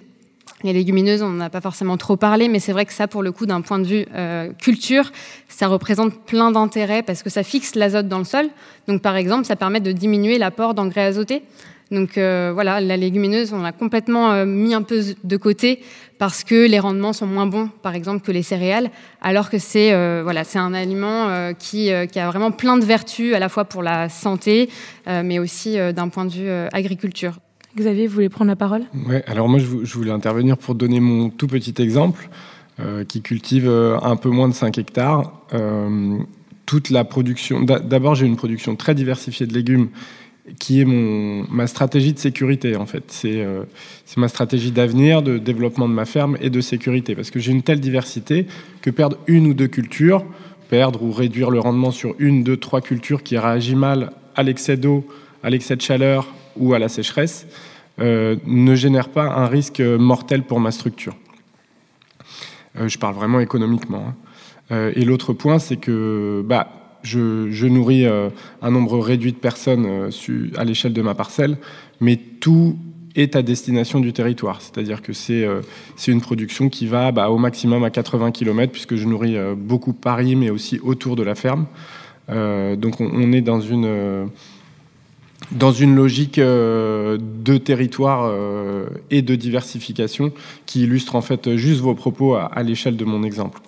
Les 0.63 0.73
légumineuses, 0.73 1.21
on 1.21 1.29
n'a 1.29 1.51
pas 1.51 1.61
forcément 1.61 1.97
trop 1.97 2.17
parlé, 2.17 2.47
mais 2.47 2.59
c'est 2.59 2.71
vrai 2.71 2.87
que 2.87 2.93
ça, 2.93 3.07
pour 3.07 3.21
le 3.21 3.31
coup, 3.31 3.45
d'un 3.45 3.61
point 3.61 3.77
de 3.77 3.85
vue 3.85 4.05
euh, 4.15 4.51
culture, 4.53 5.11
ça 5.47 5.67
représente 5.67 6.25
plein 6.25 6.49
d'intérêts 6.49 7.03
parce 7.03 7.21
que 7.21 7.29
ça 7.29 7.43
fixe 7.43 7.75
l'azote 7.75 8.07
dans 8.07 8.17
le 8.17 8.23
sol. 8.23 8.47
Donc, 8.87 9.03
par 9.03 9.15
exemple, 9.17 9.45
ça 9.45 9.55
permet 9.55 9.81
de 9.81 9.91
diminuer 9.91 10.39
l'apport 10.39 10.73
d'engrais 10.73 11.05
azotés. 11.05 11.43
Donc 11.89 12.17
euh, 12.17 12.51
voilà, 12.53 12.81
la 12.81 12.97
légumineuse, 12.97 13.53
on 13.53 13.61
l'a 13.61 13.71
complètement 13.71 14.31
euh, 14.33 14.45
mis 14.45 14.73
un 14.73 14.81
peu 14.81 15.01
de 15.23 15.37
côté 15.37 15.81
parce 16.17 16.43
que 16.43 16.67
les 16.67 16.79
rendements 16.79 17.13
sont 17.13 17.27
moins 17.27 17.45
bons, 17.45 17.69
par 17.81 17.95
exemple, 17.95 18.25
que 18.25 18.31
les 18.33 18.43
céréales, 18.43 18.89
alors 19.21 19.49
que 19.49 19.59
c'est 19.59 19.91
voilà, 20.23 20.43
c'est 20.43 20.57
un 20.59 20.73
aliment 20.73 21.53
qui, 21.53 21.91
qui, 22.11 22.19
a 22.19 22.27
vraiment 22.27 22.49
plein 22.49 22.77
de 22.77 22.83
vertus 22.83 23.35
à 23.35 23.39
la 23.39 23.49
fois 23.49 23.65
pour 23.65 23.83
la 23.83 24.09
santé, 24.09 24.67
mais 25.05 25.37
aussi 25.37 25.77
d'un 25.93 26.09
point 26.09 26.25
de 26.25 26.31
vue 26.31 26.49
agriculture. 26.73 27.37
Xavier, 27.77 28.07
vous 28.07 28.15
voulez 28.15 28.29
prendre 28.29 28.49
la 28.49 28.55
parole? 28.55 28.83
Oui, 29.07 29.17
alors 29.27 29.47
moi 29.47 29.59
je 29.59 29.93
voulais 29.97 30.11
intervenir 30.11 30.57
pour 30.57 30.75
donner 30.75 30.99
mon 30.99 31.29
tout 31.29 31.47
petit 31.47 31.75
exemple, 31.79 32.27
euh, 32.79 33.03
qui 33.05 33.21
cultive 33.21 33.67
euh, 33.67 33.97
un 34.01 34.15
peu 34.15 34.29
moins 34.29 34.47
de 34.49 34.53
5 34.53 34.77
hectares. 34.77 35.31
Euh, 35.53 36.17
toute 36.65 36.89
la 36.89 37.05
production. 37.05 37.61
D'abord, 37.61 38.15
j'ai 38.15 38.25
une 38.25 38.35
production 38.35 38.75
très 38.75 38.93
diversifiée 38.93 39.45
de 39.45 39.53
légumes 39.53 39.87
qui 40.59 40.81
est 40.81 40.85
mon, 40.85 41.45
ma 41.49 41.65
stratégie 41.65 42.11
de 42.11 42.19
sécurité 42.19 42.75
en 42.75 42.85
fait. 42.85 43.03
C'est 43.07 44.17
ma 44.17 44.27
stratégie 44.27 44.71
d'avenir, 44.71 45.21
de 45.21 45.37
développement 45.37 45.87
de 45.87 45.93
ma 45.93 46.03
ferme 46.03 46.37
et 46.41 46.49
de 46.49 46.59
sécurité. 46.59 47.15
Parce 47.15 47.31
que 47.31 47.39
j'ai 47.39 47.53
une 47.53 47.63
telle 47.63 47.79
diversité 47.79 48.47
que 48.81 48.89
perdre 48.89 49.17
une 49.27 49.47
ou 49.47 49.53
deux 49.53 49.67
cultures, 49.67 50.25
perdre 50.69 51.03
ou 51.03 51.13
réduire 51.13 51.51
le 51.51 51.59
rendement 51.59 51.91
sur 51.91 52.15
une, 52.19 52.43
deux, 52.43 52.57
trois 52.57 52.81
cultures 52.81 53.23
qui 53.23 53.37
réagit 53.37 53.75
mal 53.75 54.11
à 54.35 54.43
l'excès 54.43 54.75
d'eau, 54.75 55.07
à 55.43 55.49
l'excès 55.49 55.77
de 55.77 55.81
chaleur, 55.81 56.27
ou 56.57 56.73
à 56.73 56.79
la 56.79 56.89
sécheresse 56.89 57.47
euh, 57.47 57.66
ne 57.99 58.75
génère 58.75 59.09
pas 59.09 59.23
un 59.23 59.47
risque 59.47 59.79
mortel 59.79 60.43
pour 60.43 60.59
ma 60.59 60.71
structure. 60.71 61.15
Euh, 62.79 62.87
je 62.87 62.97
parle 62.97 63.15
vraiment 63.15 63.39
économiquement. 63.39 64.03
Hein. 64.09 64.15
Euh, 64.71 64.91
et 64.95 65.05
l'autre 65.05 65.33
point, 65.33 65.59
c'est 65.59 65.77
que 65.77 66.43
bah, 66.45 66.99
je, 67.03 67.65
nourris 67.67 68.05
un 68.05 68.71
nombre 68.71 68.99
réduit 68.99 69.31
de 69.31 69.37
personnes 69.37 70.09
à 70.57 70.63
l'échelle 70.65 70.93
de 70.93 71.01
ma 71.01 71.15
parcelle, 71.15 71.57
mais 72.01 72.17
tout 72.17 72.77
est 73.15 73.35
à 73.35 73.41
destination 73.41 73.99
du 73.99 74.13
territoire. 74.13 74.61
C'est-à-dire 74.61 75.01
que 75.01 75.13
c'est 75.13 75.47
une 76.07 76.21
production 76.21 76.69
qui 76.69 76.85
va 76.85 77.11
bah, 77.11 77.29
au 77.29 77.37
maximum 77.37 77.83
à 77.83 77.89
80 77.89 78.31
km, 78.31 78.71
puisque 78.71 78.95
je 78.95 79.05
nourris 79.05 79.37
beaucoup 79.55 79.93
Paris, 79.93 80.35
mais 80.35 80.49
aussi 80.49 80.79
autour 80.83 81.15
de 81.15 81.23
la 81.23 81.35
ferme. 81.35 81.65
donc 82.27 82.99
on, 82.99 83.31
est 83.31 83.41
dans 83.41 83.61
une 83.61 84.29
dans 85.51 85.71
une 85.71 85.95
logique 85.95 86.39
euh, 86.39 87.17
de 87.19 87.57
territoire 87.57 88.25
euh, 88.25 88.87
et 89.11 89.21
de 89.21 89.35
diversification 89.35 90.31
qui 90.65 90.83
illustre 90.83 91.15
en 91.15 91.21
fait 91.21 91.55
juste 91.55 91.81
vos 91.81 91.95
propos 91.95 92.35
à, 92.35 92.63
l'échelle 92.63 92.97
de 92.97 93.05
mon 93.05 93.23
exemple. 93.23 93.59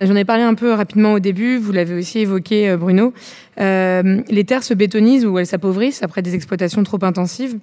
J'en 0.00 0.16
ai 0.16 0.24
parlé 0.24 0.42
un 0.42 0.54
peu 0.54 0.72
rapidement 0.72 1.12
au 1.12 1.20
début, 1.20 1.58
vous 1.58 1.70
l'avez 1.70 1.94
aussi 1.94 2.18
évoqué 2.18 2.68
euh, 2.68 2.76
Bruno. 2.76 3.12
les 3.58 4.44
terres 4.44 4.64
se 4.64 4.74
bétonisent 4.74 5.24
ou 5.24 5.38
elles 5.38 5.46
s'appauvrissent 5.46 6.02
après 6.02 6.22
des 6.22 6.34
exploitations 6.34 6.82
trop 6.82 6.98
intensives. 7.02 7.56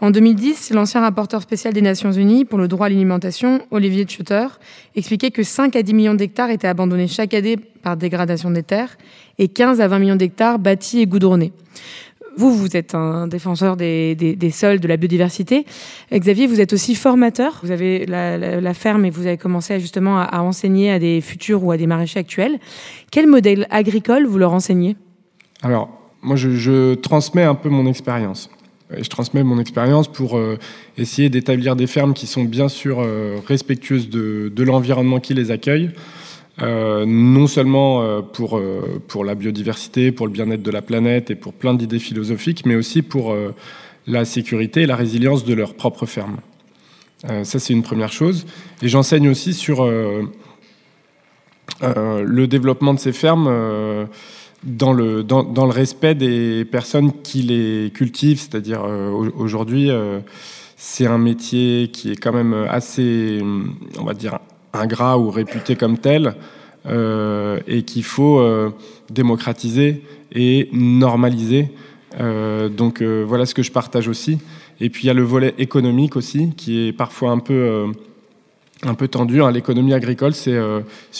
En 0.00 0.10
2010, 0.10 0.70
l'ancien 0.72 1.02
rapporteur 1.02 1.42
spécial 1.42 1.74
des 1.74 1.82
Nations 1.82 2.12
Unies 2.12 2.46
pour 2.46 2.58
le 2.58 2.68
droit 2.68 2.86
à 2.86 2.88
l'alimentation, 2.88 3.60
Olivier 3.70 4.06
Schutter, 4.08 4.46
expliquait 4.96 5.30
que 5.30 5.42
5 5.42 5.76
à 5.76 5.82
10 5.82 5.92
millions 5.92 6.14
d'hectares 6.14 6.48
étaient 6.48 6.68
abandonnés 6.68 7.08
chaque 7.08 7.34
année 7.34 7.56
par 7.56 7.98
dégradation 7.98 8.50
des 8.50 8.62
terres 8.62 8.96
et 9.38 9.48
15 9.48 9.82
à 9.82 9.88
20 9.88 9.98
millions 9.98 10.16
d'hectares 10.16 10.58
bâtis 10.58 11.00
et 11.00 11.06
goudronnés 11.06 11.52
vous, 12.36 12.54
vous 12.54 12.76
êtes 12.76 12.94
un 12.94 13.26
défenseur 13.26 13.76
des, 13.76 14.36
sols, 14.52 14.80
de 14.80 14.88
la 14.88 14.96
biodiversité. 14.96 15.66
Xavier, 16.12 16.46
vous 16.46 16.60
êtes 16.60 16.72
aussi 16.72 16.94
formateur. 16.94 17.60
Vous 17.62 17.70
avez 17.70 18.06
la, 18.06 18.74
ferme 18.74 19.04
et 19.04 19.10
vous 19.10 19.26
avez 19.26 19.36
commencé 19.36 19.78
justement 19.80 20.18
à, 20.18 20.40
enseigner 20.40 20.90
à 20.90 20.98
des 20.98 21.20
futurs 21.20 21.62
ou 21.64 21.72
à 21.72 21.76
des 21.76 21.86
maraîchers 21.86 22.20
actuels. 22.20 22.58
Quel 23.10 23.26
modèle 23.26 23.66
agricole 23.70 24.26
vous 24.26 24.38
leur 24.38 24.52
enseignez? 24.52 24.96
Alors, 25.62 25.90
moi, 26.22 26.36
je, 26.36 26.94
transmets 26.94 27.44
un 27.44 27.54
peu 27.54 27.68
mon 27.68 27.86
expérience. 27.86 28.50
Je 28.96 29.08
transmets 29.08 29.42
mon 29.42 29.58
expérience 29.58 30.06
pour 30.06 30.36
euh, 30.36 30.58
essayer 30.98 31.30
d'établir 31.30 31.76
des 31.76 31.86
fermes 31.86 32.12
qui 32.12 32.26
sont 32.26 32.44
bien 32.44 32.68
sûr 32.68 33.00
euh, 33.00 33.36
respectueuses 33.46 34.10
de 34.10 34.62
l'environnement 34.62 35.18
qui 35.18 35.34
les 35.34 35.50
accueille, 35.50 35.90
euh, 36.60 37.06
non 37.06 37.46
seulement 37.46 38.02
euh, 38.02 38.20
pour, 38.20 38.58
euh, 38.58 39.00
pour 39.08 39.24
la 39.24 39.34
biodiversité, 39.34 40.12
pour 40.12 40.26
le 40.26 40.32
bien-être 40.32 40.62
de 40.62 40.70
la 40.70 40.82
planète 40.82 41.30
et 41.30 41.34
pour 41.34 41.54
plein 41.54 41.72
d'idées 41.72 41.98
philosophiques, 41.98 42.66
mais 42.66 42.74
aussi 42.74 43.00
pour 43.00 43.34
la 44.06 44.24
sécurité 44.24 44.82
et 44.82 44.86
la 44.86 44.96
résilience 44.96 45.44
de 45.44 45.54
leur 45.54 45.74
propre 45.74 46.06
ferme. 46.06 46.38
ça, 47.44 47.58
c'est 47.58 47.72
une 47.72 47.82
première 47.82 48.12
chose. 48.12 48.46
Et 48.82 48.88
j'enseigne 48.88 49.28
aussi 49.28 49.54
sur 49.54 49.86
le 51.80 52.46
développement 52.46 52.94
de 52.94 52.98
ces 52.98 53.12
fermes 53.12 54.08
dans, 54.64 54.92
le, 54.92 55.22
dans, 55.22 55.66
le 55.66 55.72
respect 55.72 56.14
des 56.14 56.64
personnes 56.64 57.12
qui 57.22 57.42
les 57.42 57.90
cultivent, 57.92 58.40
c'est-à-dire 58.40 58.82
aujourd'hui 59.36 59.90
c'est 60.76 61.06
un 61.06 61.18
métier 61.18 61.90
qui 61.92 62.10
est 62.10 62.16
quand 62.16 62.32
même 62.32 62.66
assez, 62.68 63.40
on 63.98 64.04
va 64.04 64.14
dire, 64.14 64.40
ingrat 64.72 65.18
ou 65.18 65.30
réputé 65.30 65.76
comme 65.76 65.98
tel, 65.98 66.34
euh, 66.84 67.60
et 67.68 67.84
qu'il 67.84 68.02
faut 68.02 68.40
euh, 68.40 68.70
démocratiser 69.08 70.02
et 70.34 70.68
normaliser. 70.72 71.70
Euh, 72.18 72.68
donc 72.68 73.02
voilà 73.02 73.46
ce 73.46 73.54
que 73.54 73.62
je 73.62 73.70
partage 73.70 74.08
aussi. 74.08 74.38
Et 74.80 74.90
puis 74.90 75.04
il 75.04 75.06
y 75.06 75.10
a 75.10 75.14
le 75.14 75.22
volet 75.22 75.54
économique 75.58 76.16
aussi, 76.16 76.50
qui 76.56 76.88
est 76.88 76.92
parfois 76.92 77.30
un 77.30 77.38
peu, 77.38 77.86
un 78.82 78.94
peu 78.94 79.06
tendu. 79.06 79.42
Hein. 79.42 79.52
L'économie 79.52 79.94
agricole, 79.94 80.34
c'est 80.34 80.58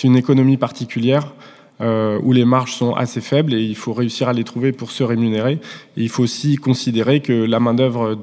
une 0.03 0.17
économie 0.17 0.57
particulière. 0.57 1.33
où 1.81 2.33
les 2.33 2.45
marges 2.45 2.75
sont 2.75 2.95
assez 2.95 3.21
faibles 3.21 3.55
et 3.55 3.63
il 3.63 3.77
faut 3.77 3.93
réussir 3.93 4.29
à 4.29 4.33
les 4.33 4.45
trouver 4.45 4.73
pour 4.73 4.91
se 4.91 5.05
rémunérer. 5.05 5.61
Et 5.97 6.03
il 6.03 6.09
faut 6.09 6.25
aussi 6.25 6.57
considérer 6.57 7.21
que 7.21 7.33
la 7.33 7.61
main-d'œuvre 7.61 8.17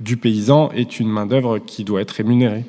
du 0.00 0.16
paysan 0.16 0.70
est 0.74 1.00
une 1.00 1.08
main-d'œuvre 1.08 1.58
qui 1.58 1.84
doit 1.84 2.00
être 2.00 2.12
rémunérée 2.12 2.64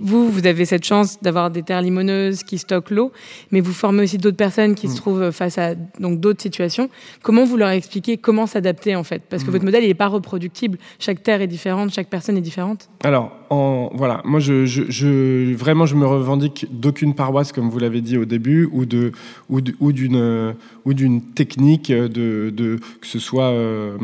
vous, 0.00 0.30
vous 0.30 0.46
avez 0.46 0.64
cette 0.64 0.84
chance 0.84 1.20
d'avoir 1.22 1.50
des 1.50 1.62
terres 1.62 1.82
limoneuses 1.82 2.42
qui 2.42 2.58
stockent 2.58 2.90
l'eau, 2.90 3.12
mais 3.50 3.60
vous 3.60 3.72
formez 3.72 4.02
aussi 4.02 4.18
d'autres 4.18 4.36
personnes 4.36 4.74
qui 4.74 4.88
se 4.88 4.94
mm. 4.94 4.96
trouvent 4.96 5.30
face 5.30 5.58
à 5.58 5.74
donc 5.74 6.20
d'autres 6.20 6.42
situations. 6.42 6.88
Comment 7.22 7.44
vous 7.44 7.56
leur 7.56 7.70
expliquez 7.70 8.16
comment 8.16 8.46
s'adapter 8.46 8.96
en 8.96 9.04
fait? 9.04 9.22
Parce 9.28 9.42
que 9.42 9.48
mm. 9.48 9.52
votre 9.52 9.64
modèle 9.64 9.86
n'est 9.86 9.94
pas 9.94 10.08
reproductible. 10.08 10.78
Chaque 10.98 11.22
terre 11.22 11.40
est 11.40 11.46
différente, 11.46 11.92
chaque 11.92 12.08
personne 12.08 12.36
est 12.36 12.42
différente. 12.42 12.88
Alors, 13.04 13.32
en, 13.50 13.90
voilà, 13.94 14.20
moi, 14.24 14.40
je, 14.40 14.66
je, 14.66 15.54
vraiment, 15.54 15.86
je 15.86 15.94
me 15.94 16.06
revendique 16.06 16.66
d'aucune 16.70 17.14
paroisse, 17.14 17.52
comme 17.52 17.70
vous 17.70 17.78
l'avez 17.78 18.00
dit 18.00 18.18
au 18.18 18.24
début, 18.24 18.68
ou 18.72 18.84
de 18.84 19.12
ou 19.48 19.92
d'une 19.92 20.54
ou 20.84 20.94
d'une 20.94 21.22
technique 21.22 21.90
de, 21.92 22.50
de, 22.50 22.78
que 23.00 23.06
ce 23.06 23.18
soit 23.18 23.50
euh, 23.50 23.96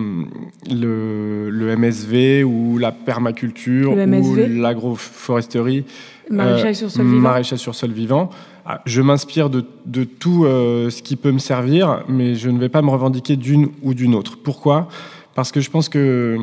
le, 0.71 1.51
le, 1.51 1.77
MSV 1.77 2.45
ou 2.45 2.79
la 2.79 2.93
permaculture 2.93 3.93
ou 3.93 4.37
l'agroforesterie 4.49 5.85
Maraîchage 6.31 6.77
sur 6.77 6.91
sol 6.91 7.05
vivant. 7.07 7.21
Maraîchage 7.21 7.59
sur 7.59 7.75
sol 7.75 7.91
vivant. 7.91 8.31
Ah, 8.67 8.81
je 8.87 9.03
m'inspire 9.03 9.51
de, 9.51 9.65
de, 9.85 10.05
tout 10.05 10.45
euh, 10.45 10.89
ce 10.89 11.03
qui 11.03 11.17
peut 11.17 11.33
me 11.33 11.39
servir, 11.39 12.03
mais 12.09 12.35
je 12.35 12.49
ne 12.49 12.59
vais 12.59 12.71
pas 12.71 12.81
me 12.81 12.91
revendiquer 12.91 13.37
d'une 13.37 13.69
ou 13.83 13.93
d'une 13.93 14.15
autre. 14.15 14.39
Pourquoi? 14.43 14.89
Parce 15.35 15.53
que 15.53 15.61
je 15.61 15.71
pense 15.71 15.89
que 15.89 16.39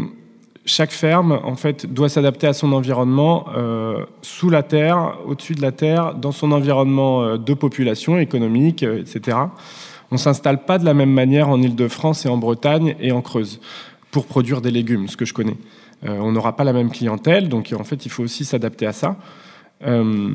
chaque 0.65 0.91
ferme, 0.91 1.39
en 1.43 1.55
fait, 1.55 1.91
doit 1.91 2.09
s'adapter 2.09 2.47
à 2.47 2.53
son 2.53 2.71
environnement 2.73 3.47
euh, 3.55 4.05
sous 4.21 4.49
la 4.49 4.63
terre, 4.63 5.17
au-dessus 5.25 5.53
de 5.53 5.61
la 5.61 5.71
terre, 5.71 6.13
dans 6.15 6.31
son 6.31 6.51
environnement 6.51 7.23
euh, 7.23 7.37
de 7.37 7.53
population 7.53 8.17
économique, 8.17 8.83
etc. 8.83 9.37
On 10.11 10.17
s'installe 10.17 10.65
pas 10.65 10.77
de 10.77 10.85
la 10.85 10.93
même 10.93 11.11
manière 11.11 11.49
en 11.49 11.61
Île-de-France 11.61 12.25
et 12.25 12.29
en 12.29 12.37
Bretagne 12.37 12.95
et 12.99 13.11
en 13.11 13.21
Creuse 13.21 13.59
pour 14.11 14.25
produire 14.25 14.61
des 14.61 14.71
légumes, 14.71 15.07
ce 15.07 15.15
que 15.15 15.23
je 15.23 15.33
connais. 15.33 15.55
on 16.03 16.33
n'aura 16.33 16.57
pas 16.57 16.65
la 16.65 16.73
même 16.73 16.91
clientèle, 16.91 17.47
donc 17.47 17.73
en 17.77 17.85
fait, 17.85 18.05
il 18.05 18.11
faut 18.11 18.23
aussi 18.23 18.43
s'adapter 18.43 18.85
à 18.85 18.91
ça. 18.91 19.15
Euh, 19.85 20.33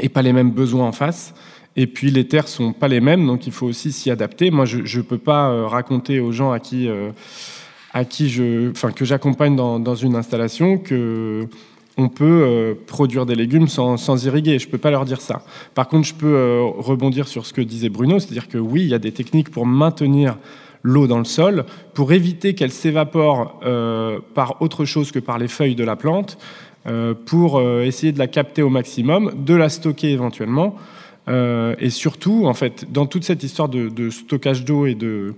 et 0.00 0.08
pas 0.08 0.22
les 0.22 0.32
mêmes 0.32 0.50
besoins 0.50 0.86
en 0.86 0.92
face. 0.92 1.34
Et 1.76 1.86
puis 1.86 2.10
les 2.10 2.26
terres 2.26 2.48
sont 2.48 2.72
pas 2.72 2.88
les 2.88 3.00
mêmes, 3.00 3.26
donc 3.26 3.46
il 3.46 3.52
faut 3.52 3.66
aussi 3.66 3.92
s'y 3.92 4.10
adapter. 4.10 4.50
Moi, 4.50 4.64
je 4.64 4.78
ne 4.78 5.02
peux 5.02 5.18
pas 5.18 5.50
euh, 5.50 5.66
raconter 5.66 6.20
aux 6.20 6.32
gens 6.32 6.52
à 6.52 6.58
qui, 6.58 6.88
euh, 6.88 7.10
à 7.92 8.04
qui 8.04 8.28
je, 8.28 8.70
enfin, 8.70 8.92
que 8.92 9.04
j'accompagne 9.04 9.56
dans, 9.56 9.94
une 9.94 10.14
installation 10.16 10.78
que 10.78 11.46
on 11.96 12.08
peut 12.08 12.76
produire 12.86 13.26
des 13.26 13.34
légumes 13.34 13.68
sans, 13.68 13.96
sans, 13.96 14.24
irriguer. 14.24 14.58
Je 14.58 14.68
peux 14.68 14.78
pas 14.78 14.90
leur 14.90 15.04
dire 15.04 15.20
ça. 15.20 15.42
Par 15.74 15.88
contre, 15.88 16.06
je 16.06 16.14
peux 16.14 16.62
rebondir 16.78 17.28
sur 17.28 17.44
ce 17.44 17.52
que 17.52 17.60
disait 17.60 17.90
Bruno, 17.90 18.18
c'est-à-dire 18.18 18.48
que 18.48 18.56
oui, 18.56 18.82
il 18.82 18.88
y 18.88 18.94
a 18.94 18.98
des 18.98 19.12
techniques 19.12 19.50
pour 19.50 19.66
maintenir 19.66 20.38
l'eau 20.82 21.06
dans 21.06 21.18
le 21.18 21.24
sol, 21.24 21.66
pour 21.92 22.12
éviter 22.12 22.54
qu'elle 22.54 22.70
s'évapore 22.70 23.60
par 24.34 24.62
autre 24.62 24.84
chose 24.86 25.10
que 25.12 25.18
par 25.18 25.36
les 25.38 25.48
feuilles 25.48 25.74
de 25.74 25.84
la 25.84 25.96
plante. 25.96 26.38
Euh, 26.86 27.12
pour 27.12 27.58
euh, 27.58 27.82
essayer 27.82 28.10
de 28.10 28.18
la 28.18 28.26
capter 28.26 28.62
au 28.62 28.70
maximum, 28.70 29.32
de 29.44 29.52
la 29.52 29.68
stocker 29.68 30.12
éventuellement. 30.12 30.76
Euh, 31.28 31.74
et 31.78 31.90
surtout, 31.90 32.46
en 32.46 32.54
fait, 32.54 32.90
dans 32.90 33.04
toute 33.04 33.22
cette 33.22 33.42
histoire 33.42 33.68
de, 33.68 34.08
stockage 34.08 34.64
d'eau 34.64 34.86
et 34.86 34.94
de, 34.94 35.34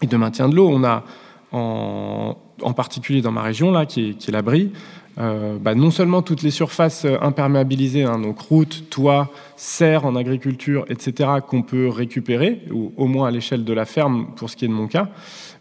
et 0.00 0.06
de 0.06 0.16
maintien 0.16 0.48
de 0.48 0.56
l'eau, 0.56 0.66
on 0.66 0.84
a, 0.84 1.04
en, 1.52 2.36
particulier 2.76 3.22
dans 3.22 3.32
ma 3.32 3.42
région, 3.42 3.70
là, 3.70 3.86
qui 3.86 4.10
est, 4.10 4.30
l'abri, 4.30 4.72
bah, 5.16 5.74
non 5.74 5.90
seulement 5.90 6.22
toutes 6.22 6.42
les 6.42 6.50
surfaces 6.50 7.06
imperméabilisées, 7.20 8.04
hein, 8.04 8.18
donc 8.18 8.38
routes, 8.38 8.88
toits, 8.90 9.30
serres 9.56 10.04
en 10.04 10.14
agriculture, 10.14 10.84
etc., 10.88 11.30
qu'on 11.46 11.62
peut 11.62 11.88
récupérer, 11.88 12.62
ou 12.72 12.92
au 12.96 13.06
moins 13.06 13.28
à 13.28 13.30
l'échelle 13.30 13.64
de 13.64 13.72
la 13.72 13.84
ferme 13.84 14.28
pour 14.36 14.50
ce 14.50 14.56
qui 14.56 14.64
est 14.64 14.68
de 14.68 14.72
mon 14.72 14.86
cas, 14.86 15.08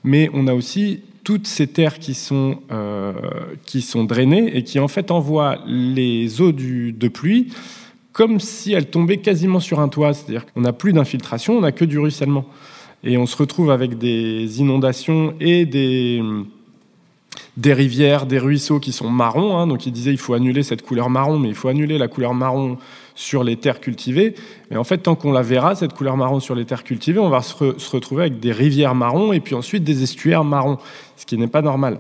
mais 0.04 0.30
on 0.34 0.48
a 0.48 0.54
aussi 0.54 1.02
toutes 1.24 1.48
ces 1.48 1.68
terres 1.68 2.00
qui 2.00 2.14
sont, 2.14 2.60
euh, 2.72 3.12
qui 3.66 3.82
sont 3.82 4.06
drainées 4.06 4.56
et 4.56 4.64
qui 4.64 4.80
en 4.80 4.88
fait 4.88 5.12
envoient 5.12 5.58
les 5.66 6.40
eaux 6.40 6.54
de 6.54 7.08
pluie 7.10 7.52
comme 8.18 8.40
si 8.40 8.74
elles 8.74 8.90
tombaient 8.90 9.18
quasiment 9.18 9.60
sur 9.60 9.80
un 9.80 9.90
toit. 9.90 10.14
C'est-à-dire 10.14 10.46
qu'on 10.46 10.62
n'a 10.62 10.74
plus 10.74 10.92
d'infiltration, 10.92 11.58
on 11.58 11.62
n'a 11.62 11.72
que 11.72 11.86
du 11.86 12.00
ruissellement. 12.00 12.46
Et 13.04 13.18
on 13.18 13.26
se 13.26 13.38
retrouve 13.38 13.72
avec 13.72 13.98
des 13.98 14.60
inondations 14.60 15.36
et 15.40 15.66
des, 15.66 16.22
des 17.58 17.74
rivières, 17.74 18.26
des 18.26 18.40
ruisseaux 18.40 18.80
qui 18.80 18.92
sont 18.92 19.10
marrons. 19.10 19.58
Hein. 19.58 19.68
Donc 19.68 19.86
il 19.86 19.92
disait 19.92 20.12
il 20.12 20.18
faut 20.18 20.34
annuler 20.34 20.64
cette 20.64 20.84
couleur 20.84 21.10
marron, 21.10 21.40
mais 21.40 21.50
il 21.50 21.56
faut 21.56 21.68
annuler 21.68 21.98
la 21.98 22.08
couleur 22.08 22.34
marron 22.34 22.78
sur 23.16 23.44
les 23.44 23.58
terres 23.58 23.80
cultivées. 23.80 24.36
Mais 24.70 24.78
en 24.78 24.84
fait, 24.84 25.00
tant 25.00 25.16
qu'on 25.16 25.32
la 25.32 25.42
verra, 25.42 25.76
cette 25.76 25.94
couleur 25.94 26.18
marron 26.18 26.40
sur 26.40 26.56
les 26.56 26.66
terres 26.66 26.84
cultivées, 26.84 27.20
on 27.20 27.30
va 27.30 27.42
se, 27.42 27.56
retrouver 27.92 28.22
avec 28.24 28.40
des 28.40 28.52
rivières 28.52 28.96
marrons 28.96 29.34
et 29.34 29.40
puis 29.40 29.56
ensuite 29.56 29.84
des 29.84 30.04
estuaires 30.04 30.44
marrons, 30.44 30.78
ce 31.16 31.26
qui 31.26 31.38
n'est 31.38 31.48
pas 31.48 31.64
normal. 31.64 32.00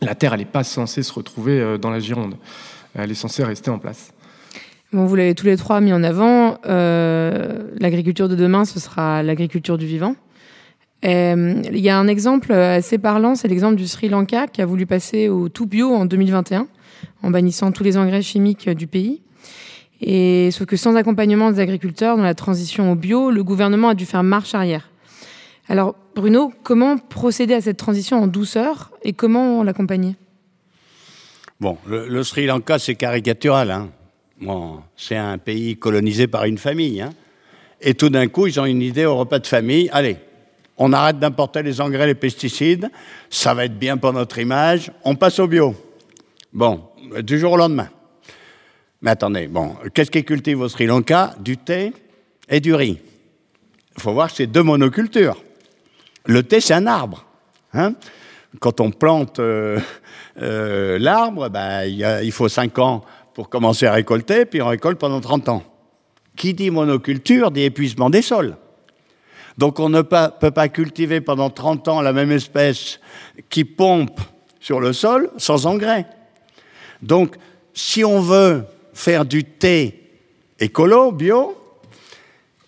La 0.00 0.16
terre, 0.16 0.34
elle 0.34 0.40
n'est 0.40 0.46
pas 0.46 0.64
censée 0.64 1.02
se 1.02 1.12
retrouver 1.12 1.60
euh, 1.60 1.78
dans 1.78 1.90
la 1.90 2.00
Gironde. 2.00 2.34
Elle 2.94 3.10
est 3.10 3.14
censée 3.14 3.44
rester 3.44 3.70
en 3.70 3.78
place. 3.78 4.12
Vous 4.94 5.16
l'avez 5.16 5.34
tous 5.34 5.46
les 5.46 5.56
trois 5.56 5.80
mis 5.80 5.92
en 5.92 6.04
avant. 6.04 6.58
Euh, 6.66 7.64
l'agriculture 7.80 8.28
de 8.28 8.36
demain, 8.36 8.64
ce 8.64 8.78
sera 8.78 9.24
l'agriculture 9.24 9.76
du 9.76 9.86
vivant. 9.86 10.14
Euh, 11.04 11.60
il 11.64 11.80
y 11.80 11.90
a 11.90 11.98
un 11.98 12.06
exemple 12.06 12.52
assez 12.52 12.98
parlant, 12.98 13.34
c'est 13.34 13.48
l'exemple 13.48 13.74
du 13.74 13.88
Sri 13.88 14.08
Lanka 14.08 14.46
qui 14.46 14.62
a 14.62 14.66
voulu 14.66 14.86
passer 14.86 15.28
au 15.28 15.48
tout 15.48 15.66
bio 15.66 15.92
en 15.92 16.06
2021 16.06 16.68
en 17.22 17.30
bannissant 17.30 17.72
tous 17.72 17.82
les 17.82 17.98
engrais 17.98 18.22
chimiques 18.22 18.70
du 18.70 18.86
pays. 18.86 19.20
Et 20.00 20.50
sauf 20.52 20.66
que 20.66 20.76
sans 20.76 20.94
accompagnement 20.94 21.50
des 21.50 21.58
agriculteurs 21.58 22.16
dans 22.16 22.22
la 22.22 22.34
transition 22.34 22.92
au 22.92 22.94
bio, 22.94 23.32
le 23.32 23.42
gouvernement 23.42 23.88
a 23.88 23.94
dû 23.94 24.06
faire 24.06 24.22
marche 24.22 24.54
arrière. 24.54 24.90
Alors 25.68 25.96
Bruno, 26.14 26.52
comment 26.62 26.98
procéder 26.98 27.54
à 27.54 27.60
cette 27.60 27.78
transition 27.78 28.22
en 28.22 28.26
douceur 28.28 28.92
et 29.02 29.12
comment 29.12 29.64
l'accompagner? 29.64 30.14
Bon, 31.58 31.78
le, 31.86 32.22
Sri 32.22 32.46
Lanka, 32.46 32.78
c'est 32.78 32.94
caricatural. 32.94 33.72
Hein. 33.72 33.88
C'est 34.96 35.16
un 35.16 35.38
pays 35.38 35.76
colonisé 35.76 36.26
par 36.26 36.44
une 36.44 36.58
famille. 36.58 37.00
Hein. 37.00 37.12
Et 37.80 37.94
tout 37.94 38.08
d'un 38.08 38.28
coup, 38.28 38.46
ils 38.46 38.58
ont 38.60 38.64
une 38.64 38.82
idée 38.82 39.04
au 39.04 39.16
repas 39.16 39.38
de 39.38 39.46
famille. 39.46 39.88
Allez, 39.92 40.16
on 40.76 40.92
arrête 40.92 41.18
d'importer 41.18 41.62
les 41.62 41.80
engrais, 41.80 42.06
les 42.06 42.14
pesticides. 42.14 42.90
Ça 43.30 43.54
va 43.54 43.64
être 43.66 43.78
bien 43.78 43.96
pour 43.96 44.12
notre 44.12 44.38
image. 44.38 44.90
On 45.04 45.14
passe 45.14 45.38
au 45.38 45.46
bio. 45.46 45.74
Bon, 46.52 46.82
du 47.22 47.38
jour 47.38 47.52
au 47.52 47.56
lendemain. 47.56 47.88
Mais 49.02 49.10
attendez, 49.10 49.48
bon, 49.48 49.76
qu'est-ce 49.92 50.10
qu'ils 50.10 50.24
cultivent 50.24 50.60
au 50.60 50.68
Sri 50.68 50.86
Lanka? 50.86 51.34
Du 51.40 51.58
thé 51.58 51.92
et 52.48 52.60
du 52.60 52.74
riz. 52.74 52.98
Il 53.96 54.02
faut 54.02 54.12
voir 54.12 54.28
que 54.28 54.36
c'est 54.36 54.46
deux 54.46 54.62
monocultures. 54.62 55.42
Le 56.26 56.42
thé, 56.42 56.60
c'est 56.60 56.74
un 56.74 56.86
arbre. 56.86 57.24
Hein 57.74 57.94
Quand 58.60 58.80
on 58.80 58.90
plante 58.90 59.40
euh, 59.40 59.78
euh, 60.40 60.98
l'arbre, 60.98 61.48
ben, 61.48 61.84
il 61.84 62.32
faut 62.32 62.48
cinq 62.48 62.78
ans 62.78 63.04
pour 63.34 63.48
commencer 63.48 63.86
à 63.86 63.92
récolter, 63.92 64.44
puis 64.44 64.62
on 64.62 64.68
récolte 64.68 64.98
pendant 64.98 65.20
30 65.20 65.48
ans. 65.48 65.62
Qui 66.36 66.54
dit 66.54 66.70
monoculture 66.70 67.50
dit 67.50 67.62
épuisement 67.62 68.10
des 68.10 68.22
sols. 68.22 68.56
Donc 69.58 69.78
on 69.78 69.88
ne 69.88 70.02
peut 70.02 70.50
pas 70.50 70.68
cultiver 70.68 71.20
pendant 71.20 71.50
30 71.50 71.86
ans 71.88 72.00
la 72.00 72.12
même 72.12 72.32
espèce 72.32 72.98
qui 73.50 73.64
pompe 73.64 74.20
sur 74.58 74.80
le 74.80 74.92
sol 74.92 75.30
sans 75.36 75.66
engrais. 75.66 76.06
Donc 77.02 77.36
si 77.72 78.04
on 78.04 78.20
veut 78.20 78.64
faire 78.92 79.24
du 79.24 79.44
thé 79.44 80.10
écolo, 80.58 81.12
bio, 81.12 81.56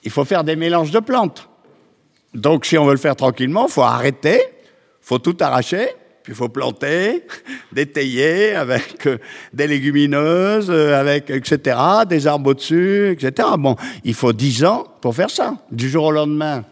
il 0.04 0.10
faut 0.10 0.24
faire 0.24 0.44
des 0.44 0.56
mélanges 0.56 0.92
de 0.92 1.00
plantes. 1.00 1.48
Donc, 2.34 2.66
si 2.66 2.76
on 2.76 2.84
veut 2.84 2.92
le 2.92 2.98
faire 2.98 3.16
tranquillement, 3.16 3.66
il 3.66 3.72
faut 3.72 3.82
arrêter, 3.82 4.40
il 4.40 5.06
faut 5.06 5.18
tout 5.18 5.36
arracher, 5.40 5.88
il 6.28 6.34
faut 6.34 6.48
planter, 6.48 7.24
détailler 7.72 8.54
avec 8.54 9.06
euh, 9.06 9.18
des 9.52 9.66
légumineuses, 9.66 10.70
euh, 10.70 10.98
avec 10.98 11.30
etc., 11.30 11.78
des 12.08 12.26
arbres 12.26 12.50
au-dessus, 12.50 13.10
etc. 13.12 13.48
Bon, 13.58 13.76
il 14.04 14.14
faut 14.14 14.32
10 14.32 14.64
ans 14.64 14.86
pour 15.00 15.14
faire 15.14 15.30
ça. 15.30 15.56
Du 15.70 15.88
jour 15.88 16.04
au 16.04 16.10
lendemain, 16.10 16.64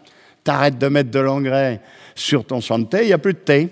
tu 0.43 0.51
arrêtes 0.51 0.77
de 0.77 0.87
mettre 0.87 1.11
de 1.11 1.19
l'engrais 1.19 1.81
sur 2.15 2.45
ton 2.45 2.61
champ 2.61 2.79
de 2.79 2.85
thé, 2.85 2.99
il 3.01 3.07
n'y 3.07 3.13
a 3.13 3.17
plus 3.17 3.33
de 3.33 3.39
thé. 3.39 3.69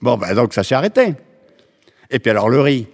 Bon, 0.00 0.16
ben 0.16 0.34
donc 0.34 0.52
ça 0.52 0.62
s'est 0.62 0.74
arrêté. 0.74 1.14
Et 2.10 2.18
puis 2.18 2.30
alors 2.30 2.48
le 2.48 2.60
riz. 2.60 2.86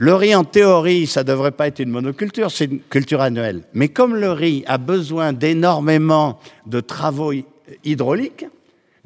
Le 0.00 0.14
riz, 0.14 0.32
en 0.36 0.44
théorie, 0.44 1.08
ça 1.08 1.24
ne 1.24 1.28
devrait 1.28 1.50
pas 1.50 1.66
être 1.66 1.80
une 1.80 1.90
monoculture, 1.90 2.52
c'est 2.52 2.66
une 2.66 2.78
culture 2.78 3.20
annuelle. 3.20 3.62
Mais 3.74 3.88
comme 3.88 4.14
le 4.14 4.30
riz 4.30 4.62
a 4.68 4.78
besoin 4.78 5.32
d'énormément 5.32 6.38
de 6.66 6.78
travaux 6.78 7.32
hydrauliques, 7.82 8.46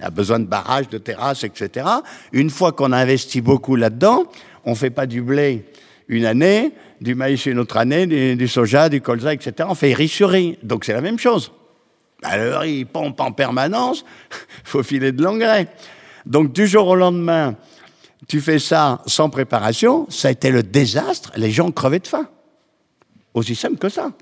a 0.03 0.11
besoin 0.11 0.39
de 0.41 0.45
barrages, 0.45 0.89
de 0.89 0.99
terrasses, 0.99 1.45
etc. 1.45 1.87
Une 2.33 2.51
fois 2.51 2.73
qu'on 2.73 2.93
a 2.93 2.99
investi 2.99 3.41
beaucoup 3.41 3.77
là-dedans, 3.77 4.25
on 4.65 4.75
fait 4.75 4.91
pas 4.91 5.07
du 5.07 5.23
blé 5.23 5.65
une 6.09 6.27
année, 6.27 6.73
du 7.01 7.15
maïs 7.15 7.47
une 7.47 7.59
autre 7.59 7.77
année, 7.77 8.07
du, 8.37 8.49
soja, 8.49 8.89
du 8.89 9.01
colza, 9.01 9.33
etc. 9.33 9.69
On 9.69 9.75
fait 9.75 9.93
riz 9.93 10.09
sur 10.09 10.31
riz. 10.31 10.59
Donc 10.63 10.85
c'est 10.85 10.93
la 10.93 11.01
même 11.01 11.19
chose. 11.19 11.53
Alors 12.23 12.65
il 12.65 12.87
pompe 12.87 13.21
en 13.21 13.33
permanence, 13.33 14.05
faut 14.65 14.83
filer 14.83 15.13
de 15.13 15.23
l'engrais. 15.23 15.69
Donc 16.27 16.53
du 16.53 16.67
jour 16.67 16.87
au 16.87 16.95
lendemain, 16.95 17.57
tu 18.29 18.41
fais 18.41 18.59
ça 18.59 19.03
sans 19.07 19.29
préparation, 19.31 20.07
ça 20.09 20.29
a 20.29 20.31
été 20.31 20.51
le 20.51 20.63
désastre, 20.63 21.33
les 21.37 21.51
gens 21.51 21.71
crevaient 21.73 21.99
de 21.99 22.07
faim. 22.07 22.29
Aussi 23.35 23.55
simple 23.55 23.79
que 23.79 23.89
ça. 23.89 24.13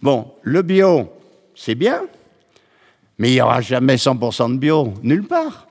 Bon, 0.00 0.32
le 0.42 0.62
bio, 0.62 1.12
c'est 1.54 1.74
bien, 1.74 2.02
mais 3.18 3.30
il 3.30 3.34
n'y 3.34 3.40
aura 3.40 3.60
jamais 3.60 3.96
100% 3.96 4.54
de 4.54 4.58
bio, 4.58 4.94
nulle 5.02 5.26
part. 5.26 5.68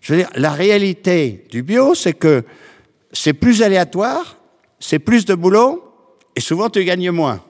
Je 0.00 0.14
veux 0.14 0.20
dire, 0.20 0.30
la 0.36 0.52
réalité 0.52 1.44
du 1.50 1.62
bio, 1.62 1.94
c'est 1.94 2.12
que 2.14 2.44
c'est 3.12 3.32
plus 3.32 3.62
aléatoire, 3.62 4.36
c'est 4.78 4.98
plus 4.98 5.24
de 5.24 5.34
boulot, 5.34 5.82
et 6.34 6.40
souvent 6.40 6.68
tu 6.68 6.84
gagnes 6.84 7.10
moins. 7.10 7.42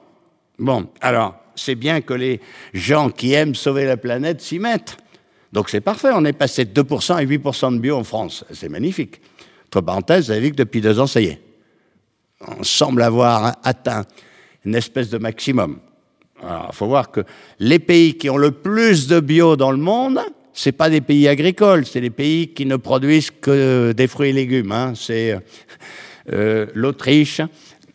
Bon, 0.57 0.87
alors, 1.01 1.35
c'est 1.55 1.75
bien 1.75 2.01
que 2.01 2.13
les 2.13 2.39
gens 2.73 3.09
qui 3.09 3.33
aiment 3.33 3.55
sauver 3.55 3.85
la 3.85 3.97
planète 3.97 4.41
s'y 4.41 4.59
mettent. 4.59 4.97
Donc 5.51 5.69
c'est 5.69 5.81
parfait, 5.81 6.09
on 6.13 6.25
est 6.25 6.33
passé 6.33 6.65
de 6.65 6.81
2% 6.81 7.15
à 7.15 7.23
8% 7.23 7.73
de 7.73 7.79
bio 7.79 7.97
en 7.97 8.03
France. 8.03 8.45
C'est 8.51 8.69
magnifique. 8.69 9.21
Entre 9.67 9.81
parenthèses, 9.81 10.25
vous 10.25 10.31
avez 10.31 10.41
vu 10.41 10.51
que 10.51 10.55
depuis 10.55 10.81
deux 10.81 10.99
ans, 10.99 11.07
ça 11.07 11.21
y 11.21 11.25
est. 11.25 11.41
On 12.39 12.63
semble 12.63 13.01
avoir 13.01 13.57
atteint 13.63 14.05
une 14.65 14.75
espèce 14.75 15.09
de 15.09 15.17
maximum. 15.17 15.79
Il 16.43 16.73
faut 16.73 16.87
voir 16.87 17.11
que 17.11 17.21
les 17.59 17.79
pays 17.79 18.17
qui 18.17 18.29
ont 18.29 18.37
le 18.37 18.51
plus 18.51 19.07
de 19.07 19.19
bio 19.19 19.55
dans 19.55 19.71
le 19.71 19.77
monde, 19.77 20.19
ce 20.53 20.69
pas 20.71 20.89
des 20.89 21.01
pays 21.01 21.27
agricoles, 21.27 21.85
c'est 21.85 22.01
des 22.01 22.09
pays 22.09 22.49
qui 22.49 22.65
ne 22.65 22.77
produisent 22.77 23.31
que 23.31 23.91
des 23.91 24.07
fruits 24.07 24.29
et 24.29 24.33
légumes. 24.33 24.71
Hein. 24.71 24.93
C'est 24.95 25.37
euh, 26.33 26.65
l'Autriche 26.73 27.41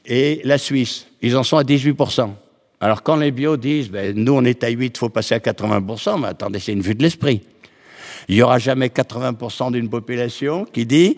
et 0.07 0.41
la 0.45 0.59
Suisse. 0.59 1.07
Ils 1.23 1.37
en 1.37 1.43
sont 1.43 1.57
à 1.57 1.65
18%. 1.65 2.31
Alors 2.81 3.03
quand 3.03 3.17
les 3.17 3.31
bio 3.31 3.57
disent, 3.57 3.91
ben, 3.91 4.15
nous 4.17 4.33
on 4.33 4.45
est 4.45 4.65
à 4.65 4.69
8, 4.69 4.93
il 4.95 4.99
faut 4.99 5.09
passer 5.09 5.35
à 5.35 5.39
80%, 5.39 6.21
mais 6.21 6.29
attendez, 6.29 6.59
c'est 6.59 6.73
une 6.73 6.81
vue 6.81 6.95
de 6.95 7.03
l'esprit. 7.03 7.43
Il 8.29 8.37
n'y 8.37 8.43
aura 8.43 8.59
jamais 8.59 8.89
80% 8.89 9.73
d'une 9.73 9.89
population 9.89 10.65
qui 10.65 10.87
dit, 10.87 11.17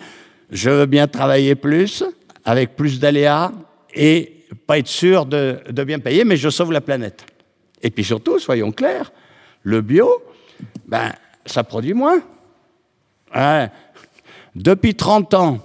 je 0.50 0.70
veux 0.70 0.86
bien 0.86 1.06
travailler 1.08 1.54
plus, 1.54 2.04
avec 2.44 2.76
plus 2.76 3.00
d'aléas, 3.00 3.52
et 3.94 4.43
pas 4.54 4.78
être 4.78 4.88
sûr 4.88 5.26
de, 5.26 5.84
bien 5.84 5.98
payer, 5.98 6.24
mais 6.24 6.36
je 6.36 6.48
sauve 6.48 6.72
la 6.72 6.80
planète. 6.80 7.24
Et 7.82 7.90
puis 7.90 8.04
surtout, 8.04 8.38
soyons 8.38 8.72
clairs, 8.72 9.12
le 9.62 9.80
bio, 9.80 10.22
ben, 10.86 11.12
ça 11.46 11.64
produit 11.64 11.94
moins. 11.94 12.22
Hein? 13.32 13.68
Depuis 14.54 14.94
30 14.94 15.34
ans, 15.34 15.58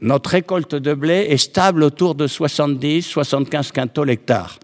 notre 0.00 0.30
récolte 0.30 0.74
de 0.74 0.94
blé 0.94 1.26
est 1.30 1.36
stable 1.36 1.82
autour 1.82 2.14
de 2.14 2.26
70-75 2.26 3.72
quintaux 3.72 4.04
l'hectare. 4.04 4.58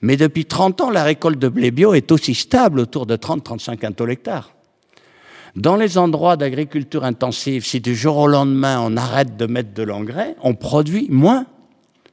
Mais 0.00 0.16
depuis 0.16 0.44
30 0.44 0.80
ans, 0.80 0.90
la 0.90 1.02
récolte 1.02 1.38
de 1.38 1.48
blé 1.48 1.70
bio 1.70 1.92
est 1.94 2.12
aussi 2.12 2.34
stable 2.34 2.80
autour 2.80 3.06
de 3.06 3.16
30-35 3.16 3.76
quintaux 3.76 4.06
l'hectare. 4.06 4.52
Dans 5.56 5.76
les 5.76 5.98
endroits 5.98 6.36
d'agriculture 6.36 7.04
intensive, 7.04 7.66
si 7.66 7.80
du 7.80 7.96
jour 7.96 8.16
au 8.16 8.26
lendemain 8.26 8.80
on 8.80 8.96
arrête 8.96 9.36
de 9.36 9.46
mettre 9.46 9.74
de 9.74 9.82
l'engrais, 9.82 10.36
on 10.42 10.54
produit 10.54 11.08
moins. 11.10 11.46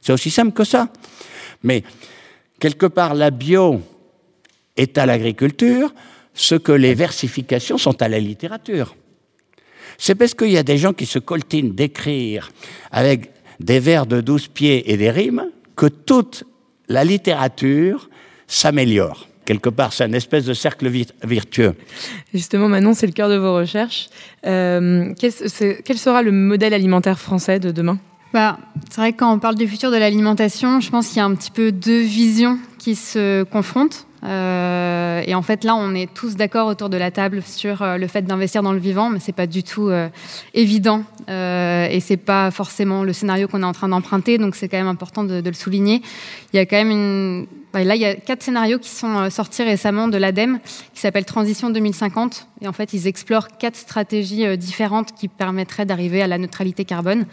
C'est 0.06 0.14
aussi 0.14 0.30
simple 0.30 0.52
que 0.52 0.64
ça. 0.64 0.88
Mais 1.64 1.84
quelque 2.60 2.86
part, 2.86 3.16
la 3.16 3.32
bio 3.32 3.82
est 4.78 5.00
à 5.00 5.08
l'agriculture 5.08 5.92
ce 6.36 6.54
que 6.54 6.72
les 6.72 6.94
versifications 6.94 7.80
sont 7.80 8.00
à 8.04 8.08
la 8.08 8.20
littérature. 8.20 8.96
C'est 9.98 10.14
parce 10.14 10.36
qu'il 10.36 10.52
y 10.52 10.60
a 10.60 10.64
des 10.64 10.78
gens 10.78 10.94
qui 10.94 11.08
se 11.08 11.18
coltinent 11.18 11.74
d'écrire 11.74 12.52
avec 12.92 13.32
des 13.60 13.80
vers 13.80 14.06
de 14.06 14.22
douze 14.22 14.48
pieds 14.48 14.92
et 14.92 14.96
des 14.96 15.10
rimes 15.10 15.50
que 15.76 15.88
toute 15.88 16.44
la 16.88 17.04
littérature 17.04 18.08
s'améliore. 18.46 19.28
Quelque 19.44 19.70
part, 19.70 19.92
c'est 19.92 20.04
un 20.04 20.14
espèce 20.14 20.46
de 20.46 20.54
cercle 20.54 20.88
virtueux. 21.24 21.74
Justement, 22.32 22.68
Manon, 22.68 22.94
c'est 22.94 23.08
le 23.08 23.14
cœur 23.14 23.30
de 23.30 23.38
vos 23.38 23.56
recherches. 23.56 24.10
Euh, 24.46 25.16
quel, 25.18 25.98
sera 25.98 26.22
le 26.22 26.32
modèle 26.32 26.76
alimentaire 26.76 27.20
français 27.20 27.60
de 27.60 27.72
demain? 27.72 27.98
Bah, 28.36 28.60
C'est 28.90 29.00
vrai 29.00 29.14
que 29.14 29.20
quand 29.20 29.32
on 29.32 29.40
parle 29.40 29.56
du 29.56 29.66
futur 29.66 29.92
de 29.92 29.96
l'alimentation, 29.96 30.82
je 30.82 30.90
pense 30.90 31.08
qu'il 31.08 31.18
y 31.18 31.20
a 31.22 31.26
un 31.26 31.34
petit 31.34 31.52
peu 31.52 31.72
deux 31.72 32.02
visions 32.02 32.60
qui 32.78 32.96
se 32.96 33.44
confrontent. 33.44 34.06
Euh, 34.26 35.22
et 35.26 35.36
en 35.36 35.42
fait, 35.42 35.64
là, 35.64 35.76
on 35.76 35.94
est 35.94 36.14
tous 36.14 36.36
d'accord 36.36 36.68
autour 36.68 36.90
de 36.90 36.98
la 36.98 37.12
table 37.12 37.42
sur 37.44 37.82
euh, 37.82 37.98
le 37.98 38.08
fait 38.08 38.24
d'investir 38.24 38.62
dans 38.62 38.74
le 38.74 38.80
vivant, 38.80 39.10
mais 39.10 39.20
c'est 39.20 39.32
pas 39.32 39.48
du 39.48 39.64
tout 39.64 39.88
euh, 39.88 40.10
évident 40.54 41.04
et 41.28 42.00
c'est 42.02 42.18
pas 42.18 42.52
forcément 42.52 43.04
le 43.04 43.14
scénario 43.14 43.48
qu'on 43.48 43.62
est 43.62 43.66
en 43.66 43.72
train 43.72 43.88
d'emprunter. 43.88 44.38
Donc, 44.38 44.56
c'est 44.56 44.68
quand 44.68 44.78
même 44.78 44.88
important 44.88 45.24
de, 45.24 45.42
le 45.42 45.54
souligner. 45.54 46.02
Il 46.52 46.58
y 46.58 46.60
a 46.60 46.66
quand 46.66 46.76
même 46.76 46.92
une. 46.92 47.48
Là, 47.74 47.96
il 47.96 48.02
y 48.02 48.06
a 48.06 48.16
quatre 48.16 48.44
scénarios 48.44 48.80
qui 48.80 48.90
sont 48.90 49.30
sortis 49.30 49.64
récemment 49.64 50.08
de 50.08 50.18
l'ADEME, 50.18 50.60
qui 50.94 51.00
s'appelle 51.00 51.26
Transition 51.26 51.70
2050. 51.70 52.48
Et 52.62 52.68
en 52.68 52.74
fait, 52.74 52.94
ils 52.94 53.08
explorent 53.08 53.58
quatre 53.58 53.76
stratégies 53.76 54.58
différentes 54.58 55.14
qui 55.14 55.28
permettraient 55.28 55.86
d'arriver 55.86 56.22
à 56.22 56.28
la 56.28 56.38
neutralité 56.38 56.86
carbone. 56.86 57.26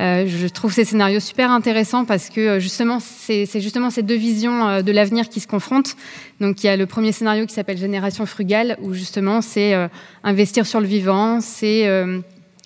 Euh, 0.00 0.26
je 0.26 0.46
trouve 0.46 0.72
ces 0.72 0.86
scénarios 0.86 1.20
super 1.20 1.50
intéressants 1.50 2.06
parce 2.06 2.30
que 2.30 2.40
euh, 2.40 2.58
justement, 2.58 3.00
c'est 3.00 3.46
justement 3.60 3.90
ces 3.90 4.02
deux 4.02 4.16
visions 4.16 4.66
euh, 4.66 4.82
de 4.82 4.92
l'avenir 4.92 5.28
qui 5.28 5.40
se 5.40 5.46
confrontent. 5.46 5.94
Donc, 6.40 6.64
il 6.64 6.68
y 6.68 6.70
a 6.70 6.76
le 6.76 6.86
premier 6.86 7.12
scénario 7.12 7.44
qui 7.44 7.52
s'appelle 7.52 7.76
Génération 7.76 8.24
frugale, 8.24 8.78
où 8.80 8.94
justement, 8.94 9.42
c'est 9.42 9.74
investir 10.24 10.66
sur 10.66 10.80
le 10.80 10.86
vivant, 10.86 11.42
c'est 11.42 11.86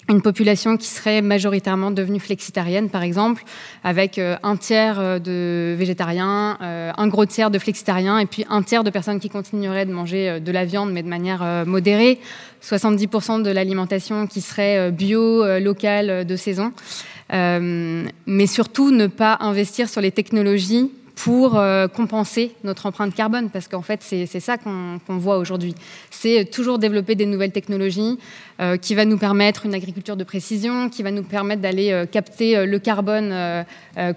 une 0.09 0.23
population 0.23 0.77
qui 0.77 0.87
serait 0.87 1.23
majoritairement 1.23 1.91
devenue 1.91 2.21
flexitarienne, 2.21 2.91
par 2.91 3.03
exemple, 3.03 3.43
avec 3.83 4.19
un 4.19 4.57
tiers 4.57 5.21
de 5.21 5.75
végétariens, 5.79 6.59
un 6.61 7.09
gros 7.09 7.27
tiers 7.27 7.51
de 7.51 7.59
flexitariens, 7.59 8.19
et 8.19 8.27
puis 8.27 8.45
un 8.51 8.63
tiers 8.63 8.85
de 8.85 8.91
personnes 8.91 9.19
qui 9.19 9.31
continueraient 9.31 9.87
de 9.87 9.93
manger 9.93 10.41
de 10.41 10.53
la 10.53 10.65
viande, 10.65 10.93
mais 10.93 11.03
de 11.03 11.09
manière 11.09 11.65
modérée, 11.67 12.21
70% 12.63 13.43
de 13.43 13.51
l'alimentation 13.51 14.27
qui 14.27 14.41
serait 14.43 14.93
bio, 14.93 15.59
locale, 15.59 16.27
de 16.27 16.37
saison. 16.37 16.73
Euh, 17.33 18.05
mais 18.27 18.47
surtout 18.47 18.91
ne 18.91 19.07
pas 19.07 19.39
investir 19.41 19.89
sur 19.89 20.01
les 20.01 20.11
technologies 20.11 20.91
pour 21.15 21.57
euh, 21.57 21.87
compenser 21.87 22.53
notre 22.65 22.87
empreinte 22.87 23.15
carbone, 23.15 23.49
parce 23.49 23.69
qu'en 23.69 23.83
fait, 23.83 24.01
c'est 24.03 24.27
ça 24.27 24.59
qu'on 24.59 24.99
voit 25.09 25.39
aujourd'hui. 25.39 25.75
C'est 26.11 26.45
toujours 26.51 26.79
développer 26.79 27.15
des 27.15 27.25
nouvelles 27.25 27.53
technologies 27.53 28.19
euh, 28.61 28.77
qui 28.77 28.95
va 28.95 29.05
nous 29.05 29.19
permettre 29.19 29.67
une 29.67 29.75
agriculture 29.75 30.17
de 30.17 30.25
précision, 30.25 30.89
qui 30.89 31.03
va 31.03 31.11
nous 31.11 31.23
permettre 31.23 31.63
d'aller 31.63 31.91
euh, 31.91 32.07
capter 32.07 32.67
le 32.67 32.79
carbone 32.79 33.35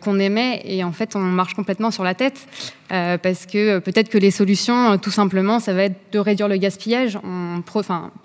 qu'on 0.01 0.19
émet, 0.19 0.61
et 0.65 0.83
en 0.83 0.91
fait, 0.91 1.15
on 1.15 1.19
marche 1.19 1.53
complètement 1.53 1.91
sur 1.91 2.03
la 2.03 2.15
tête, 2.15 2.47
parce 2.89 3.45
que 3.45 3.77
peut-être 3.79 4.09
que 4.09 4.17
les 4.17 4.31
solutions, 4.31 4.97
tout 4.97 5.11
simplement, 5.11 5.59
ça 5.59 5.73
va 5.73 5.83
être 5.83 5.95
de 6.11 6.19
réduire 6.19 6.47
le 6.47 6.57
gaspillage. 6.57 7.19
On, 7.23 7.61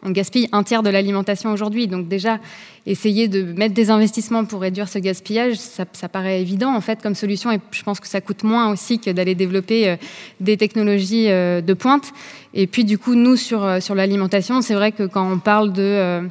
on 0.02 0.10
gaspille 0.10 0.48
un 0.52 0.62
tiers 0.62 0.82
de 0.82 0.88
l'alimentation 0.88 1.52
aujourd'hui, 1.52 1.88
donc 1.88 2.08
déjà, 2.08 2.38
essayer 2.86 3.28
de 3.28 3.42
mettre 3.42 3.74
des 3.74 3.90
investissements 3.90 4.44
pour 4.44 4.60
réduire 4.60 4.88
ce 4.88 4.98
gaspillage, 4.98 5.56
ça, 5.56 5.84
ça 5.92 6.08
paraît 6.08 6.40
évident, 6.40 6.74
en 6.74 6.80
fait, 6.80 7.00
comme 7.02 7.14
solution, 7.14 7.52
et 7.52 7.60
je 7.70 7.82
pense 7.82 8.00
que 8.00 8.08
ça 8.08 8.20
coûte 8.20 8.42
moins 8.42 8.70
aussi 8.72 8.98
que 8.98 9.10
d'aller 9.10 9.34
développer 9.34 9.88
euh, 9.88 9.96
des 10.40 10.56
technologies 10.56 11.26
euh, 11.28 11.60
de 11.60 11.74
pointe. 11.74 12.12
Et 12.54 12.66
puis 12.66 12.84
du 12.84 12.98
coup, 12.98 13.14
nous, 13.14 13.36
sur, 13.36 13.64
euh, 13.64 13.80
sur 13.80 13.94
l'alimentation, 13.94 14.60
c'est 14.60 14.74
vrai 14.74 14.92
que 14.92 15.04
quand 15.04 15.30
on 15.30 15.38
parle 15.38 15.72
de 15.72 16.22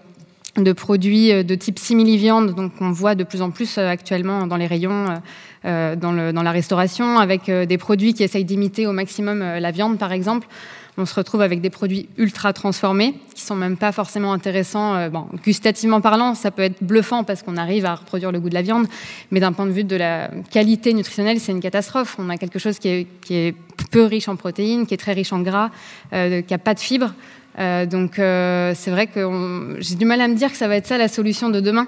de 0.57 0.74
produits 0.74 1.45
de 1.45 1.55
type 1.55 1.80
simili-viande, 1.80 2.53
donc 2.55 2.74
on 2.82 2.91
voit 2.91 3.15
de 3.15 3.24
plus 3.24 3.41
en 3.41 3.51
plus 3.51 3.78
actuellement 3.78 4.47
dans 4.47 4.57
les 4.57 4.67
rayons, 4.67 5.05
dans, 5.63 5.95
dans, 6.34 6.43
la 6.43 6.51
restauration, 6.51 7.19
avec 7.19 7.49
des 7.49 7.78
produits 7.78 8.13
qui 8.13 8.24
essayent 8.24 8.43
d'imiter 8.43 8.86
au 8.86 8.91
maximum 8.91 9.39
la 9.39 9.72
viande, 9.72 9.97
par 9.97 10.11
exemple 10.11 10.49
on 10.97 11.05
se 11.05 11.15
retrouve 11.15 11.41
avec 11.41 11.61
des 11.61 11.69
produits 11.69 12.09
ultra 12.17 12.53
transformés 12.53 13.15
qui 13.33 13.41
sont 13.41 13.55
même 13.55 13.77
pas 13.77 13.91
forcément 13.91 14.33
intéressants. 14.33 14.95
Euh, 14.95 15.09
gustativement 15.43 16.01
parlant, 16.01 16.35
ça 16.35 16.51
peut 16.51 16.63
être 16.63 16.83
bluffant 16.83 17.23
parce 17.23 17.43
qu'on 17.43 17.57
arrive 17.57 17.85
à 17.85 17.95
reproduire 17.95 18.31
le 18.31 18.39
goût 18.39 18.49
de 18.49 18.53
la 18.53 18.61
viande, 18.61 18.87
mais 19.31 19.39
d'un 19.39 19.53
point 19.53 19.65
de 19.65 19.71
vue 19.71 19.83
de 19.83 19.95
la 19.95 20.29
qualité 20.51 20.93
nutritionnelle, 20.93 21.39
c'est 21.39 21.51
une 21.51 21.61
catastrophe. 21.61 22.15
On 22.19 22.29
a 22.29 22.37
quelque 22.37 22.59
chose 22.59 22.77
qui 22.79 23.07
est, 23.29 23.55
peu 23.89 24.03
riche 24.03 24.27
en 24.27 24.35
protéines, 24.35 24.85
qui 24.85 24.93
est 24.93 24.97
très 24.97 25.13
riche 25.13 25.33
en 25.33 25.39
gras, 25.39 25.69
euh, 26.13 26.41
qui 26.41 26.53
a 26.53 26.57
pas 26.57 26.73
de 26.73 26.79
fibres. 26.79 27.13
Euh, 27.59 27.85
donc 27.85 28.13
c'est 28.15 28.91
vrai 28.91 29.07
que 29.07 29.77
j'ai 29.79 29.95
du 29.95 30.05
mal 30.05 30.21
à 30.21 30.27
me 30.27 30.35
dire 30.35 30.51
que 30.51 30.57
ça 30.57 30.67
va 30.67 30.75
être 30.75 30.87
ça 30.87 30.97
la 30.97 31.07
solution 31.07 31.49
de 31.49 31.59
demain. 31.59 31.87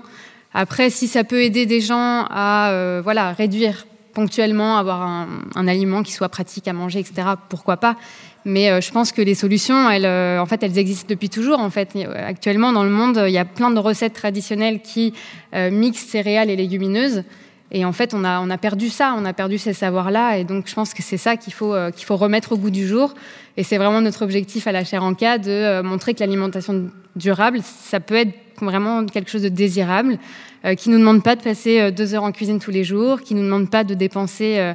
Après, 0.53 0.89
si 0.89 1.07
ça 1.07 1.23
peut 1.23 1.41
aider 1.41 1.65
des 1.65 1.81
gens 1.81 2.25
à 2.29 3.01
voilà 3.03 3.33
réduire 3.33 3.85
ponctuellement, 4.13 4.77
avoir 4.77 5.01
un, 5.01 5.27
un, 5.55 5.67
aliment 5.67 6.03
qui 6.03 6.11
soit 6.11 6.29
pratique 6.29 6.67
à 6.67 6.73
manger, 6.73 6.99
etc. 6.99 7.29
Pourquoi 7.49 7.77
pas 7.77 7.97
mais 8.45 8.69
euh, 8.69 8.81
je 8.81 8.91
pense 8.91 9.11
que 9.11 9.21
les 9.21 9.35
solutions, 9.35 9.89
elles, 9.89 10.05
euh, 10.05 10.39
en 10.39 10.45
fait, 10.45 10.63
elles 10.63 10.77
existent 10.77 11.07
depuis 11.09 11.29
toujours. 11.29 11.59
En 11.59 11.69
fait, 11.69 11.97
actuellement 12.15 12.73
dans 12.73 12.83
le 12.83 12.89
monde, 12.89 13.23
il 13.25 13.31
y 13.31 13.37
a 13.37 13.45
plein 13.45 13.71
de 13.71 13.79
recettes 13.79 14.13
traditionnelles 14.13 14.81
qui 14.81 15.13
euh, 15.53 15.71
mixent 15.71 16.05
céréales 16.05 16.49
et 16.49 16.55
légumineuses. 16.55 17.23
Et 17.71 17.85
en 17.85 17.93
fait, 17.93 18.13
on 18.13 18.23
a, 18.23 18.39
on 18.39 18.49
a 18.49 18.57
perdu 18.57 18.89
ça, 18.89 19.15
on 19.17 19.25
a 19.25 19.33
perdu 19.33 19.57
ces 19.57 19.73
savoirs-là. 19.73 20.37
Et 20.37 20.43
donc, 20.43 20.67
je 20.67 20.75
pense 20.75 20.93
que 20.93 21.01
c'est 21.01 21.17
ça 21.17 21.37
qu'il 21.37 21.53
faut, 21.53 21.73
qu'il 21.95 22.05
faut 22.05 22.17
remettre 22.17 22.51
au 22.51 22.57
goût 22.57 22.69
du 22.69 22.85
jour. 22.85 23.15
Et 23.57 23.63
c'est 23.63 23.77
vraiment 23.77 24.01
notre 24.01 24.21
objectif 24.21 24.67
à 24.67 24.71
la 24.71 24.83
chaire 24.83 25.03
en 25.03 25.15
cas 25.15 25.39
de 25.39 25.81
montrer 25.81 26.13
que 26.13 26.19
l'alimentation 26.19 26.91
durable, 27.15 27.61
ça 27.63 27.99
peut 27.99 28.15
être 28.15 28.33
vraiment 28.61 29.05
quelque 29.05 29.29
chose 29.29 29.41
de 29.41 29.49
désirable, 29.49 30.17
euh, 30.65 30.75
qui 30.75 30.89
nous 30.89 30.97
demande 30.97 31.23
pas 31.23 31.35
de 31.35 31.41
passer 31.41 31.91
deux 31.91 32.13
heures 32.13 32.23
en 32.23 32.31
cuisine 32.31 32.59
tous 32.59 32.71
les 32.71 32.83
jours, 32.83 33.21
qui 33.21 33.35
nous 33.35 33.43
demande 33.43 33.69
pas 33.69 33.83
de 33.83 33.93
dépenser 33.93 34.73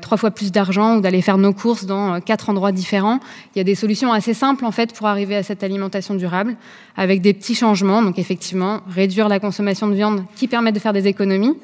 trois 0.00 0.16
fois 0.16 0.30
plus 0.30 0.50
d'argent 0.50 0.96
ou 0.96 1.00
d'aller 1.00 1.22
faire 1.22 1.38
nos 1.38 1.52
courses 1.52 1.84
dans 1.84 2.20
quatre 2.20 2.50
endroits 2.50 2.72
différents. 2.72 3.20
Il 3.54 3.58
y 3.58 3.60
a 3.60 3.64
des 3.64 3.74
solutions 3.74 4.12
assez 4.12 4.34
simples 4.34 4.64
en 4.64 4.72
fait 4.72 4.92
pour 4.94 5.06
arriver 5.06 5.36
à 5.36 5.42
cette 5.42 5.62
alimentation 5.62 6.14
durable, 6.14 6.56
avec 6.96 7.20
des 7.20 7.32
petits 7.32 7.54
changements. 7.54 8.02
Donc 8.02 8.18
effectivement, 8.18 8.80
réduire 8.88 9.28
la 9.28 9.40
consommation 9.40 9.88
de 9.88 9.94
viande 9.94 10.24
qui 10.36 10.48
permet 10.48 10.72
de 10.72 10.78
faire 10.78 10.92
des 10.92 11.06
économies. 11.06 11.56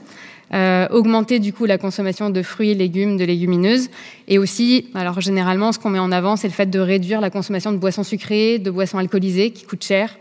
Euh, 0.54 0.88
augmenter 0.90 1.40
du 1.40 1.52
coup 1.52 1.66
la 1.66 1.76
consommation 1.76 2.30
de 2.30 2.42
fruits, 2.42 2.74
légumes, 2.74 3.18
de 3.18 3.24
légumineuses, 3.24 3.90
et 4.28 4.38
aussi, 4.38 4.88
alors 4.94 5.20
généralement, 5.20 5.72
ce 5.72 5.78
qu'on 5.78 5.90
met 5.90 5.98
en 5.98 6.10
avant, 6.10 6.36
c'est 6.36 6.48
le 6.48 6.54
fait 6.54 6.70
de 6.70 6.78
réduire 6.78 7.20
la 7.20 7.28
consommation 7.28 7.70
de 7.70 7.76
boissons 7.76 8.02
sucrées, 8.02 8.58
de 8.58 8.70
boissons 8.70 8.96
alcoolisées, 8.96 9.50
qui 9.50 9.66
coûtent 9.66 9.84
cher, 9.84 10.16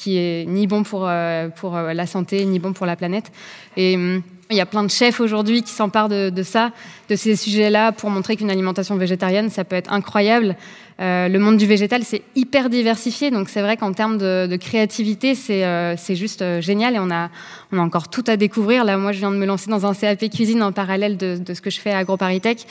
qui 0.00 0.16
est 0.16 0.46
ni 0.46 0.66
bon 0.66 0.82
pour 0.82 1.06
euh, 1.06 1.48
pour 1.48 1.76
euh, 1.76 1.92
la 1.92 2.06
santé, 2.06 2.44
ni 2.46 2.58
bon 2.58 2.72
pour 2.72 2.86
la 2.86 2.96
planète. 2.96 3.30
Et 3.76 3.96
hum, 3.96 4.22
il 4.48 4.56
y 4.56 4.60
a 4.60 4.66
plein 4.66 4.82
de 4.82 4.90
chefs 4.90 5.20
aujourd'hui 5.20 5.62
qui 5.62 5.70
s'emparent 5.70 6.08
de, 6.08 6.30
de, 6.30 6.42
ça, 6.42 6.72
de 7.08 7.14
ces 7.14 7.36
sujets-là, 7.36 7.92
pour 7.92 8.10
montrer 8.10 8.34
qu'une 8.34 8.50
alimentation 8.50 8.96
végétarienne, 8.96 9.48
ça 9.48 9.62
peut 9.62 9.76
être 9.76 9.92
incroyable. 9.92 10.56
Euh, 11.00 11.28
le 11.28 11.38
monde 11.38 11.56
du 11.56 11.66
végétal, 11.66 12.02
c'est 12.04 12.22
hyper 12.36 12.68
diversifié, 12.68 13.30
donc 13.30 13.48
c'est 13.48 13.62
vrai 13.62 13.78
qu'en 13.78 13.92
termes 13.92 14.18
de, 14.18 14.56
créativité, 14.56 15.34
c'est 15.34 15.64
euh, 15.64 15.96
juste 15.96 16.42
euh, 16.42 16.60
génial 16.60 16.94
et 16.94 16.98
on 16.98 17.10
a, 17.10 17.30
encore 17.74 18.08
tout 18.08 18.24
à 18.26 18.36
découvrir. 18.36 18.84
Là, 18.84 18.98
moi, 18.98 19.12
je 19.12 19.18
viens 19.18 19.30
de 19.30 19.36
me 19.36 19.46
lancer 19.46 19.70
dans 19.70 19.86
un 19.86 19.94
CAP 19.94 20.28
cuisine 20.28 20.62
en 20.62 20.72
parallèle 20.72 21.16
de, 21.16 21.40
ce 21.54 21.60
que 21.62 21.70
je 21.70 21.80
fais 21.80 21.92
à 21.92 21.98
AgroParisTech. 21.98 22.66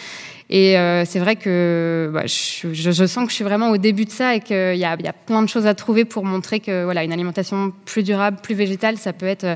Et 0.51 0.73
c'est 1.05 1.19
vrai 1.19 1.36
que 1.36 2.09
bah, 2.11 2.23
je, 2.25 3.05
sens 3.05 3.25
que 3.25 3.30
je 3.30 3.36
suis 3.36 3.43
vraiment 3.43 3.69
au 3.69 3.77
début 3.77 4.05
de 4.05 4.09
ça 4.09 4.36
et 4.36 4.39
qu'il 4.39 4.75
y 4.75 4.80
y 4.80 4.84
a 4.84 5.13
plein 5.25 5.43
de 5.43 5.47
choses 5.47 5.67
à 5.67 5.75
trouver 5.75 6.05
pour 6.05 6.25
montrer 6.25 6.59
que 6.59 6.84
voilà, 6.84 7.03
une 7.03 7.13
alimentation 7.13 7.71
plus 7.86 8.03
durable, 8.03 8.38
plus 8.41 8.55
végétale, 8.55 8.97
ça 8.97 9.13
peut 9.13 9.27
être 9.27 9.55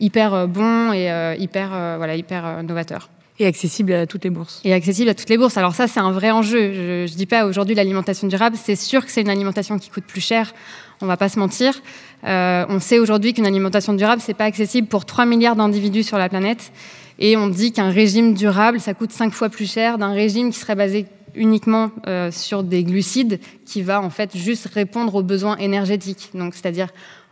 hyper 0.00 0.48
bon 0.48 0.92
et 0.92 1.36
hyper, 1.38 1.68
voilà, 1.96 2.16
hyper 2.16 2.62
novateur. 2.64 3.08
Et 3.38 3.46
accessible 3.46 3.92
à 3.92 4.06
toutes 4.06 4.24
les 4.24 4.30
bourses. 4.30 4.60
Et 4.64 4.74
accessible 4.74 5.08
à 5.08 5.14
toutes 5.14 5.30
les 5.30 5.38
bourses. 5.38 5.56
Alors 5.56 5.74
ça, 5.74 5.88
c'est 5.88 6.00
un 6.00 6.12
vrai 6.12 6.30
enjeu. 6.30 7.06
Je 7.06 7.12
ne 7.12 7.16
dis 7.16 7.26
pas 7.26 7.46
aujourd'hui 7.46 7.74
l'alimentation 7.74 8.28
durable, 8.28 8.56
c'est 8.62 8.76
sûr 8.76 9.04
que 9.04 9.10
c'est 9.10 9.22
une 9.22 9.30
alimentation 9.30 9.78
qui 9.78 9.88
coûte 9.88 10.04
plus 10.04 10.20
cher, 10.20 10.52
on 11.00 11.06
va 11.06 11.16
pas 11.16 11.28
se 11.28 11.38
mentir. 11.38 11.80
Euh, 12.24 12.66
on 12.68 12.78
sait 12.78 12.98
aujourd'hui 12.98 13.32
qu'une 13.32 13.46
alimentation 13.46 13.94
durable, 13.94 14.20
c'est 14.24 14.34
pas 14.34 14.44
accessible 14.44 14.86
pour 14.86 15.06
3 15.06 15.24
milliards 15.24 15.56
d'individus 15.56 16.02
sur 16.02 16.18
la 16.18 16.28
planète. 16.28 16.72
Et 17.18 17.36
on 17.36 17.48
dit 17.48 17.72
qu'un 17.72 17.90
régime 17.90 18.34
durable, 18.34 18.80
ça 18.80 18.94
coûte 18.94 19.12
5 19.12 19.32
fois 19.32 19.48
plus 19.48 19.70
cher 19.70 19.98
d'un 19.98 20.12
régime 20.12 20.50
qui 20.50 20.58
serait 20.58 20.74
basé 20.74 21.06
uniquement 21.34 21.90
euh, 22.06 22.30
sur 22.30 22.62
des 22.62 22.84
glucides, 22.84 23.40
qui 23.64 23.82
va 23.82 24.02
en 24.02 24.10
fait 24.10 24.36
juste 24.36 24.68
répondre 24.74 25.14
aux 25.14 25.22
besoins 25.22 25.56
énergétiques. 25.56 26.30
Donc 26.34 26.54
c'est-à-dire 26.54 26.88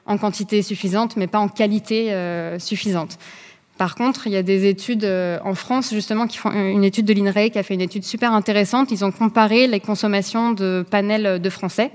en 0.06 0.18
quantité 0.18 0.62
suffisante, 0.62 1.16
mais 1.16 1.26
pas 1.26 1.38
en 1.38 1.48
qualité 1.48 2.12
euh, 2.12 2.58
suffisante. 2.58 3.18
Par 3.80 3.94
contre, 3.94 4.26
il 4.26 4.34
y 4.34 4.36
a 4.36 4.42
des 4.42 4.68
études 4.68 5.06
euh, 5.06 5.38
en 5.42 5.54
France, 5.54 5.94
justement, 5.94 6.26
qui 6.26 6.36
font 6.36 6.50
une 6.50 6.84
étude 6.84 7.06
de 7.06 7.14
l'INRAE 7.14 7.48
qui 7.48 7.58
a 7.58 7.62
fait 7.62 7.72
une 7.72 7.80
étude 7.80 8.04
super 8.04 8.34
intéressante. 8.34 8.90
Ils 8.90 9.06
ont 9.06 9.10
comparé 9.10 9.66
les 9.66 9.80
consommations 9.80 10.52
de 10.52 10.84
panels 10.90 11.40
de 11.40 11.48
Français. 11.48 11.90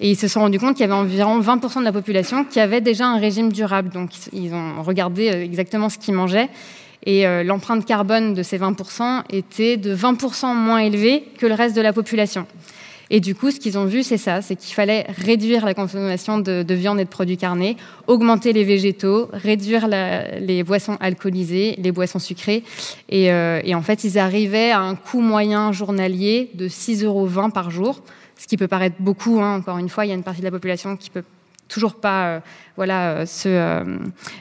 Et 0.00 0.10
ils 0.12 0.16
se 0.16 0.26
sont 0.26 0.40
rendus 0.40 0.58
compte 0.58 0.76
qu'il 0.76 0.86
y 0.86 0.90
avait 0.90 0.98
environ 0.98 1.38
20% 1.38 1.80
de 1.80 1.84
la 1.84 1.92
population 1.92 2.46
qui 2.46 2.60
avait 2.60 2.80
déjà 2.80 3.06
un 3.06 3.18
régime 3.18 3.52
durable. 3.52 3.90
Donc, 3.90 4.08
ils 4.32 4.54
ont 4.54 4.82
regardé 4.82 5.28
euh, 5.28 5.44
exactement 5.44 5.90
ce 5.90 5.98
qu'ils 5.98 6.14
mangeaient. 6.14 6.48
Et 7.04 7.26
euh, 7.26 7.44
l'empreinte 7.44 7.84
carbone 7.84 8.32
de 8.32 8.42
ces 8.42 8.58
20% 8.58 9.24
était 9.28 9.76
de 9.76 9.94
20% 9.94 10.54
moins 10.54 10.78
élevée 10.78 11.24
que 11.36 11.44
le 11.44 11.52
reste 11.52 11.76
de 11.76 11.82
la 11.82 11.92
population. 11.92 12.46
Et 13.10 13.20
du 13.20 13.34
coup, 13.34 13.50
ce 13.50 13.58
qu'ils 13.58 13.78
ont 13.78 13.86
vu, 13.86 14.02
c'est 14.02 14.18
ça, 14.18 14.42
c'est 14.42 14.56
qu'il 14.56 14.74
fallait 14.74 15.06
réduire 15.08 15.64
la 15.64 15.74
consommation 15.74 16.38
de, 16.38 16.74
viande 16.74 17.00
et 17.00 17.04
de 17.04 17.08
produits 17.08 17.36
carnés, 17.36 17.76
augmenter 18.06 18.52
les 18.52 18.64
végétaux, 18.64 19.28
réduire 19.32 19.88
les 19.88 20.62
boissons 20.62 20.96
alcoolisées, 21.00 21.76
les 21.78 21.92
boissons 21.92 22.18
sucrées. 22.18 22.62
Euh, 23.12 23.60
et, 23.64 23.74
en 23.74 23.82
fait, 23.82 24.04
ils 24.04 24.18
arrivaient 24.18 24.70
à 24.70 24.80
un 24.80 24.94
coût 24.94 25.20
moyen 25.20 25.72
journalier 25.72 26.50
de 26.54 26.68
6,20 26.68 27.04
euros 27.04 27.28
par 27.52 27.70
jour, 27.70 28.02
ce 28.36 28.46
qui 28.46 28.56
peut 28.56 28.68
paraître 28.68 28.96
beaucoup. 29.00 29.40
Hein. 29.40 29.56
encore 29.56 29.78
une 29.78 29.88
fois, 29.88 30.04
il 30.04 30.08
y 30.08 30.12
a 30.12 30.14
une 30.14 30.22
partie 30.22 30.40
de 30.40 30.46
la 30.46 30.50
population 30.50 30.96
qui 30.96 31.10
peut 31.10 31.24
toujours 31.68 31.96
pas 31.96 32.26
euh, 32.26 32.40
voilà, 32.76 33.10
euh, 33.10 33.26
se, 33.26 33.84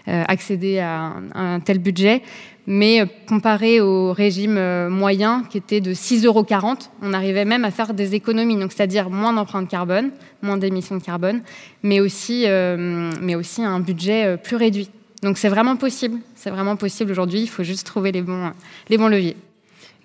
accéder 0.05 0.79
à 0.79 1.13
un, 1.33 1.59
tel 1.59 1.79
budget. 1.79 2.21
Mais 2.69 2.99
euh, 3.01 3.05
comparé 3.29 3.79
au 3.79 4.11
régime 4.11 4.57
euh, 4.57 4.89
moyen 4.89 5.43
qui 5.49 5.57
était 5.57 5.79
de 5.79 5.93
6,40 5.93 6.25
euros, 6.25 6.45
on 7.01 7.13
arrivait 7.13 7.45
même 7.45 7.63
à 7.63 7.71
faire 7.71 7.93
des 7.93 8.13
économies, 8.13 8.57
donc 8.57 8.73
c'est-à-dire 8.73 9.09
moins 9.09 9.31
d'empreintes 9.31 9.69
carbone, 9.69 10.11
moins 10.41 10.57
d'émissions 10.57 10.97
de 10.97 11.01
carbone, 11.01 11.41
mais 11.81 12.01
aussi, 12.01 12.43
euh, 12.45 13.09
mais 13.21 13.35
aussi 13.35 13.63
un 13.63 13.79
budget 13.79 14.35
plus 14.43 14.57
réduit. 14.57 14.89
Donc 15.23 15.37
c'est 15.37 15.47
vraiment 15.47 15.77
possible, 15.77 16.19
c'est 16.35 16.49
vraiment 16.49 16.75
possible 16.75 17.09
aujourd'hui, 17.09 17.39
il 17.39 17.47
faut 17.47 17.63
juste 17.63 17.87
trouver 17.87 18.11
les 18.11 18.21
bons, 18.21 18.51
les 18.89 18.97
bons 18.97 19.07
leviers. 19.07 19.37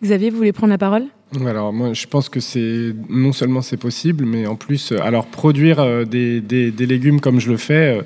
Xavier, 0.01 0.31
vous 0.31 0.37
voulez 0.37 0.53
prendre 0.53 0.71
la 0.71 0.79
parole? 0.79 1.07
Alors 1.45 1.73
moi 1.73 1.93
je 1.95 2.07
pense 2.07 2.29
que 2.29 2.41
c'est 2.41 2.95
non 3.09 3.33
seulement 3.33 3.63
c'est 3.63 3.77
possible, 3.77 4.25
mais 4.25 4.47
en 4.47 4.55
plus 4.55 4.93
alors 4.93 5.27
produire 5.27 6.07
des, 6.07 6.41
des, 6.41 6.71
des 6.71 6.87
légumes 6.87 7.21
comme 7.21 7.41
je 7.41 7.51
le 7.51 7.57
fais, 7.57 8.03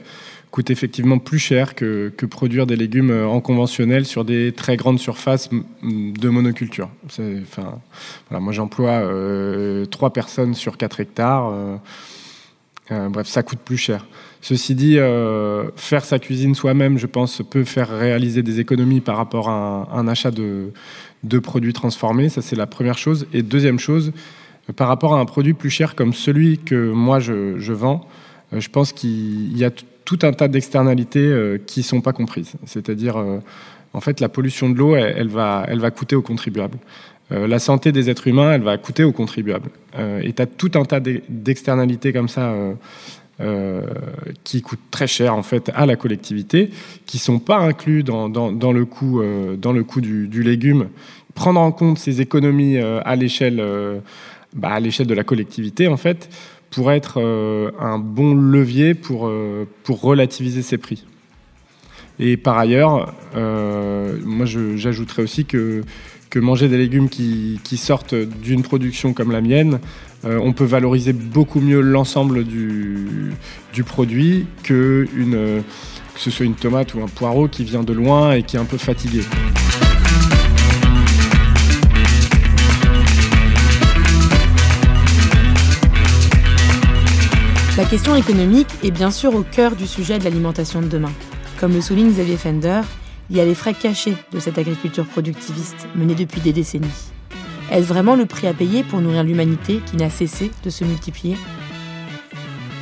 coûte 0.57 0.71
effectivement 0.71 1.19
plus 1.19 1.39
cher 1.39 1.75
que, 1.75 2.11
que, 2.17 2.25
produire 2.25 2.67
des 2.67 2.77
légumes 2.77 3.11
euh, 3.11 3.27
en 3.27 3.43
conventionnel 3.43 4.07
sur 4.07 4.25
des 4.25 4.53
très 4.53 4.79
grandes 4.79 4.99
surfaces 4.99 5.51
de 5.83 6.29
monoculture. 6.31 6.89
Enfin, 7.05 7.79
voilà, 8.31 8.41
moi 8.41 8.55
j'emploie 8.55 9.03
euh, 9.03 9.85
trois 9.85 10.15
personnes 10.15 10.55
sur 10.55 10.79
4 10.79 11.01
hectares. 11.01 11.53
Euh, 12.91 13.09
bref, 13.11 13.27
ça 13.27 13.43
coûte 13.43 13.59
plus 13.59 13.77
cher. 13.77 14.07
Ceci 14.41 14.75
dit, 14.75 14.97
faire 15.77 16.05
sa 16.07 16.19
cuisine 16.19 16.55
soi-même, 16.55 16.97
je 16.97 17.07
pense, 17.07 17.43
peut 17.51 17.65
faire 17.65 17.91
réaliser 17.91 18.43
des 18.43 18.59
économies 18.59 19.03
par 19.03 19.19
rapport 19.19 19.51
à 19.51 19.91
un, 19.93 20.09
achat 20.09 20.31
de, 20.31 20.73
de, 21.23 21.39
produits 21.39 21.75
transformés. 21.75 22.31
Ça, 22.31 22.41
c'est 22.41 22.57
la 22.57 22.67
première 22.67 22.97
chose. 22.97 23.27
Et 23.35 23.43
deuxième 23.43 23.79
chose, 23.79 24.13
par 24.75 24.89
rapport 24.89 25.15
à 25.15 25.21
un 25.21 25.27
produit 25.27 25.53
plus 25.53 25.69
cher 25.69 25.95
comme 25.95 26.15
celui 26.15 26.57
que 26.57 26.93
moi 26.93 27.21
je, 27.21 27.59
je 27.59 27.73
vends, 27.75 28.09
je 28.53 28.69
pense 28.69 28.95
qu'il 28.95 29.55
y 29.59 29.65
a 29.65 29.71
tout 30.07 30.21
un 30.23 30.33
tas 30.33 30.49
d'externalités 30.49 31.19
euh, 31.19 31.59
qui 31.59 31.81
ne 31.81 31.85
sont 31.85 32.01
pas 32.01 32.15
comprises. 32.15 32.53
C'est-à-dire, 32.65 33.19
euh, 33.19 33.41
en 33.93 34.01
fait, 34.01 34.21
la 34.21 34.31
pollution 34.31 34.71
de 34.71 34.79
l'eau, 34.79 34.97
elle, 34.97 35.29
va, 35.29 35.67
elle 35.69 35.81
va 35.81 35.91
coûter 35.91 36.17
aux 36.17 36.23
contribuables. 36.23 36.79
Euh, 37.33 37.47
la 37.47 37.59
santé 37.59 37.93
des 37.93 38.09
êtres 38.09 38.29
humains, 38.29 38.53
elle 38.53 38.63
va 38.63 38.79
coûter 38.79 39.05
aux 39.05 39.13
contribuables. 39.13 39.71
et 40.23 40.33
tu 40.33 40.41
as 40.41 40.47
tout 40.47 40.71
un 40.77 40.85
tas 40.85 41.01
d'externalités 41.01 42.13
comme 42.13 42.29
ça 42.29 42.55
qui 44.45 44.63
coûtent 44.63 44.91
très 44.91 45.07
cher 45.07 45.35
en 45.35 45.43
fait 45.43 45.71
à 45.75 45.85
la 45.85 45.97
collectivité, 45.97 46.71
qui 47.05 47.19
sont 47.19 47.39
pas 47.39 47.59
inclus 47.59 48.03
dans, 48.03 48.29
dans, 48.31 48.73
le 48.73 48.85
coût, 48.85 49.23
dans 49.59 49.73
le 49.73 49.83
coût 49.85 50.01
du, 50.01 50.43
légume. 50.43 50.89
Prendre 51.35 51.61
en 51.61 51.73
compte 51.73 51.99
ces 51.99 52.21
économies 52.21 52.79
à 52.79 53.17
l'échelle 53.17 53.61
bah, 54.57 54.71
à 54.71 54.81
l'échelle 54.81 55.07
de 55.07 55.15
la 55.15 55.25
collectivité, 55.25 55.87
en 55.87 55.99
fait, 55.99 56.31
pour 56.77 56.93
être 56.93 57.22
euh, 57.22 57.70
un 57.81 57.99
bon 57.99 58.35
levier 58.35 58.93
pour, 58.93 59.29
euh, 59.29 59.66
pour 59.83 60.03
relativiser 60.03 60.61
ces 60.61 60.77
prix. 60.77 61.07
Et 62.18 62.37
par 62.37 62.59
ailleurs, 62.59 63.14
euh, 63.35 64.18
moi 64.22 64.45
j'ajouterais 64.45 65.22
aussi 65.22 65.47
que, 65.47 65.85
que 66.29 66.39
manger 66.39 66.68
des 66.68 66.77
légumes 66.77 67.09
qui, 67.09 67.61
qui 67.64 67.79
sortent 67.79 68.14
d'une 68.14 68.61
production 68.61 69.14
comme 69.14 69.33
la 69.33 69.41
mienne, 69.41 69.81
on 70.24 70.53
peut 70.53 70.64
valoriser 70.64 71.12
beaucoup 71.12 71.61
mieux 71.61 71.81
l'ensemble 71.81 72.43
du, 72.43 73.07
du, 73.72 73.85
produit 73.85 74.47
que, 74.64 75.07
une, 75.16 75.62
que 76.14 76.20
ce 76.20 76.33
soit 76.33 76.45
une 76.45 76.57
tomate 76.57 76.95
ou 76.95 77.03
un 77.03 77.07
poireau 77.07 77.47
qui 77.47 77.62
vient 77.62 77.85
de 77.85 77.93
loin 77.93 78.33
et 78.33 78.43
qui 78.43 78.57
est 78.57 78.61
un 78.61 78.64
peu 78.64 78.79
fatigué. 78.79 79.20
La 87.77 87.85
question 87.85 88.16
économique 88.16 88.70
est 88.83 88.91
bien 88.91 89.11
sûr 89.11 89.35
au 89.35 89.43
cœur 89.43 89.77
du 89.77 89.87
sujet 89.87 90.18
de 90.18 90.24
l'alimentation 90.24 90.81
de 90.81 90.87
demain. 90.87 91.12
Comme 91.61 91.74
le 91.74 91.83
souligne 91.83 92.09
Xavier 92.09 92.39
Fender, 92.39 92.81
il 93.29 93.37
y 93.37 93.41
a 93.41 93.45
les 93.45 93.55
frais 93.55 93.74
cachés 93.74 94.16
de 94.33 94.41
cette 94.41 94.57
agriculture 94.57 95.05
productiviste 95.05 95.87
menée 95.95 96.14
depuis 96.14 96.41
des 96.41 96.55
décennies. 96.55 96.89
Est-ce 97.70 97.85
vraiment 97.85 98.16
le 98.16 98.24
prix 98.24 98.47
à 98.47 98.55
payer 98.55 98.83
pour 98.83 99.03
nourrir 99.03 99.24
l'humanité 99.24 99.83
qui 99.85 99.99
n'a 99.99 100.09
cessé 100.09 100.51
de 100.64 100.70
se 100.70 100.85
multiplier? 100.85 101.37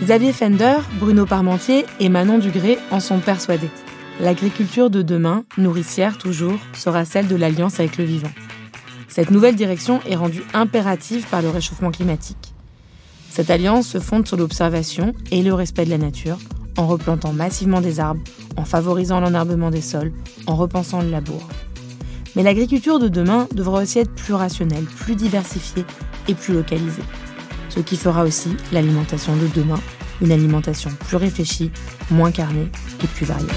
Xavier 0.00 0.32
Fender, 0.32 0.76
Bruno 1.00 1.26
Parmentier 1.26 1.86
et 1.98 2.08
Manon 2.08 2.38
Dugré 2.38 2.78
en 2.92 3.00
sont 3.00 3.18
persuadés. 3.18 3.70
L'agriculture 4.20 4.90
de 4.90 5.02
demain, 5.02 5.44
nourricière 5.58 6.18
toujours, 6.18 6.60
sera 6.72 7.04
celle 7.04 7.26
de 7.26 7.34
l'alliance 7.34 7.80
avec 7.80 7.98
le 7.98 8.04
vivant. 8.04 8.30
Cette 9.08 9.32
nouvelle 9.32 9.56
direction 9.56 10.00
est 10.08 10.14
rendue 10.14 10.44
impérative 10.54 11.26
par 11.28 11.42
le 11.42 11.48
réchauffement 11.48 11.90
climatique. 11.90 12.53
Cette 13.34 13.50
alliance 13.50 13.88
se 13.88 13.98
fonde 13.98 14.28
sur 14.28 14.36
l'observation 14.36 15.12
et 15.32 15.42
le 15.42 15.52
respect 15.52 15.84
de 15.84 15.90
la 15.90 15.98
nature, 15.98 16.38
en 16.76 16.86
replantant 16.86 17.32
massivement 17.32 17.80
des 17.80 17.98
arbres, 17.98 18.22
en 18.56 18.64
favorisant 18.64 19.18
l'enherbement 19.18 19.72
des 19.72 19.80
sols, 19.80 20.12
en 20.46 20.54
repensant 20.54 21.02
le 21.02 21.10
labour. 21.10 21.42
Mais 22.36 22.44
l'agriculture 22.44 23.00
de 23.00 23.08
demain 23.08 23.48
devra 23.52 23.82
aussi 23.82 23.98
être 23.98 24.14
plus 24.14 24.34
rationnelle, 24.34 24.84
plus 24.84 25.16
diversifiée 25.16 25.84
et 26.28 26.34
plus 26.34 26.54
localisée. 26.54 27.02
Ce 27.70 27.80
qui 27.80 27.96
fera 27.96 28.22
aussi 28.22 28.50
l'alimentation 28.70 29.34
de 29.34 29.48
demain, 29.52 29.80
une 30.20 30.30
alimentation 30.30 30.90
plus 31.08 31.16
réfléchie, 31.16 31.72
moins 32.12 32.30
carnée 32.30 32.70
et 33.02 33.06
plus 33.08 33.26
variée. 33.26 33.48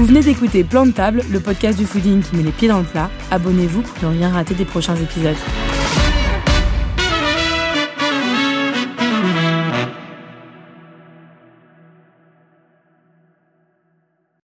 Vous 0.00 0.06
venez 0.06 0.22
d'écouter 0.22 0.64
Plan 0.64 0.86
de 0.86 0.92
table, 0.92 1.22
le 1.30 1.40
podcast 1.40 1.78
du 1.78 1.84
fooding 1.84 2.22
qui 2.22 2.34
met 2.34 2.42
les 2.42 2.52
pieds 2.52 2.68
dans 2.68 2.78
le 2.78 2.86
plat. 2.86 3.10
Abonnez-vous 3.30 3.82
pour 3.82 4.08
ne 4.08 4.16
rien 4.16 4.30
rater 4.30 4.54
des 4.54 4.64
prochains 4.64 4.96
épisodes. 4.96 5.36